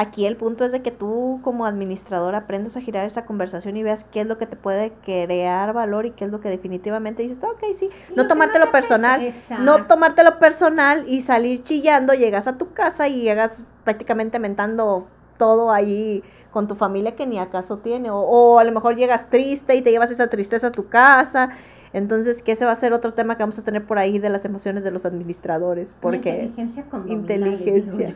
Aquí 0.01 0.25
el 0.25 0.37
punto 0.37 0.63
es 0.63 0.71
de 0.71 0.81
que 0.81 0.91
tú 0.91 1.41
como 1.43 1.65
administrador 1.65 2.33
aprendas 2.33 2.77
a 2.77 2.79
girar 2.79 3.05
esa 3.05 3.25
conversación 3.25 3.75
y 3.75 3.83
veas 3.83 4.05
qué 4.05 4.21
es 4.21 4.27
lo 4.27 4.37
que 4.37 4.45
te 4.45 4.55
puede 4.55 4.93
crear 5.03 5.73
valor 5.73 6.05
y 6.05 6.11
qué 6.11 6.23
es 6.23 6.31
lo 6.31 6.39
que 6.39 6.47
definitivamente 6.47 7.21
dices, 7.21 7.43
ok, 7.43 7.61
sí, 7.77 7.89
no 8.15 8.25
tomártelo 8.25 8.71
personal, 8.71 9.33
no 9.59 9.87
tomártelo 9.87 10.39
personal 10.39 11.03
y 11.05 11.21
salir 11.21 11.63
chillando, 11.63 12.13
llegas 12.13 12.47
a 12.47 12.57
tu 12.57 12.71
casa 12.71 13.09
y 13.09 13.23
llegas 13.23 13.65
prácticamente 13.83 14.39
mentando 14.39 15.05
todo 15.37 15.69
ahí 15.69 16.23
con 16.51 16.69
tu 16.69 16.75
familia 16.75 17.17
que 17.17 17.27
ni 17.27 17.37
acaso 17.37 17.79
tiene, 17.79 18.09
o, 18.09 18.19
o 18.19 18.59
a 18.59 18.63
lo 18.63 18.71
mejor 18.71 18.95
llegas 18.95 19.29
triste 19.29 19.75
y 19.75 19.81
te 19.81 19.91
llevas 19.91 20.11
esa 20.11 20.29
tristeza 20.29 20.67
a 20.67 20.71
tu 20.71 20.87
casa 20.87 21.49
entonces, 21.93 22.41
que 22.41 22.51
ese 22.51 22.65
va 22.65 22.71
a 22.71 22.75
ser 22.75 22.93
otro 22.93 23.13
tema 23.13 23.35
que 23.35 23.43
vamos 23.43 23.59
a 23.59 23.63
tener 23.63 23.85
por 23.85 23.97
ahí 23.97 24.19
de 24.19 24.29
las 24.29 24.45
emociones 24.45 24.83
de 24.83 24.91
los 24.91 25.05
administradores, 25.05 25.95
porque 26.01 26.31
la 26.37 26.43
inteligencia 26.43 26.83
condominal. 26.83 27.19
Inteligencia, 27.19 28.15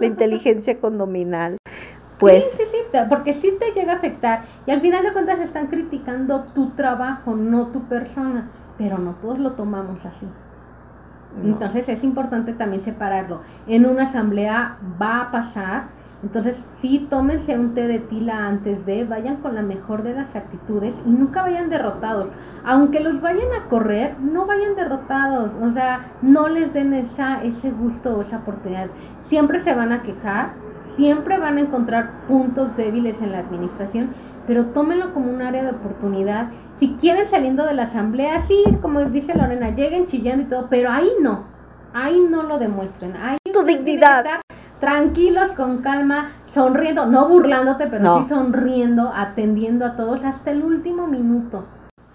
la 0.00 0.06
inteligencia 0.06 0.78
condominal. 0.78 1.56
Pues 2.18 2.52
sí, 2.52 2.62
sí, 2.70 2.78
sí, 2.92 2.98
porque 3.08 3.32
sí 3.32 3.52
te 3.58 3.72
llega 3.78 3.94
a 3.94 3.96
afectar 3.96 4.44
y 4.66 4.70
al 4.70 4.80
final 4.80 5.02
de 5.04 5.12
cuentas 5.12 5.40
están 5.40 5.66
criticando 5.66 6.44
tu 6.54 6.70
trabajo, 6.70 7.34
no 7.34 7.68
tu 7.68 7.82
persona, 7.88 8.50
pero 8.78 8.98
no 8.98 9.16
todos 9.16 9.38
lo 9.38 9.52
tomamos 9.52 10.04
así. 10.04 10.26
Entonces 11.42 11.88
es 11.88 12.04
importante 12.04 12.52
también 12.52 12.82
separarlo. 12.82 13.40
En 13.66 13.86
una 13.86 14.04
asamblea 14.04 14.78
va 15.00 15.22
a 15.22 15.30
pasar 15.32 15.88
entonces, 16.24 16.56
sí, 16.80 17.06
tómense 17.10 17.58
un 17.58 17.74
té 17.74 17.86
de 17.86 17.98
tila 17.98 18.46
antes 18.46 18.86
de, 18.86 19.04
vayan 19.04 19.36
con 19.36 19.54
la 19.54 19.60
mejor 19.60 20.02
de 20.02 20.14
las 20.14 20.34
actitudes 20.34 20.94
y 21.04 21.10
nunca 21.10 21.42
vayan 21.42 21.68
derrotados. 21.68 22.28
Aunque 22.64 23.00
los 23.00 23.20
vayan 23.20 23.52
a 23.52 23.68
correr, 23.68 24.16
no 24.20 24.46
vayan 24.46 24.74
derrotados, 24.74 25.50
o 25.62 25.72
sea, 25.72 26.12
no 26.22 26.48
les 26.48 26.72
den 26.72 26.94
esa, 26.94 27.42
ese 27.42 27.70
gusto 27.70 28.16
o 28.16 28.22
esa 28.22 28.38
oportunidad. 28.38 28.88
Siempre 29.26 29.62
se 29.62 29.74
van 29.74 29.92
a 29.92 30.02
quejar, 30.02 30.52
siempre 30.96 31.38
van 31.38 31.58
a 31.58 31.60
encontrar 31.60 32.26
puntos 32.26 32.74
débiles 32.76 33.20
en 33.20 33.32
la 33.32 33.40
administración, 33.40 34.10
pero 34.46 34.66
tómenlo 34.66 35.12
como 35.12 35.30
un 35.30 35.42
área 35.42 35.62
de 35.62 35.70
oportunidad. 35.70 36.48
Si 36.78 36.94
quieren 36.94 37.28
saliendo 37.28 37.66
de 37.66 37.74
la 37.74 37.84
asamblea, 37.84 38.40
sí, 38.42 38.64
como 38.80 39.04
dice 39.04 39.36
Lorena, 39.36 39.70
lleguen 39.70 40.06
chillando 40.06 40.42
y 40.42 40.46
todo, 40.46 40.68
pero 40.70 40.90
ahí 40.90 41.10
no, 41.20 41.44
ahí 41.92 42.26
no 42.30 42.42
lo 42.42 42.58
demuestren. 42.58 43.14
Ahí 43.16 43.36
tu 43.52 43.62
dignidad 43.62 44.24
tranquilos, 44.80 45.50
con 45.52 45.78
calma, 45.78 46.32
sonriendo, 46.52 47.06
no 47.06 47.28
burlándote, 47.28 47.86
pero 47.86 48.18
sí 48.22 48.28
sonriendo, 48.28 49.10
atendiendo 49.14 49.86
a 49.86 49.96
todos 49.96 50.24
hasta 50.24 50.50
el 50.50 50.62
último 50.62 51.06
minuto. 51.06 51.64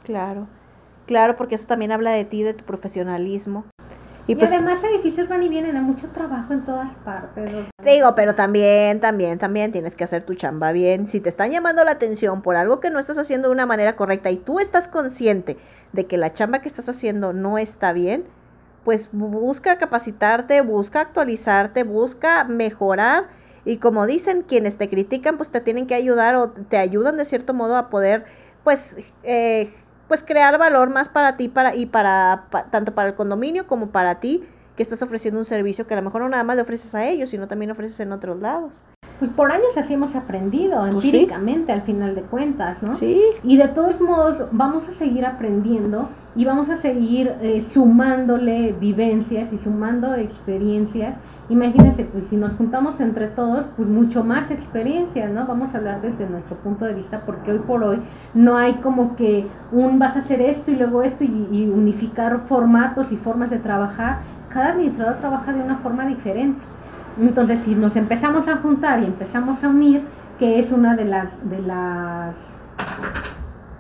Claro, 0.09 0.47
claro, 1.05 1.37
porque 1.37 1.53
eso 1.53 1.67
también 1.67 1.91
habla 1.91 2.09
de 2.09 2.25
ti, 2.25 2.41
de 2.41 2.55
tu 2.55 2.65
profesionalismo. 2.65 3.65
Y, 4.25 4.33
pues, 4.33 4.51
además 4.51 4.83
edificios 4.83 5.29
van 5.29 5.43
y 5.43 5.49
vienen, 5.49 5.75
hay 5.75 5.83
mucho 5.83 6.09
trabajo 6.09 6.51
en 6.51 6.65
todas 6.65 6.95
partes. 7.05 7.67
digo, 7.85 8.15
pero 8.15 8.33
también, 8.33 9.01
también, 9.01 9.37
también 9.37 9.71
tienes 9.71 9.93
que 9.93 10.03
hacer 10.03 10.23
tu 10.23 10.33
chamba 10.33 10.71
bien. 10.71 11.05
Si 11.05 11.19
te 11.19 11.29
están 11.29 11.51
llamando 11.51 11.83
la 11.83 11.91
atención 11.91 12.41
por 12.41 12.55
algo 12.55 12.79
que 12.79 12.89
no 12.89 12.97
estás 12.97 13.19
haciendo 13.19 13.49
de 13.49 13.51
una 13.51 13.67
manera 13.67 13.95
correcta 13.95 14.31
y 14.31 14.37
tú 14.37 14.59
estás 14.59 14.87
consciente 14.87 15.57
de 15.93 16.07
que 16.07 16.17
la 16.17 16.33
chamba 16.33 16.57
que 16.57 16.69
estás 16.69 16.89
haciendo 16.89 17.31
no 17.31 17.59
está 17.59 17.93
bien, 17.93 18.23
pues 18.83 19.11
busca 19.11 19.77
capacitarte, 19.77 20.61
busca 20.61 21.01
actualizarte, 21.01 21.83
busca 21.83 22.45
mejorar 22.45 23.27
y 23.63 23.77
como 23.77 24.07
dicen 24.07 24.41
quienes 24.41 24.79
te 24.79 24.89
critican 24.89 25.37
pues 25.37 25.51
te 25.51 25.61
tienen 25.61 25.85
que 25.85 25.93
ayudar 25.93 26.33
o 26.33 26.49
te 26.49 26.77
ayudan 26.77 27.17
de 27.17 27.25
cierto 27.25 27.53
modo 27.53 27.77
a 27.77 27.91
poder 27.91 28.25
pues 28.63 28.97
eh, 29.23 29.71
pues 30.09 30.23
crear 30.23 30.57
valor 30.57 30.89
más 30.89 31.07
para 31.07 31.37
ti 31.37 31.47
para 31.47 31.73
y 31.73 31.85
para, 31.85 32.47
tanto 32.71 32.93
para 32.93 33.07
el 33.07 33.15
condominio 33.15 33.65
como 33.65 33.87
para 33.91 34.19
ti 34.19 34.43
que 34.75 34.83
estás 34.83 35.01
ofreciendo 35.01 35.39
un 35.39 35.45
servicio 35.45 35.87
que 35.87 35.93
a 35.93 35.97
lo 35.97 36.03
mejor 36.03 36.21
no 36.21 36.29
nada 36.29 36.43
más 36.43 36.57
le 36.57 36.63
ofreces 36.63 36.93
a 36.93 37.07
ellos 37.07 37.29
sino 37.29 37.47
también 37.47 37.71
ofreces 37.71 38.01
en 38.01 38.11
otros 38.11 38.41
lados 38.41 38.83
pues 39.19 39.31
por 39.31 39.51
años 39.51 39.75
así 39.75 39.95
hemos 39.95 40.15
aprendido, 40.15 40.79
pues 40.93 41.05
empíricamente 41.05 41.73
al 41.73 41.81
final 41.81 42.15
de 42.15 42.21
cuentas, 42.21 42.81
¿no? 42.81 42.95
Sí. 42.95 43.21
Y 43.43 43.57
de 43.57 43.67
todos 43.67 43.99
modos 43.99 44.47
vamos 44.51 44.87
a 44.87 44.93
seguir 44.93 45.25
aprendiendo 45.25 46.07
y 46.37 46.45
vamos 46.45 46.69
a 46.69 46.77
seguir 46.77 47.33
eh, 47.41 47.65
sumándole 47.73 48.71
vivencias 48.79 49.51
y 49.51 49.57
sumando 49.57 50.15
experiencias. 50.15 51.17
Imagínense, 51.49 52.05
pues 52.05 52.25
si 52.29 52.37
nos 52.37 52.53
juntamos 52.53 52.99
entre 52.99 53.27
todos, 53.27 53.65
pues 53.75 53.89
mucho 53.89 54.23
más 54.23 54.51
experiencias, 54.51 55.31
¿no? 55.31 55.47
Vamos 55.47 55.73
a 55.73 55.79
hablar 55.79 56.01
desde 56.01 56.29
nuestro 56.29 56.55
punto 56.57 56.85
de 56.85 56.93
vista 56.93 57.21
porque 57.25 57.51
hoy 57.51 57.59
por 57.59 57.83
hoy 57.83 57.99
no 58.33 58.55
hay 58.55 58.75
como 58.75 59.15
que 59.15 59.47
un 59.71 59.97
vas 59.97 60.15
a 60.15 60.19
hacer 60.19 60.41
esto 60.41 60.71
y 60.71 60.75
luego 60.75 61.01
esto 61.01 61.23
y 61.23 61.71
unificar 61.73 62.41
formatos 62.47 63.11
y 63.11 63.17
formas 63.17 63.49
de 63.49 63.57
trabajar. 63.57 64.19
Cada 64.49 64.73
administrador 64.73 65.15
trabaja 65.15 65.51
de 65.51 65.61
una 65.61 65.77
forma 65.77 66.05
diferente. 66.05 66.61
Entonces, 67.19 67.61
si 67.61 67.75
nos 67.75 67.95
empezamos 67.95 68.47
a 68.47 68.57
juntar 68.57 69.01
y 69.01 69.05
empezamos 69.05 69.63
a 69.63 69.69
unir, 69.69 70.03
que 70.37 70.59
es 70.59 70.71
una 70.71 70.95
de 70.95 71.05
las 71.05 71.49
de 71.49 71.61
las 71.61 72.35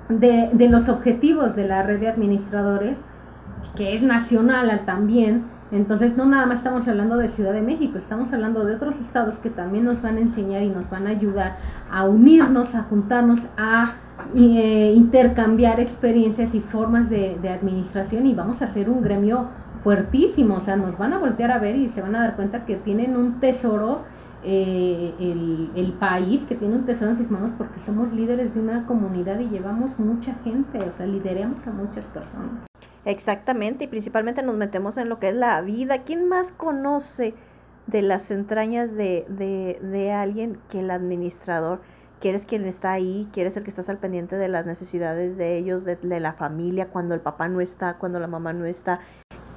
de, 0.09 0.69
los 0.69 0.89
objetivos 0.89 1.55
de 1.55 1.67
la 1.67 1.83
red 1.83 1.99
de 1.99 2.09
administradores, 2.09 2.97
que 3.75 3.95
es 3.95 4.01
nacional 4.01 4.81
también, 4.85 5.45
entonces 5.71 6.17
no 6.17 6.25
nada 6.25 6.47
más 6.47 6.57
estamos 6.57 6.87
hablando 6.87 7.17
de 7.17 7.29
Ciudad 7.29 7.53
de 7.53 7.61
México, 7.61 7.99
estamos 7.99 8.33
hablando 8.33 8.65
de 8.65 8.75
otros 8.75 8.99
estados 8.99 9.37
que 9.37 9.51
también 9.51 9.85
nos 9.85 10.01
van 10.01 10.17
a 10.17 10.21
enseñar 10.21 10.63
y 10.63 10.69
nos 10.69 10.89
van 10.89 11.05
a 11.05 11.11
ayudar 11.11 11.57
a 11.91 12.05
unirnos, 12.05 12.73
a 12.73 12.83
juntarnos, 12.83 13.39
a 13.55 13.93
eh, 14.35 14.93
intercambiar 14.95 15.79
experiencias 15.79 16.55
y 16.55 16.59
formas 16.59 17.09
de, 17.09 17.37
administración 17.49 18.25
y 18.25 18.33
vamos 18.33 18.61
a 18.61 18.65
hacer 18.65 18.89
un 18.89 19.01
gremio 19.01 19.49
fuertísimo, 19.83 20.55
o 20.55 20.61
sea, 20.61 20.75
nos 20.75 20.97
van 20.97 21.13
a 21.13 21.19
voltear 21.19 21.51
a 21.51 21.59
ver 21.59 21.75
y 21.75 21.89
se 21.89 22.01
van 22.01 22.15
a 22.15 22.21
dar 22.21 22.35
cuenta 22.35 22.65
que 22.65 22.75
tienen 22.75 23.15
un 23.15 23.39
tesoro, 23.39 24.01
eh, 24.43 25.13
el, 25.19 25.69
el, 25.75 25.91
país 25.93 26.45
que 26.47 26.55
tiene 26.55 26.75
un 26.75 26.85
tesoro 26.85 27.11
en 27.11 27.17
sus 27.17 27.29
manos 27.29 27.51
porque 27.57 27.79
somos 27.85 28.11
líderes 28.13 28.53
de 28.55 28.61
una 28.61 28.85
comunidad 28.85 29.37
y 29.39 29.49
llevamos 29.49 29.91
mucha 29.99 30.33
gente, 30.43 30.79
o 30.79 30.97
sea, 30.97 31.05
lideramos 31.05 31.65
a 31.67 31.71
muchas 31.71 32.05
personas. 32.05 32.68
Exactamente, 33.09 33.85
y 33.85 33.87
principalmente 33.87 34.43
nos 34.43 34.55
metemos 34.55 34.97
en 34.97 35.09
lo 35.09 35.17
que 35.17 35.29
es 35.29 35.35
la 35.35 35.59
vida. 35.61 36.03
¿Quién 36.03 36.29
más 36.29 36.51
conoce 36.51 37.33
de 37.87 38.03
las 38.03 38.29
entrañas 38.29 38.95
de, 38.95 39.25
de, 39.27 39.79
de 39.81 40.11
alguien 40.11 40.59
que 40.69 40.81
el 40.81 40.91
administrador? 40.91 41.81
quieres 42.21 42.45
quien 42.45 42.65
está 42.65 42.91
ahí, 42.91 43.29
quieres 43.31 43.55
el 43.55 43.63
que 43.63 43.69
estás 43.69 43.89
al 43.89 43.97
pendiente 43.97 44.35
de 44.35 44.49
las 44.49 44.65
necesidades 44.65 45.37
de 45.37 45.57
ellos, 45.57 45.85
de, 45.85 45.95
de, 45.95 46.19
la 46.19 46.33
familia, 46.33 46.89
cuando 46.89 47.15
el 47.15 47.21
papá 47.21 47.47
no 47.47 47.61
está, 47.61 47.93
cuando 47.93 48.19
la 48.19 48.27
mamá 48.27 48.51
no 48.51 48.65
está. 48.65 48.99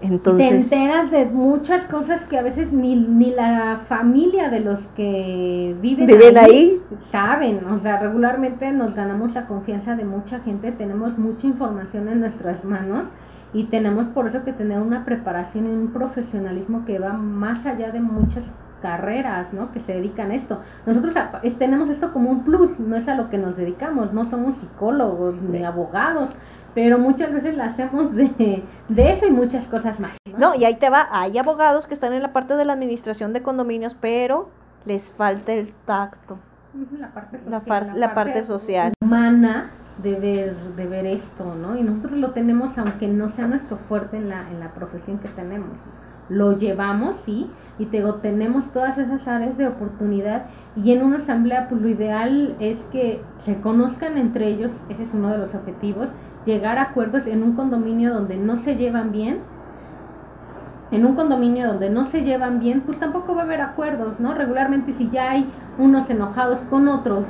Entonces, 0.00 0.70
te 0.70 0.76
enteras 0.76 1.10
de 1.10 1.24
muchas 1.26 1.82
cosas 1.88 2.22
que 2.24 2.38
a 2.38 2.42
veces 2.42 2.72
ni, 2.72 2.94
ni 2.94 3.32
la 3.32 3.82
familia 3.88 4.48
de 4.48 4.60
los 4.60 4.78
que 4.96 5.74
viven, 5.82 6.06
¿Viven 6.06 6.38
ahí, 6.38 6.80
saben. 7.10 7.64
O 7.64 7.80
sea, 7.80 7.98
regularmente 7.98 8.70
nos 8.70 8.94
ganamos 8.94 9.34
la 9.34 9.48
confianza 9.48 9.96
de 9.96 10.04
mucha 10.04 10.38
gente, 10.38 10.70
tenemos 10.70 11.18
mucha 11.18 11.48
información 11.48 12.08
en 12.08 12.20
nuestras 12.20 12.64
manos 12.64 13.08
y 13.52 13.64
tenemos 13.64 14.06
por 14.08 14.26
eso 14.28 14.44
que 14.44 14.52
tener 14.52 14.80
una 14.80 15.04
preparación 15.04 15.66
y 15.66 15.70
un 15.70 15.92
profesionalismo 15.92 16.84
que 16.84 16.98
va 16.98 17.12
más 17.12 17.66
allá 17.66 17.90
de 17.90 18.00
muchas 18.00 18.44
carreras, 18.80 19.52
¿no? 19.52 19.70
Que 19.72 19.80
se 19.80 19.94
dedican 19.94 20.30
a 20.30 20.34
esto. 20.34 20.60
Nosotros 20.86 21.14
tenemos 21.58 21.88
esto 21.88 22.12
como 22.12 22.30
un 22.30 22.44
plus, 22.44 22.78
no 22.80 22.96
es 22.96 23.06
a 23.08 23.14
lo 23.14 23.30
que 23.30 23.38
nos 23.38 23.56
dedicamos, 23.56 24.12
no 24.12 24.28
somos 24.28 24.56
psicólogos 24.56 25.40
ni 25.40 25.64
abogados, 25.64 26.30
pero 26.74 26.98
muchas 26.98 27.32
veces 27.32 27.56
la 27.56 27.66
hacemos 27.66 28.14
de, 28.14 28.64
eso 28.96 29.26
y 29.26 29.30
muchas 29.30 29.66
cosas 29.68 30.00
más. 30.00 30.16
¿no? 30.36 30.54
y 30.54 30.64
ahí 30.64 30.76
te 30.76 30.90
va, 30.90 31.08
hay 31.12 31.38
abogados 31.38 31.86
que 31.86 31.94
están 31.94 32.14
en 32.14 32.22
la 32.22 32.32
parte 32.32 32.56
de 32.56 32.64
la 32.64 32.72
administración 32.72 33.32
de 33.32 33.42
condominios, 33.42 33.94
pero 33.94 34.48
les 34.86 35.12
falta 35.12 35.52
el 35.52 35.72
tacto. 35.86 36.38
La 36.98 37.12
parte 37.12 37.38
social. 37.38 37.92
La, 37.94 38.14
parte, 38.14 38.44
social. 38.44 38.92
Humana 39.02 39.70
de 40.02 40.18
ver, 40.18 40.56
de 40.76 40.86
ver 40.86 41.06
esto, 41.06 41.54
¿no? 41.54 41.76
Y 41.76 41.82
nosotros 41.82 42.18
lo 42.18 42.30
tenemos, 42.30 42.76
aunque 42.78 43.08
no 43.08 43.30
sea 43.30 43.46
nuestro 43.46 43.76
fuerte 43.88 44.16
en 44.16 44.28
la, 44.28 44.50
en 44.50 44.60
la 44.60 44.70
profesión 44.72 45.18
que 45.18 45.28
tenemos. 45.28 45.70
Lo 46.28 46.56
llevamos, 46.56 47.16
sí, 47.24 47.50
y 47.78 47.86
te 47.86 48.02
tenemos 48.22 48.70
todas 48.72 48.98
esas 48.98 49.26
áreas 49.26 49.56
de 49.56 49.66
oportunidad 49.66 50.44
y 50.76 50.92
en 50.92 51.02
una 51.02 51.18
asamblea 51.18 51.68
pues 51.68 51.80
lo 51.80 51.88
ideal 51.88 52.54
es 52.60 52.78
que 52.92 53.20
se 53.44 53.60
conozcan 53.60 54.18
entre 54.18 54.48
ellos, 54.48 54.70
ese 54.88 55.04
es 55.04 55.08
uno 55.12 55.30
de 55.30 55.38
los 55.38 55.54
objetivos, 55.54 56.08
llegar 56.44 56.78
a 56.78 56.82
acuerdos 56.82 57.26
en 57.26 57.42
un 57.42 57.54
condominio 57.54 58.12
donde 58.12 58.36
no 58.36 58.58
se 58.60 58.76
llevan 58.76 59.10
bien, 59.10 59.38
en 60.90 61.06
un 61.06 61.14
condominio 61.14 61.66
donde 61.68 61.88
no 61.88 62.04
se 62.06 62.22
llevan 62.22 62.60
bien, 62.60 62.82
pues 62.82 62.98
tampoco 62.98 63.34
va 63.34 63.42
a 63.42 63.44
haber 63.44 63.62
acuerdos, 63.62 64.20
¿no? 64.20 64.34
Regularmente 64.34 64.92
si 64.92 65.08
ya 65.08 65.30
hay 65.30 65.50
unos 65.78 66.10
enojados 66.10 66.60
con 66.68 66.86
otros, 66.88 67.24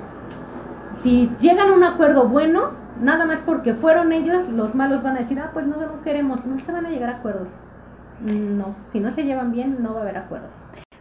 si 1.03 1.31
llegan 1.41 1.69
a 1.69 1.73
un 1.73 1.85
acuerdo 1.85 2.29
bueno, 2.29 2.71
nada 3.01 3.25
más 3.27 3.41
porque 3.45 3.75
fueron 3.75 4.13
ellos, 4.13 4.49
los 4.49 4.75
malos 4.75 5.03
van 5.03 5.17
a 5.17 5.21
decir, 5.21 5.39
ah, 5.41 5.51
pues 5.53 5.67
no, 5.67 5.77
no 5.77 6.03
queremos, 6.03 6.45
no 6.47 6.61
se 6.61 6.73
van 6.73 6.87
a 6.87 6.91
llegar 6.91 7.11
a 7.11 7.17
acuerdos. 7.17 7.49
No, 8.21 8.77
si 8.93 9.01
no 9.01 9.13
se 9.15 9.25
llevan 9.25 9.51
bien, 9.53 9.79
no 9.83 9.95
va 9.95 10.01
a 10.01 10.03
haber 10.03 10.19
acuerdos. 10.19 10.51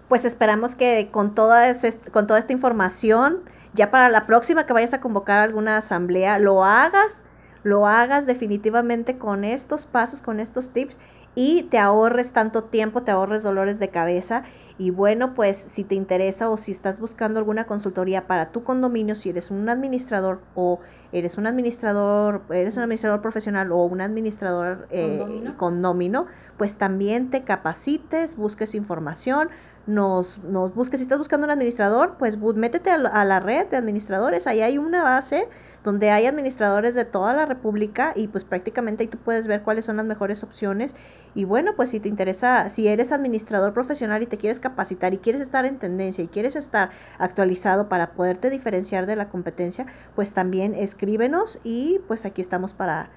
pues 0.08 0.26
esperamos 0.26 0.76
que 0.76 1.10
con 1.12 1.34
toda, 1.34 1.72
con 2.12 2.28
toda 2.28 2.40
esta 2.40 2.52
información, 2.52 3.44
ya 3.74 3.92
para 3.92 4.10
la 4.10 4.26
próxima 4.26 4.66
que 4.66 4.74
vayas 4.74 4.94
a 4.94 5.00
convocar 5.00 5.40
alguna 5.40 5.78
asamblea, 5.78 6.40
lo 6.40 6.66
hagas, 6.66 7.24
lo 7.64 7.88
hagas 7.88 8.26
definitivamente 8.26 9.18
con 9.18 9.44
estos 9.44 9.86
pasos, 9.86 10.20
con 10.22 10.40
estos 10.40 10.72
tips 10.72 10.98
y 11.36 11.64
te 11.64 11.78
ahorres 11.78 12.34
tanto 12.34 12.66
tiempo, 12.66 13.04
te 13.04 13.12
ahorres 13.12 13.44
dolores 13.44 13.80
de 13.80 13.90
cabeza. 13.90 14.44
Y 14.82 14.90
bueno, 14.90 15.36
pues 15.36 15.64
si 15.68 15.84
te 15.84 15.94
interesa 15.94 16.50
o 16.50 16.58
si 16.58 16.72
estás 16.72 17.00
buscando 17.00 17.38
alguna 17.38 17.68
consultoría 17.68 18.26
para 18.26 18.52
tu 18.52 18.64
condominio, 18.64 19.14
si 19.14 19.30
eres 19.30 19.52
un 19.52 19.70
administrador 19.70 20.42
o 20.56 20.80
eres 21.12 21.38
un 21.38 21.46
administrador, 21.46 22.42
eres 22.50 22.78
un 22.78 22.82
administrador 22.82 23.22
profesional 23.22 23.72
o 23.72 23.86
un 23.86 24.02
administrador 24.02 24.88
eh, 24.90 25.54
condomino, 25.58 26.26
pues 26.58 26.78
también 26.78 27.30
te 27.30 27.44
capacites, 27.44 28.36
busques 28.38 28.74
información, 28.74 29.52
nos, 29.88 30.40
nos 30.44 30.74
busques. 30.74 31.00
Si 31.00 31.04
estás 31.04 31.18
buscando 31.18 31.46
un 31.46 31.52
administrador, 31.52 32.16
pues 32.18 32.38
métete 32.38 32.92
a, 32.92 32.96
a 32.96 33.26
la 33.26 33.40
red 33.40 33.68
de 33.68 33.78
administradores. 33.78 34.48
Ahí 34.48 34.62
hay 34.62 34.78
una 34.78 35.04
base 35.04 35.48
donde 35.84 36.12
hay 36.12 36.28
administradores 36.28 36.94
de 36.94 37.06
toda 37.06 37.34
la 37.34 37.46
República 37.46 38.14
y 38.16 38.28
pues 38.28 38.44
prácticamente 38.44 39.04
ahí 39.04 39.08
tú 39.08 39.18
puedes 39.18 39.48
ver 39.48 39.64
cuáles 39.64 39.86
son 39.86 39.98
las 39.98 40.06
mejores 40.06 40.44
opciones. 40.44 40.96
Y 41.34 41.46
bueno, 41.46 41.74
pues 41.76 41.90
si 41.90 42.00
te 42.00 42.10
interesa, 42.10 42.70
si 42.70 42.88
eres 42.88 43.12
administrador 43.12 43.74
profesional 43.74 44.22
y 44.22 44.28
te 44.28 44.38
quieres 44.38 44.60
capacitar 44.60 45.14
y 45.14 45.18
quieres 45.18 45.42
estar 45.42 45.66
en 45.66 45.80
tendencia 45.80 46.24
y 46.24 46.28
quieres 46.28 46.56
estar 46.56 46.92
actualizado 47.18 47.90
para 47.90 48.12
poderte 48.12 48.50
diferenciar 48.50 49.06
de 49.06 49.16
la 49.16 49.30
competencia, 49.30 49.86
pues 50.16 50.34
también 50.34 50.76
escríbenos 50.76 51.60
y 51.64 52.00
pues 52.08 52.26
aquí 52.26 52.42
estamos 52.42 52.74
para 52.74 53.10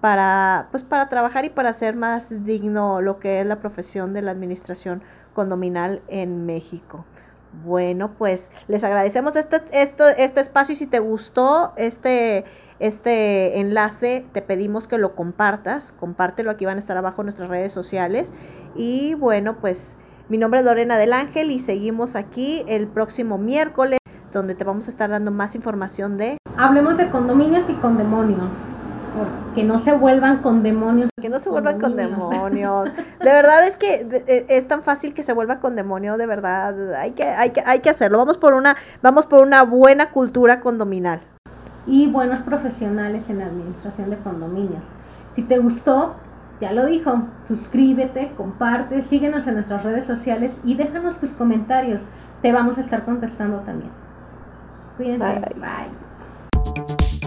para 0.00 0.68
pues 0.70 0.82
para 0.82 1.10
trabajar 1.10 1.44
y 1.44 1.50
para 1.50 1.70
hacer 1.70 1.94
más 1.94 2.44
digno 2.44 3.02
lo 3.02 3.18
que 3.18 3.40
es 3.40 3.46
la 3.46 3.60
profesión 3.60 4.14
de 4.14 4.22
la 4.22 4.30
administración 4.30 5.02
condominal 5.32 6.02
en 6.08 6.46
México. 6.46 7.04
Bueno, 7.64 8.12
pues 8.16 8.50
les 8.68 8.84
agradecemos 8.84 9.34
este, 9.34 9.60
este, 9.72 10.22
este 10.22 10.40
espacio 10.40 10.72
y 10.74 10.76
si 10.76 10.86
te 10.86 11.00
gustó 11.00 11.72
este, 11.76 12.44
este 12.78 13.58
enlace, 13.58 14.24
te 14.32 14.40
pedimos 14.40 14.86
que 14.86 14.98
lo 14.98 15.16
compartas, 15.16 15.92
compártelo, 15.98 16.52
aquí 16.52 16.64
van 16.64 16.76
a 16.76 16.80
estar 16.80 16.96
abajo 16.96 17.24
nuestras 17.24 17.48
redes 17.48 17.72
sociales. 17.72 18.32
Y 18.76 19.14
bueno, 19.14 19.56
pues 19.56 19.96
mi 20.28 20.38
nombre 20.38 20.60
es 20.60 20.66
Lorena 20.66 20.96
del 20.96 21.12
Ángel 21.12 21.50
y 21.50 21.58
seguimos 21.58 22.14
aquí 22.14 22.62
el 22.68 22.86
próximo 22.86 23.36
miércoles, 23.36 23.98
donde 24.32 24.54
te 24.54 24.62
vamos 24.62 24.86
a 24.86 24.90
estar 24.92 25.10
dando 25.10 25.32
más 25.32 25.56
información 25.56 26.18
de... 26.18 26.36
Hablemos 26.56 26.96
de 26.98 27.10
condominios 27.10 27.68
y 27.68 27.74
con 27.74 27.98
demonios 27.98 28.52
que 29.54 29.64
no 29.64 29.80
se 29.80 29.92
vuelvan 29.92 30.38
con 30.38 30.62
demonios. 30.62 31.10
Que 31.20 31.28
no 31.28 31.38
se 31.38 31.50
vuelvan 31.50 31.80
con 31.80 31.96
demonios. 31.96 32.90
De 33.20 33.30
verdad 33.30 33.66
es 33.66 33.76
que 33.76 34.06
e, 34.26 34.46
es 34.48 34.68
tan 34.68 34.82
fácil 34.82 35.14
que 35.14 35.22
se 35.22 35.32
vuelva 35.32 35.60
con 35.60 35.76
demonio, 35.76 36.16
de 36.16 36.26
verdad. 36.26 36.94
Hay 36.94 37.12
que, 37.12 37.24
hay 37.24 37.50
que, 37.50 37.62
hay 37.64 37.80
que 37.80 37.90
hacerlo. 37.90 38.18
Vamos 38.18 38.38
por 38.38 38.54
una, 38.54 38.76
vamos 39.02 39.26
por 39.26 39.42
una 39.42 39.62
buena 39.62 40.10
cultura 40.10 40.60
condominal. 40.60 41.20
Y 41.86 42.08
buenos 42.08 42.40
profesionales 42.40 43.28
en 43.28 43.38
la 43.38 43.46
administración 43.46 44.10
de 44.10 44.16
condominios. 44.18 44.82
Si 45.34 45.42
te 45.42 45.58
gustó, 45.58 46.14
ya 46.60 46.72
lo 46.72 46.86
dijo, 46.86 47.22
suscríbete, 47.48 48.32
comparte, 48.36 49.02
síguenos 49.04 49.46
en 49.46 49.54
nuestras 49.54 49.82
redes 49.82 50.06
sociales 50.06 50.52
y 50.64 50.74
déjanos 50.76 51.18
tus 51.18 51.30
comentarios. 51.30 52.00
Te 52.42 52.52
vamos 52.52 52.78
a 52.78 52.82
estar 52.82 53.04
contestando 53.04 53.58
también. 53.60 53.90
Cuídense. 54.96 55.40
Bye. 55.56 57.19